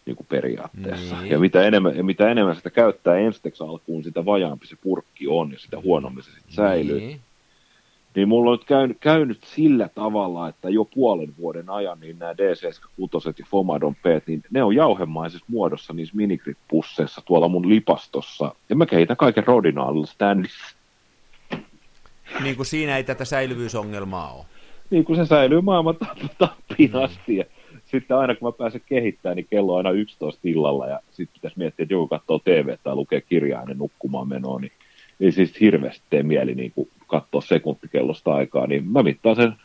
niin 0.07 0.16
kuin 0.16 0.27
periaatteessa. 0.27 1.21
Niin. 1.21 1.31
Ja 1.31 1.38
mitä 1.38 1.62
enemmän, 1.62 1.97
ja 1.97 2.05
mitä 2.05 2.29
enemmän 2.29 2.57
sitä 2.57 2.71
käyttää 2.71 3.16
ensteksi 3.16 3.64
alkuun, 3.64 4.05
sitä 4.05 4.25
vajaampi 4.25 4.66
se 4.66 4.77
purkki 4.77 5.29
on 5.29 5.53
ja 5.53 5.59
sitä 5.59 5.81
huonommin 5.81 6.25
se 6.25 6.31
sitten 6.31 6.53
säilyy. 6.53 7.01
Niin. 7.01 7.21
Niin 8.16 8.29
mulla 8.29 8.51
on 8.51 8.59
nyt 8.59 8.66
käynyt, 8.66 8.96
käynyt 9.01 9.38
sillä 9.44 9.88
tavalla, 9.88 10.48
että 10.48 10.70
jo 10.70 10.85
puolen 10.85 11.35
vuoden 11.38 11.70
ajan 11.70 12.01
niin 12.01 12.18
nämä 12.18 12.33
D76 12.33 13.35
ja 13.38 13.46
Fomadon 13.51 13.94
P, 13.94 14.05
niin 14.27 14.42
ne 14.51 14.62
on 14.62 14.77
jauhemaisessa 14.77 15.46
muodossa 15.48 15.92
niissä 15.92 16.16
minigrip-pusseissa 16.16 17.22
tuolla 17.25 17.48
mun 17.48 17.68
lipastossa. 17.68 18.55
Ja 18.68 18.77
mä 18.77 18.87
kehitän 18.87 19.16
kaiken 19.16 19.46
rodinaalilla 19.46 20.07
standissa. 20.07 20.77
Niin 22.42 22.57
kuin 22.57 22.66
siinä 22.66 22.96
ei 22.96 23.05
tätä 23.05 23.25
säilyvyysongelmaa 23.25 24.33
ole. 24.33 24.44
Niin 24.90 25.05
kuin 25.05 25.16
se 25.16 25.27
säilyy 25.27 25.61
maailman 25.61 25.96
tappiin 26.38 26.90
mm. 26.90 27.03
asti. 27.03 27.37
Ja 27.37 27.44
sitten 27.85 28.16
aina 28.16 28.35
kun 28.35 28.48
mä 28.48 28.53
pääsen 28.53 28.81
kehittämään, 28.87 29.37
niin 29.37 29.46
kello 29.51 29.72
on 29.72 29.77
aina 29.87 29.90
11 29.90 30.40
illalla 30.44 30.87
ja 30.87 31.01
sitten 31.11 31.35
pitäisi 31.35 31.59
miettiä, 31.59 31.83
että 31.83 31.94
joku 31.94 32.09
katsoo 32.09 32.38
TV 32.38 32.77
tai 32.83 32.94
lukee 32.94 33.20
kirjaa 33.20 33.62
ennen 33.62 33.79
nukkumaan 33.79 34.29
menoa, 34.29 34.61
niin 34.61 34.72
ei 35.23 35.33
siis 35.33 35.61
hirveästi 35.61 36.03
tee 36.11 36.23
mieli 36.23 36.55
niin 36.55 36.73
kuin 36.75 36.89
katsoa 37.07 37.41
sekuntikellosta 37.41 38.35
aikaa, 38.35 38.66
niin 38.66 38.89
mä 38.89 39.03
mittaan 39.03 39.37
sen 39.37 39.57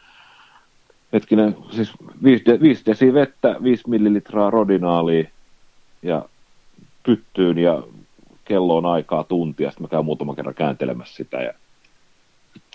hetkinen, 1.14 1.56
siis 1.72 1.92
5, 2.24 2.46
de, 2.46 2.60
5 2.60 2.86
desi 2.86 3.14
vettä, 3.14 3.56
5 3.64 3.90
millilitraa 3.90 4.50
rodinaalia 4.50 5.30
ja 6.04 6.26
pyttyyn 7.04 7.58
ja 7.58 7.84
kello 8.46 8.78
on 8.78 8.86
aikaa 8.86 9.24
tuntia, 9.24 9.70
sitten 9.72 9.84
mä 9.84 9.88
käyn 9.88 10.06
muutaman 10.06 10.36
kerran 10.36 10.56
kääntelemässä 10.56 11.16
sitä 11.16 11.38
ja 11.38 11.54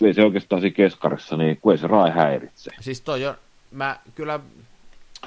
ei 0.02 0.14
se 0.14 0.22
oikeastaan 0.22 0.62
siinä 0.62 0.74
keskarissa, 0.74 1.36
niin 1.36 1.58
kun 1.60 1.72
ei 1.72 1.78
se 1.78 1.86
rae 1.86 2.10
häiritse. 2.10 2.70
Siis 2.80 3.00
toi 3.00 3.26
on, 3.26 3.34
mä 3.70 3.96
kyllä 4.14 4.40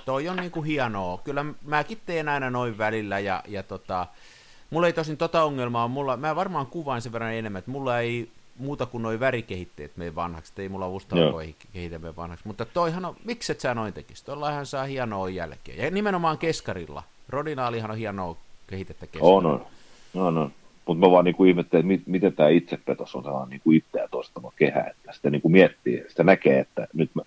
toi 0.05 0.29
on 0.29 0.35
niinku 0.35 0.61
hienoa. 0.61 1.21
Kyllä 1.23 1.45
mäkin 1.65 1.97
teen 2.05 2.29
aina 2.29 2.49
noin 2.49 2.77
välillä 2.77 3.19
ja, 3.19 3.43
ja 3.47 3.63
tota, 3.63 4.07
mulla 4.69 4.87
ei 4.87 4.93
tosin 4.93 5.17
tota 5.17 5.43
ongelmaa, 5.43 5.87
mulla, 5.87 6.17
mä 6.17 6.35
varmaan 6.35 6.67
kuvaan 6.67 7.01
sen 7.01 7.11
verran 7.11 7.33
enemmän, 7.33 7.59
että 7.59 7.71
mulla 7.71 7.99
ei 7.99 8.29
muuta 8.57 8.85
kuin 8.85 9.01
noin 9.01 9.19
värikehitteet 9.19 9.97
mene 9.97 10.15
vanhaksi, 10.15 10.53
ei 10.57 10.69
mulla 10.69 10.91
voi 11.31 11.55
kehitä 11.73 11.99
mene 11.99 12.15
vanhaksi, 12.15 12.47
mutta 12.47 12.65
toihan 12.65 13.05
on, 13.05 13.15
miksi 13.23 13.51
et 13.51 13.59
sä 13.59 13.73
noin 13.73 13.93
tekisi, 13.93 14.25
tuollahan 14.25 14.65
saa 14.65 14.83
hienoa 14.83 15.29
jälkeen, 15.29 15.77
ja 15.77 15.91
nimenomaan 15.91 16.37
keskarilla, 16.37 17.03
Rodinaalihan 17.29 17.91
on 17.91 17.97
hienoa 17.97 18.37
kehitettä 18.67 19.07
keskarilla. 19.07 19.37
On, 19.37 19.45
on, 19.45 19.65
on, 20.13 20.37
on. 20.37 20.51
Mutta 20.85 21.05
mä 21.05 21.11
vaan 21.11 21.25
niin 21.25 21.35
kuin 21.35 21.49
ihmettelin, 21.49 21.81
että 21.81 21.87
mit, 21.87 22.07
miten 22.07 22.33
tämä 22.33 22.49
itsepetos 22.49 23.15
on 23.15 23.23
sellainen 23.23 23.49
niin 23.49 23.61
kuin 23.63 23.77
itseä 23.77 24.07
toistava 24.11 24.51
kehä, 24.55 24.83
että 24.83 25.13
sitä 25.13 25.29
niin 25.29 25.41
kuin 25.41 25.51
miettii, 25.51 26.05
sitä 26.07 26.23
näkee, 26.23 26.59
että 26.59 26.87
nyt 26.93 27.09
mä, 27.13 27.21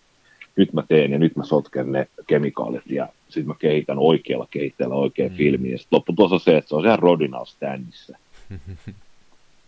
nyt 0.57 0.73
mä 0.73 0.83
teen 0.89 1.13
ja 1.13 1.19
nyt 1.19 1.37
mä 1.37 1.45
sotken 1.45 1.93
ne 1.93 2.09
kemikaalit 2.27 2.83
ja 2.87 3.09
sitten 3.29 3.47
mä 3.47 3.55
kehitän 3.59 3.99
oikealla 3.99 4.47
kehitteellä 4.51 4.95
oikein 4.95 5.33
mm. 5.33 5.37
filmiin. 5.37 5.73
Ja 5.73 5.79
sitten 5.79 5.97
lopputulos 5.97 6.33
on 6.33 6.41
se, 6.41 6.57
että 6.57 6.69
se 6.69 6.75
on 6.75 6.83
siellä 6.83 6.97
Rodinal 6.97 7.45
standissa. 7.45 8.19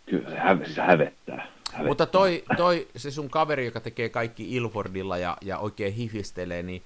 Kyllä 0.07 0.31
se, 0.31 0.37
hä- 0.37 0.59
se 0.75 0.81
hävettää. 0.81 1.37
hävettää. 1.73 1.87
Mutta 1.87 2.07
toi, 2.07 2.45
toi, 2.57 2.89
se 2.97 3.11
sun 3.11 3.31
kaveri, 3.31 3.65
joka 3.65 3.81
tekee 3.81 4.09
kaikki 4.09 4.57
Ilfordilla 4.57 5.19
ja, 5.19 5.37
ja 5.43 5.59
oikein 5.59 5.93
hifistelee, 5.93 6.63
niin 6.63 6.83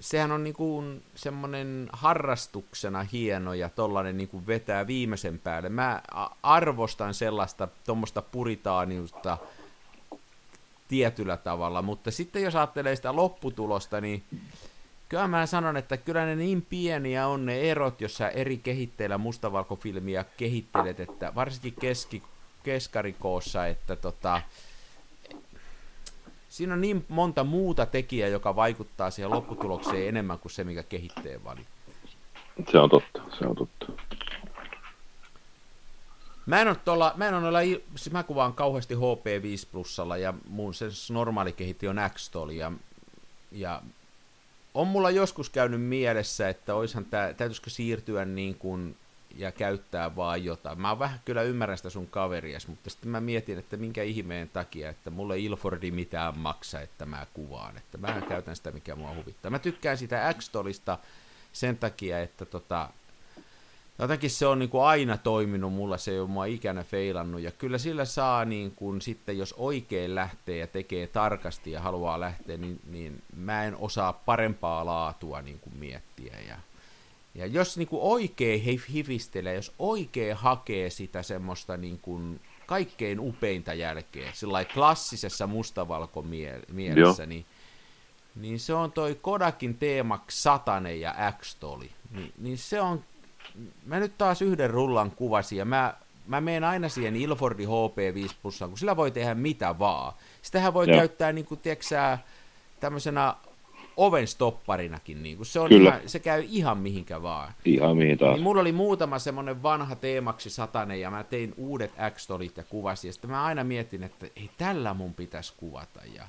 sehän 0.00 0.32
on 0.32 0.44
niinku 0.44 0.84
semmoinen 1.14 1.88
harrastuksena 1.92 3.06
hieno 3.12 3.54
ja 3.54 3.68
tollanen 3.68 4.16
niinku 4.16 4.46
vetää 4.46 4.86
viimeisen 4.86 5.38
päälle. 5.38 5.68
Mä 5.68 6.02
arvostan 6.42 7.14
sellaista 7.14 7.68
tuommoista 7.86 8.22
puritaaniusta 8.22 9.38
tietyllä 10.88 11.36
tavalla, 11.36 11.82
mutta 11.82 12.10
sitten 12.10 12.42
jos 12.42 12.56
ajattelee 12.56 12.96
sitä 12.96 13.16
lopputulosta, 13.16 14.00
niin 14.00 14.22
kyllä 15.08 15.28
mä 15.28 15.46
sanon, 15.46 15.76
että 15.76 15.96
kyllä 15.96 16.26
ne 16.26 16.36
niin 16.36 16.62
pieniä 16.62 17.26
on 17.26 17.46
ne 17.46 17.60
erot, 17.60 18.00
jos 18.00 18.16
sä 18.16 18.28
eri 18.28 18.58
kehitteillä 18.58 19.18
mustavalkofilmiä 19.18 20.24
kehittelet, 20.36 21.00
että 21.00 21.34
varsinkin 21.34 21.74
keski, 21.80 22.22
keskarikoossa, 22.62 23.66
että 23.66 23.96
tota, 23.96 24.42
siinä 26.48 26.74
on 26.74 26.80
niin 26.80 27.04
monta 27.08 27.44
muuta 27.44 27.86
tekijää, 27.86 28.28
joka 28.28 28.56
vaikuttaa 28.56 29.10
siihen 29.10 29.30
lopputulokseen 29.30 30.08
enemmän 30.08 30.38
kuin 30.38 30.52
se, 30.52 30.64
mikä 30.64 30.82
kehitteen 30.82 31.44
valittaa. 31.44 31.78
Se 32.72 32.78
on 32.78 32.90
totta, 32.90 33.22
se 33.38 33.46
on 33.46 33.56
totta. 33.56 33.86
Mä 36.46 36.60
en 36.60 36.68
ole 36.68 36.76
tuolla, 36.84 37.12
mä 37.16 37.28
en 37.28 37.34
ole 37.34 37.42
noilla, 37.42 37.80
siis 37.96 38.10
mä 38.12 38.22
kuvaan 38.22 38.54
kauheasti 38.54 38.94
HP5 38.94 39.68
plussalla 39.72 40.16
ja 40.16 40.34
mun 40.48 40.74
se 40.74 40.86
normaali 41.10 41.52
kehitti 41.52 41.88
on 41.88 41.96
x 42.14 42.30
ja, 42.56 42.72
ja 43.52 43.82
on 44.78 44.88
mulla 44.88 45.10
joskus 45.10 45.50
käynyt 45.50 45.82
mielessä, 45.82 46.48
että 46.48 46.74
oishan 46.74 47.04
tää, 47.04 47.34
täytyisikö 47.34 47.70
siirtyä 47.70 48.24
niin 48.24 48.54
kuin 48.54 48.96
ja 49.36 49.52
käyttää 49.52 50.16
vaan 50.16 50.44
jotain. 50.44 50.80
Mä 50.80 50.98
vähän 50.98 51.20
kyllä 51.24 51.42
ymmärrän 51.42 51.76
sitä 51.76 51.90
sun 51.90 52.06
kaverias, 52.06 52.68
mutta 52.68 52.90
sitten 52.90 53.10
mä 53.10 53.20
mietin, 53.20 53.58
että 53.58 53.76
minkä 53.76 54.02
ihmeen 54.02 54.48
takia, 54.48 54.90
että 54.90 55.10
mulle 55.10 55.38
Ilfordi 55.38 55.90
mitään 55.90 56.38
maksaa, 56.38 56.80
että 56.80 57.06
mä 57.06 57.26
kuvaan. 57.34 57.76
Että 57.76 57.98
mä 57.98 58.22
käytän 58.28 58.56
sitä, 58.56 58.70
mikä 58.70 58.94
mua 58.96 59.14
huvittaa. 59.14 59.50
Mä 59.50 59.58
tykkään 59.58 59.98
sitä 59.98 60.34
x 60.38 60.52
sen 61.52 61.78
takia, 61.78 62.20
että 62.20 62.44
tota, 62.44 62.90
jotenkin 63.98 64.30
se 64.30 64.46
on 64.46 64.58
niin 64.58 64.68
kuin 64.68 64.84
aina 64.84 65.16
toiminut 65.16 65.72
mulla, 65.72 65.98
se 65.98 66.10
ei 66.10 66.20
ole 66.20 66.28
mua 66.28 66.44
ikänä 66.44 66.84
feilannut, 66.84 67.40
ja 67.40 67.50
kyllä 67.50 67.78
sillä 67.78 68.04
saa 68.04 68.44
niin 68.44 68.70
kuin 68.70 69.00
sitten, 69.00 69.38
jos 69.38 69.54
oikein 69.58 70.14
lähtee 70.14 70.56
ja 70.56 70.66
tekee 70.66 71.06
tarkasti 71.06 71.70
ja 71.70 71.80
haluaa 71.80 72.20
lähteä, 72.20 72.56
niin, 72.56 72.80
niin 72.86 73.22
mä 73.36 73.64
en 73.64 73.76
osaa 73.76 74.12
parempaa 74.12 74.86
laatua 74.86 75.42
niin 75.42 75.58
kuin 75.58 75.76
miettiä, 75.76 76.40
ja 76.48 76.56
ja 77.34 77.46
jos 77.46 77.78
niin 77.78 77.88
kuin 77.88 78.02
oikein 78.02 78.80
hifistelee, 78.92 79.54
jos 79.54 79.72
oikein 79.78 80.36
hakee 80.36 80.90
sitä 80.90 81.22
semmoista 81.22 81.76
niin 81.76 81.98
kuin 81.98 82.40
kaikkein 82.66 83.20
upeinta 83.20 83.74
jälkeä, 83.74 84.30
sillä 84.32 84.64
klassisessa 84.64 85.46
mustavalkomielessä, 85.46 87.26
niin, 87.26 87.46
niin 88.34 88.60
se 88.60 88.74
on 88.74 88.92
toi 88.92 89.18
Kodakin 89.22 89.74
teema 89.74 90.24
Satanen 90.28 91.00
ja 91.00 91.14
X-toli. 91.38 91.90
Niin, 92.10 92.32
niin 92.38 92.58
se 92.58 92.80
on, 92.80 93.04
mä 93.86 94.00
nyt 94.00 94.18
taas 94.18 94.42
yhden 94.42 94.70
rullan 94.70 95.10
kuvasin 95.10 95.58
ja 95.58 95.64
mä, 95.64 95.94
mä 96.26 96.40
menen 96.40 96.64
aina 96.64 96.88
siihen 96.88 97.16
Ilfordi 97.16 97.64
HP5 97.64 98.34
plussaan, 98.42 98.70
kun 98.70 98.78
sillä 98.78 98.96
voi 98.96 99.10
tehdä 99.10 99.34
mitä 99.34 99.78
vaan. 99.78 100.12
Sitähän 100.42 100.74
voi 100.74 100.88
Joo. 100.88 100.98
käyttää 100.98 101.32
niin 101.32 101.46
kuin, 101.46 101.60
tiedätkö, 101.60 102.18
tämmöisenä 102.80 103.34
oven 103.98 104.26
stopparinakin. 104.26 105.22
Niin 105.22 105.36
kuin 105.36 105.46
se, 105.46 105.60
on 105.60 105.68
Kyllä. 105.68 105.90
Ihan, 105.90 106.00
se 106.06 106.18
käy 106.18 106.44
ihan 106.48 106.78
mihinkä 106.78 107.22
vaan. 107.22 107.52
Ihan 107.64 107.96
mihin 107.96 108.18
taas. 108.18 108.34
Niin 108.34 108.42
mulla 108.42 108.60
oli 108.60 108.72
muutama 108.72 109.18
semmoinen 109.18 109.62
vanha 109.62 109.96
teemaksi 109.96 110.50
satanen, 110.50 111.00
ja 111.00 111.10
mä 111.10 111.24
tein 111.24 111.54
uudet 111.56 111.92
x 112.14 112.28
ja 112.56 112.64
kuvasin, 112.64 113.08
ja 113.08 113.12
sitten 113.12 113.30
mä 113.30 113.44
aina 113.44 113.64
mietin, 113.64 114.02
että 114.02 114.26
ei 114.36 114.50
tällä 114.58 114.94
mun 114.94 115.14
pitäisi 115.14 115.52
kuvata. 115.56 116.00
Ja, 116.14 116.28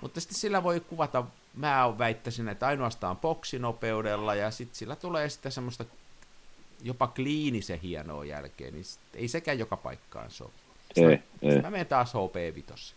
mutta 0.00 0.20
sitten 0.20 0.38
sillä 0.38 0.62
voi 0.62 0.80
kuvata, 0.80 1.24
mä 1.54 1.94
väittäisin, 1.98 2.48
että 2.48 2.66
ainoastaan 2.66 3.16
boksinopeudella, 3.16 4.34
ja 4.34 4.50
sitten 4.50 4.76
sillä 4.76 4.96
tulee 4.96 5.28
sitten 5.28 5.52
semmoista 5.52 5.84
jopa 6.82 7.06
kliinisen 7.06 7.80
hienoa 7.80 8.24
jälkeen, 8.24 8.74
niin 8.74 8.84
ei 9.14 9.28
sekään 9.28 9.58
joka 9.58 9.76
paikkaan 9.76 10.30
sovi. 10.30 10.52
Ei, 10.96 11.22
ei. 11.42 11.62
Mä 11.62 11.70
menen 11.70 11.86
taas 11.86 12.12
HP5. 12.14 12.94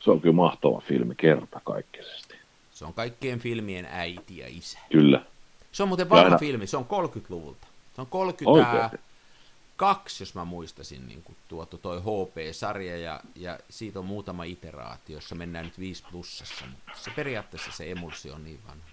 Se 0.00 0.10
on 0.10 0.20
kyllä 0.20 0.34
mahtava 0.34 0.80
filmi 0.80 1.14
kerta 1.14 1.60
kaikkisesti. 1.64 2.34
Se 2.72 2.84
on 2.84 2.94
kaikkien 2.94 3.38
filmien 3.38 3.88
äiti 3.90 4.38
ja 4.38 4.46
isä. 4.48 4.78
Kyllä. 4.92 5.24
Se 5.72 5.82
on 5.82 5.88
muuten 5.88 6.10
vanha 6.10 6.24
aina... 6.24 6.38
filmi, 6.38 6.66
se 6.66 6.76
on 6.76 6.86
30-luvulta. 6.86 7.66
Se 7.94 8.00
on 8.00 8.06
32, 8.06 10.22
jos 10.22 10.34
mä 10.34 10.44
muistasin, 10.44 11.06
niin 11.06 11.22
kuin 11.22 11.36
tuotu 11.48 11.78
toi 11.78 12.00
HP-sarja, 12.00 12.96
ja, 12.96 13.20
ja 13.34 13.58
siitä 13.68 13.98
on 13.98 14.04
muutama 14.04 14.44
iteraatio, 14.44 15.16
jossa 15.16 15.34
mennään 15.34 15.64
nyt 15.64 15.78
5 15.78 16.04
plussassa, 16.10 16.64
mutta 16.66 17.00
se 17.00 17.10
periaatteessa 17.10 17.72
se 17.72 17.90
emulsio 17.90 18.34
on 18.34 18.44
niin 18.44 18.60
vanha. 18.66 18.84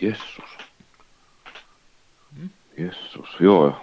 Jessus. 0.00 0.58
Hmm? 2.36 2.50
Jessus, 2.78 3.28
joo. 3.40 3.76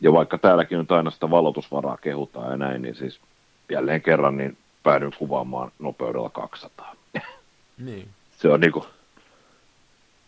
Ja 0.00 0.12
vaikka 0.12 0.38
täälläkin 0.38 0.78
nyt 0.78 0.92
aina 0.92 1.10
sitä 1.10 1.30
valotusvaraa 1.30 1.96
kehutaan 1.96 2.50
ja 2.50 2.56
näin, 2.56 2.82
niin 2.82 2.94
siis 2.94 3.20
jälleen 3.68 4.02
kerran 4.02 4.36
niin 4.36 4.56
päädyin 4.82 5.12
kuvaamaan 5.18 5.72
nopeudella 5.78 6.30
200. 6.30 6.94
Niin 7.78 8.08
se 8.38 8.48
on 8.48 8.60
niinku, 8.60 8.86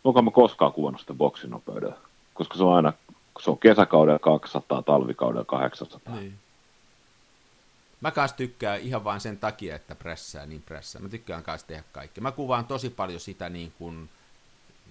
onko 0.04 0.22
mä 0.22 0.30
koskaan 0.30 0.72
kuvannut 0.72 1.00
sitä 1.00 1.14
boksinopeudella, 1.14 1.96
koska 2.34 2.54
se 2.54 2.64
on 2.64 2.76
aina, 2.76 2.92
se 3.40 3.50
on 3.50 3.58
kesäkaudella 3.58 4.18
200, 4.18 4.82
talvikaudella 4.82 5.44
800. 5.44 6.16
Niin. 6.16 6.34
Mä 8.00 8.10
kanssa 8.10 8.36
tykkään 8.36 8.80
ihan 8.80 9.04
vain 9.04 9.20
sen 9.20 9.38
takia, 9.38 9.76
että 9.76 9.94
pressää 9.94 10.46
niin 10.46 10.62
pressää. 10.62 11.02
Mä 11.02 11.08
tykkään 11.08 11.42
kanssa 11.42 11.66
tehdä 11.66 11.82
kaikkea. 11.92 12.22
Mä 12.22 12.32
kuvaan 12.32 12.64
tosi 12.64 12.90
paljon 12.90 13.20
sitä 13.20 13.48
niin 13.48 13.72
kuin, 13.78 14.08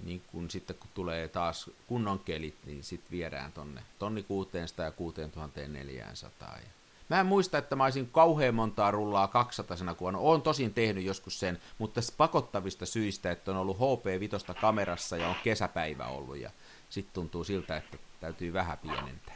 niin 0.03 0.21
kuin 0.31 0.49
sitten 0.49 0.75
kun 0.75 0.89
tulee 0.93 1.27
taas 1.27 1.69
kunnon 1.87 2.19
kelit, 2.19 2.55
niin 2.65 2.83
sitten 2.83 3.11
viedään 3.11 3.51
tonne 3.51 3.81
tonni 3.99 4.23
600 4.23 4.85
ja 4.85 4.91
6400. 4.91 6.57
Ja 6.57 6.69
Mä 7.09 7.19
en 7.19 7.25
muista, 7.25 7.57
että 7.57 7.75
mä 7.75 7.83
olisin 7.83 8.09
kauhean 8.11 8.55
montaa 8.55 8.91
rullaa 8.91 9.27
200 9.27 9.95
kuvana. 9.97 10.17
Oon 10.17 10.41
tosin 10.41 10.73
tehnyt 10.73 11.03
joskus 11.03 11.39
sen, 11.39 11.59
mutta 11.77 12.01
pakottavista 12.17 12.85
syistä, 12.85 13.31
että 13.31 13.51
on 13.51 13.57
ollut 13.57 13.77
HP5 13.77 14.61
kamerassa 14.61 15.17
ja 15.17 15.27
on 15.27 15.35
kesäpäivä 15.43 16.05
ollut. 16.05 16.37
Ja 16.37 16.51
sitten 16.89 17.13
tuntuu 17.13 17.43
siltä, 17.43 17.77
että 17.77 17.97
täytyy 18.19 18.53
vähän 18.53 18.77
pienentää. 18.77 19.35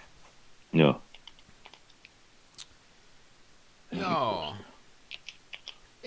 Joo. 0.73 1.01
Joo. 3.91 4.52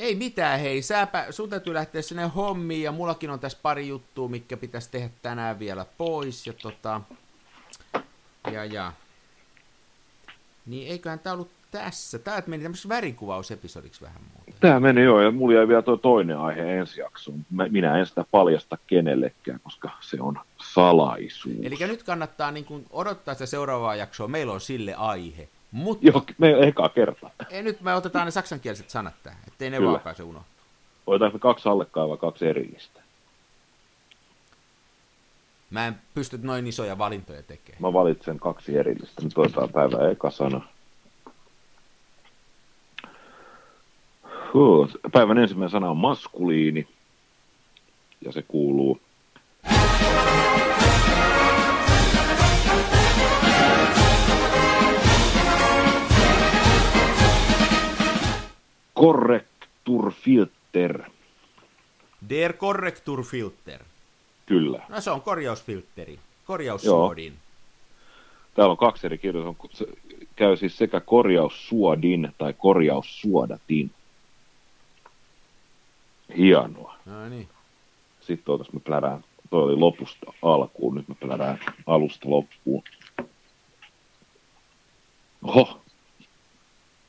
Ei 0.06 0.14
mitään, 0.14 0.60
hei. 0.60 0.82
Säpä, 0.82 1.26
sun 1.30 1.50
täytyy 1.50 1.74
lähteä 1.74 2.02
sinne 2.02 2.26
hommiin, 2.26 2.82
ja 2.82 2.92
mullakin 2.92 3.30
on 3.30 3.40
tässä 3.40 3.58
pari 3.62 3.88
juttua, 3.88 4.28
mikä 4.28 4.56
pitäisi 4.56 4.90
tehdä 4.90 5.10
tänään 5.22 5.58
vielä 5.58 5.86
pois. 5.98 6.46
Ja 6.46 6.52
tota... 6.52 7.00
Ja, 8.52 8.64
ja. 8.64 8.92
Niin 10.66 10.88
eiköhän 10.88 11.18
tää 11.18 11.32
ollut 11.32 11.50
tässä. 11.70 12.18
Tämä 12.18 12.42
meni 12.46 12.62
tämmöiseksi 12.62 12.88
värikuvausepisodiksi 12.88 14.00
vähän 14.00 14.22
muuta. 14.34 14.60
Tämä 14.60 14.80
meni 14.80 15.02
joo, 15.02 15.20
ja 15.20 15.30
mulla 15.30 15.54
jäi 15.54 15.68
vielä 15.68 15.82
tuo 15.82 15.96
toinen 15.96 16.38
aihe 16.38 16.78
ensi 16.78 17.00
jaksoon. 17.00 17.46
Minä 17.70 17.98
en 17.98 18.06
sitä 18.06 18.24
paljasta 18.30 18.78
kenellekään, 18.86 19.60
koska 19.60 19.90
se 20.00 20.16
on 20.20 20.38
salaisuus. 20.74 21.56
Eli 21.62 21.76
nyt 21.80 22.02
kannattaa 22.02 22.50
niin 22.50 22.64
kuin 22.64 22.86
odottaa 22.90 23.34
sitä 23.34 23.46
seuraavaa 23.46 23.96
jaksoa. 23.96 24.28
Meillä 24.28 24.52
on 24.52 24.60
sille 24.60 24.94
aihe. 24.94 25.48
Mutta... 25.70 26.06
Joo, 26.06 26.24
me 26.38 26.68
eka 26.68 26.88
kerta. 26.88 27.30
Ei, 27.50 27.62
nyt 27.62 27.80
me 27.80 27.94
otetaan 27.94 28.24
ne 28.26 28.30
saksankieliset 28.30 28.90
sanat 28.90 29.14
tähän, 29.22 29.40
ettei 29.46 29.70
ne 29.70 29.76
Kyllä. 29.76 29.90
vaan 29.90 30.00
pääse 30.00 30.22
unohtaa. 30.22 30.64
Otetaanko 31.06 31.38
kaksi 31.38 31.68
allekkaivaa, 31.68 32.16
kaksi 32.16 32.46
erillistä? 32.46 33.00
Mä 35.70 35.86
en 35.86 36.00
pysty 36.14 36.38
noin 36.42 36.66
isoja 36.66 36.98
valintoja 36.98 37.42
tekemään. 37.42 37.82
Mä 37.82 37.92
valitsen 37.92 38.38
kaksi 38.38 38.76
erillistä. 38.76 39.22
Nyt 39.22 39.38
otetaan 39.38 39.68
päivä 39.68 40.10
eka 40.10 40.30
sana. 40.30 40.60
Päivän 45.12 45.38
ensimmäinen 45.38 45.70
sana 45.70 45.90
on 45.90 45.96
maskuliini, 45.96 46.88
ja 48.20 48.32
se 48.32 48.42
kuuluu 48.48 49.00
Korrekturfilter. 58.96 61.02
Der 62.28 62.52
Korrekturfilter. 62.52 63.84
Kyllä. 64.46 64.82
No 64.88 65.00
se 65.00 65.10
on 65.10 65.22
korjausfilteri, 65.22 66.18
korjaussuodin. 66.44 67.32
täällä 68.54 68.70
on 68.70 68.76
kaksi 68.76 69.06
eri 69.06 69.18
kirjoitusta. 69.18 69.76
Se 69.76 69.86
käy 70.36 70.56
siis 70.56 70.78
sekä 70.78 71.00
korjaussuodin 71.00 72.32
tai 72.38 72.54
korjaussuodatin. 72.58 73.90
Hienoa. 76.36 76.96
No 77.06 77.28
niin. 77.28 77.48
Sitten 78.20 78.54
otas 78.54 78.72
mä 78.72 78.80
plärään, 78.80 79.24
toi 79.50 79.62
oli 79.62 79.76
lopusta 79.76 80.32
alkuun, 80.42 80.94
nyt 80.94 81.08
mä 81.08 81.14
plärään 81.14 81.58
alusta 81.86 82.30
loppuun. 82.30 82.82
Oho. 85.42 85.80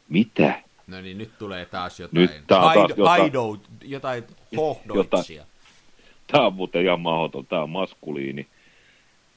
Mitä? 0.10 0.62
No 0.88 1.02
niin, 1.02 1.18
nyt 1.18 1.38
tulee 1.40 1.66
taas 1.66 2.00
jotain. 2.00 2.22
Nyt 2.22 2.44
tää 2.48 2.60
on 2.60 2.74
taas 2.74 2.90
jotain- 2.90 3.22
Haidout, 3.22 3.62
jotain 3.84 4.24
hohdoitsia. 4.58 5.46
Tää 6.32 6.42
on 6.42 6.54
muuten 6.54 6.84
ihan 6.86 7.00
mahdoton. 7.02 7.46
Tää 7.46 7.64
on 7.64 7.70
maskuliini. 7.70 8.48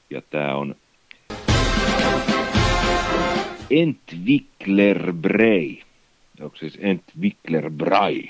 Ja 0.09 0.21
tää 0.29 0.55
on 0.55 0.75
Entwickler 3.69 5.13
Brei. 5.13 5.83
Onko 6.41 6.55
siis 6.55 6.77
Entwickler 6.81 7.69
Brai? 7.71 8.29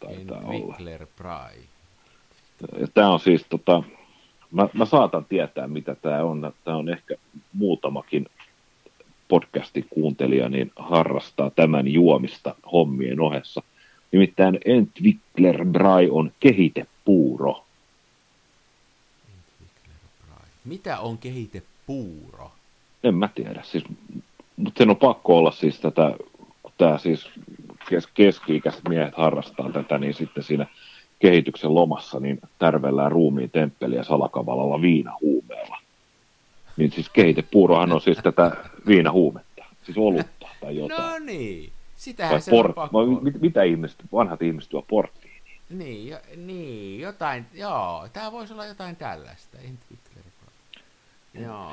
Taitaa 0.00 0.38
olla. 0.44 0.50
Wickler 0.66 1.06
Pry. 1.16 1.62
Ja 2.80 2.86
tää 2.94 3.10
on 3.10 3.20
siis 3.20 3.46
tota, 3.48 3.82
mä, 4.50 4.68
mä 4.72 4.84
saatan 4.84 5.24
tietää 5.24 5.66
mitä 5.66 5.94
tää 5.94 6.24
on. 6.24 6.52
Tää 6.64 6.76
on 6.76 6.88
ehkä 6.88 7.14
muutamakin 7.52 8.26
podcastin 9.32 9.86
kuuntelija 9.90 10.48
niin 10.48 10.72
harrastaa 10.76 11.50
tämän 11.50 11.88
juomista 11.88 12.54
hommien 12.72 13.20
ohessa. 13.20 13.62
Nimittäin 14.12 14.58
Entwickler 14.64 15.64
Brai 15.64 16.08
on 16.10 16.32
kehitepuuro. 16.40 17.64
Mitä 20.64 20.98
on 20.98 21.18
kehitepuuro? 21.18 22.52
En 23.04 23.14
mä 23.14 23.28
tiedä, 23.34 23.62
siis, 23.62 23.84
mutta 24.56 24.78
sen 24.78 24.90
on 24.90 24.96
pakko 24.96 25.38
olla 25.38 25.50
siis 25.50 25.80
tätä, 25.80 26.14
kun 26.62 26.72
tämä 26.78 26.98
siis 26.98 27.30
kes- 27.88 28.08
keski-ikäiset 28.14 28.88
miehet 28.88 29.14
harrastaa 29.16 29.72
tätä, 29.72 29.98
niin 29.98 30.14
sitten 30.14 30.42
siinä 30.42 30.66
kehityksen 31.18 31.74
lomassa 31.74 32.20
niin 32.20 32.40
tärvellään 32.58 33.12
ruumiin 33.12 33.50
temppeliä 33.50 34.02
salakavalalla 34.02 34.80
viinahuumeella. 34.80 35.78
Niin 36.76 36.92
siis 36.92 37.10
kehitepuurohan 37.10 37.92
on 37.92 38.00
siis 38.00 38.18
tätä 38.18 38.56
viinahuumetta, 38.86 39.64
siis 39.82 39.98
olutta 39.98 40.48
tai 40.60 40.76
jotain. 40.76 41.12
No 41.12 41.18
niin, 41.18 41.72
sitähän 41.96 42.42
se 42.42 42.50
on 42.50 42.56
port, 42.56 42.74
pakko. 42.74 42.98
vai 42.98 43.22
mit, 43.22 43.40
mitä 43.40 43.62
ihmiset, 43.62 43.98
vanhat 44.12 44.42
ihmiset 44.42 44.72
juo 44.72 44.82
porttiin? 44.82 45.32
Niin, 45.70 46.08
jo, 46.08 46.18
niin, 46.36 47.00
jotain, 47.00 47.46
joo, 47.54 48.08
tää 48.12 48.32
voisi 48.32 48.52
olla 48.52 48.66
jotain 48.66 48.96
tällaista. 48.96 49.58
Entwickler. 49.58 50.22
Joo. 51.34 51.70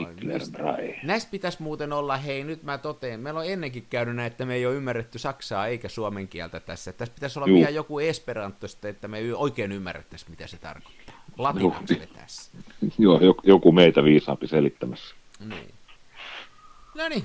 Näistä 1.04 1.32
pitäisi 1.32 1.62
muuten 1.62 1.94
olla, 1.94 2.18
hei 2.18 2.44
nyt 2.44 2.64
mä 2.64 2.78
toteen, 2.78 3.20
meillä 3.20 3.40
on 3.40 3.46
ennenkin 3.46 3.86
käynyt 3.90 4.16
näin, 4.16 4.32
että 4.32 4.46
me 4.46 4.56
ei 4.56 4.66
ole 4.66 4.76
ymmärretty 4.76 5.20
saksaa 5.20 5.68
eikä 5.68 5.90
suomen 5.90 6.28
kieltä 6.28 6.60
tässä. 6.60 6.94
Tässä 6.94 7.14
pitäisi 7.16 7.40
olla 7.40 7.48
Juu. 7.48 7.58
vielä 7.58 7.70
joku 7.70 8.00
esperantosta, 8.00 8.90
että 8.90 9.08
me 9.08 9.20
oikein 9.36 9.72
ymmärrettäisiin, 9.72 10.32
mitä 10.32 10.48
se 10.48 10.58
tarkoittaa. 10.58 11.16
Latinaksi 11.38 12.00
vetäisi. 12.00 12.52
Joo, 12.98 13.20
joku- 13.22 13.42
joku 13.44 13.72
meitä 13.72 14.04
viisaampi 14.04 14.48
selittämässä. 14.48 15.16
Niin. 15.50 15.74
No 16.96 17.10
niin, 17.10 17.24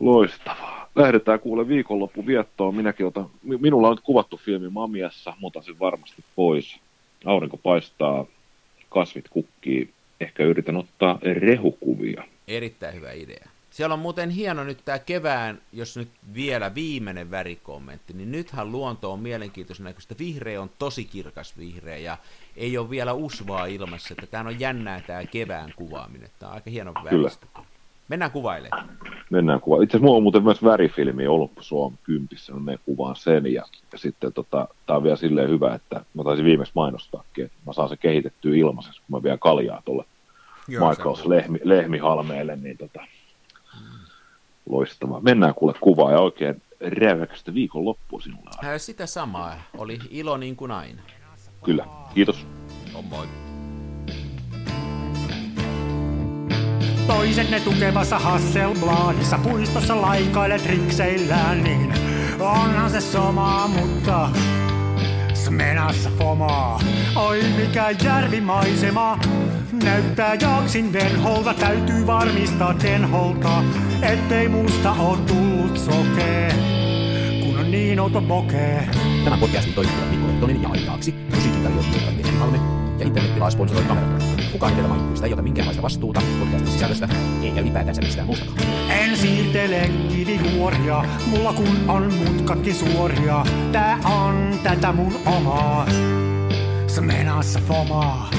Loistavaa. 0.00 0.88
Lähdetään 0.94 1.40
kuule 1.40 1.68
viikonloppu 1.68 2.26
viettoon. 2.26 2.74
Minäkin 2.74 3.06
otan, 3.06 3.30
mi- 3.42 3.56
minulla 3.56 3.88
on 3.88 3.96
nyt 3.96 4.04
kuvattu 4.04 4.36
filmi 4.36 4.68
Mamiassa, 4.68 5.34
mutta 5.40 5.62
sen 5.62 5.78
varmasti 5.78 6.24
pois. 6.36 6.80
Aurinko 7.24 7.56
paistaa, 7.56 8.24
kasvit 8.88 9.28
kukkii. 9.28 9.90
Ehkä 10.20 10.44
yritän 10.44 10.76
ottaa 10.76 11.18
rehukuvia. 11.22 12.24
erittäin 12.48 12.94
hyvä 12.94 13.12
idea. 13.12 13.48
Siellä 13.70 13.92
on 13.92 13.98
muuten 13.98 14.30
hieno 14.30 14.64
nyt 14.64 14.78
tämä 14.84 14.98
kevään, 14.98 15.60
jos 15.72 15.96
nyt 15.96 16.08
vielä 16.34 16.74
viimeinen 16.74 17.30
värikommentti, 17.30 18.12
niin 18.12 18.32
nythän 18.32 18.72
luonto 18.72 19.12
on 19.12 19.20
mielenkiintoisen 19.20 19.84
näköistä. 19.84 20.14
Vihreä 20.18 20.62
on 20.62 20.70
tosi 20.78 21.04
kirkas 21.04 21.58
vihreä 21.58 21.96
ja 21.96 22.16
ei 22.56 22.78
ole 22.78 22.90
vielä 22.90 23.12
usvaa 23.12 23.66
ilmassa, 23.66 24.14
että 24.14 24.26
tämä 24.26 24.48
on 24.48 24.60
jännää 24.60 25.00
tämä 25.06 25.24
kevään 25.26 25.72
kuvaaminen. 25.76 26.30
Tämä 26.38 26.50
on 26.50 26.54
aika 26.54 26.70
hieno 26.70 26.92
väristä. 26.94 27.46
Mennään 28.08 28.30
kuvailemaan. 28.30 28.88
Mennään 29.30 29.60
kuvaan. 29.60 29.82
Itse 29.82 29.96
asiassa 29.96 30.04
mulla 30.04 30.16
on 30.16 30.22
muuten 30.22 30.42
myös 30.42 30.64
värifilmi 30.64 31.26
Oluppu 31.26 31.62
Suomi 31.62 31.96
kympissä, 32.02 32.52
niin 32.52 32.62
me 32.62 32.78
kuvaan 32.86 33.16
sen. 33.16 33.52
Ja, 33.52 33.64
ja 33.92 33.98
sitten 33.98 34.32
tota, 34.32 34.68
tää 34.86 34.96
on 34.96 35.02
vielä 35.02 35.16
silleen 35.16 35.48
hyvä, 35.48 35.74
että 35.74 36.04
mä 36.14 36.24
taisin 36.24 36.44
viimeksi 36.44 36.72
mainostaakin, 36.74 37.44
että 37.44 37.56
mä 37.66 37.72
saan 37.72 37.88
se 37.88 37.96
kehitettyä 37.96 38.56
ilmaisessa, 38.56 39.02
kun 39.06 39.18
mä 39.18 39.22
vien 39.22 39.38
kaljaa 39.38 39.82
tuolle 39.84 40.04
Michaels 40.68 41.26
lehmi, 41.26 41.58
lehmihalmeelle, 41.64 42.56
niin 42.56 42.78
tota, 42.78 43.00
loistavaa. 44.68 45.20
Mennään 45.20 45.54
kuule 45.54 45.74
kuvaa 45.80 46.12
ja 46.12 46.18
oikein 46.18 46.62
räväkästä 46.80 47.54
viikonloppua 47.54 48.20
sinulle. 48.20 48.78
Sitä 48.78 49.06
samaa. 49.06 49.54
Oli 49.78 49.98
ilo 50.10 50.36
niin 50.36 50.56
kuin 50.56 50.70
aina. 50.70 51.02
Kyllä, 51.64 51.86
kiitos. 52.14 52.46
On 52.94 53.04
moi. 53.04 53.26
Toisenne 57.22 57.60
tukevassa 57.60 58.18
Hasselbladissa 58.18 59.38
puistossa 59.38 60.02
laikailet 60.02 60.66
rikseillään, 60.66 61.64
niin 61.64 61.94
onhan 62.40 62.90
se 62.90 63.00
sama, 63.00 63.68
mutta 63.68 64.28
Smenassa 65.34 66.10
fomaa. 66.18 66.80
Oi 67.16 67.42
mikä 67.56 67.90
järvimaisema, 68.04 69.18
näyttää 69.84 70.34
jaksin 70.34 70.92
venholta, 70.92 71.54
täytyy 71.54 72.06
varmistaa 72.06 72.74
tenholta, 72.74 73.64
ettei 74.02 74.48
musta 74.48 74.92
oo 74.92 75.16
tullut 75.16 75.78
sokee, 75.78 76.54
kun 77.44 77.58
on 77.58 77.70
niin 77.70 78.00
outo 78.00 78.22
pokee. 78.22 78.88
Tämän 79.24 79.38
podcastin 79.38 79.74
toimittajat 79.74 80.10
Mikko 80.10 80.26
Lehtonen 80.26 80.62
ja 80.62 80.68
musiikintarjoilijoita 81.34 82.10
Mietin 82.10 82.38
Halme 82.38 82.58
ja 82.98 83.06
internetilaa 83.06 83.50
sponsoroi 83.50 83.84
kamerat. 83.84 84.31
Kukaan 84.52 84.72
edellä 84.72 84.88
mainituista 84.88 85.26
ei 85.26 85.32
ota 85.32 85.42
minkäänlaista 85.42 85.82
vastuuta 85.82 86.22
podcastin 86.38 86.72
sisällöstä, 86.72 87.08
eikä 87.42 87.60
ylipäätänsä 87.60 88.02
mistään 88.02 88.26
muustakaan. 88.26 88.58
En 88.90 89.16
siirtele 89.16 89.90
kivijuoria, 90.08 91.04
mulla 91.26 91.52
kun 91.52 91.76
on 91.88 92.14
mutkatkin 92.14 92.74
suoria. 92.74 93.44
Tää 93.72 93.98
on 94.04 94.58
tätä 94.62 94.92
mun 94.92 95.12
omaa, 95.26 95.86
Smenassa 96.86 97.60
fomaa. 97.68 98.30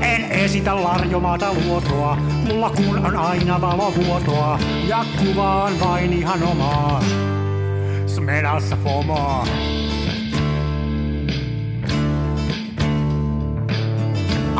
En 0.00 0.24
esitä 0.30 0.82
larjomaata 0.82 1.54
luotoa, 1.54 2.16
mulla 2.16 2.70
kun 2.70 3.06
on 3.06 3.16
aina 3.16 3.60
valovuotoa. 3.60 4.58
Ja 4.88 5.04
kuvaan 5.18 5.80
vain 5.80 6.12
ihan 6.12 6.42
omaa, 6.42 7.04
Smenassa 8.06 8.76
fomaa. 8.84 9.46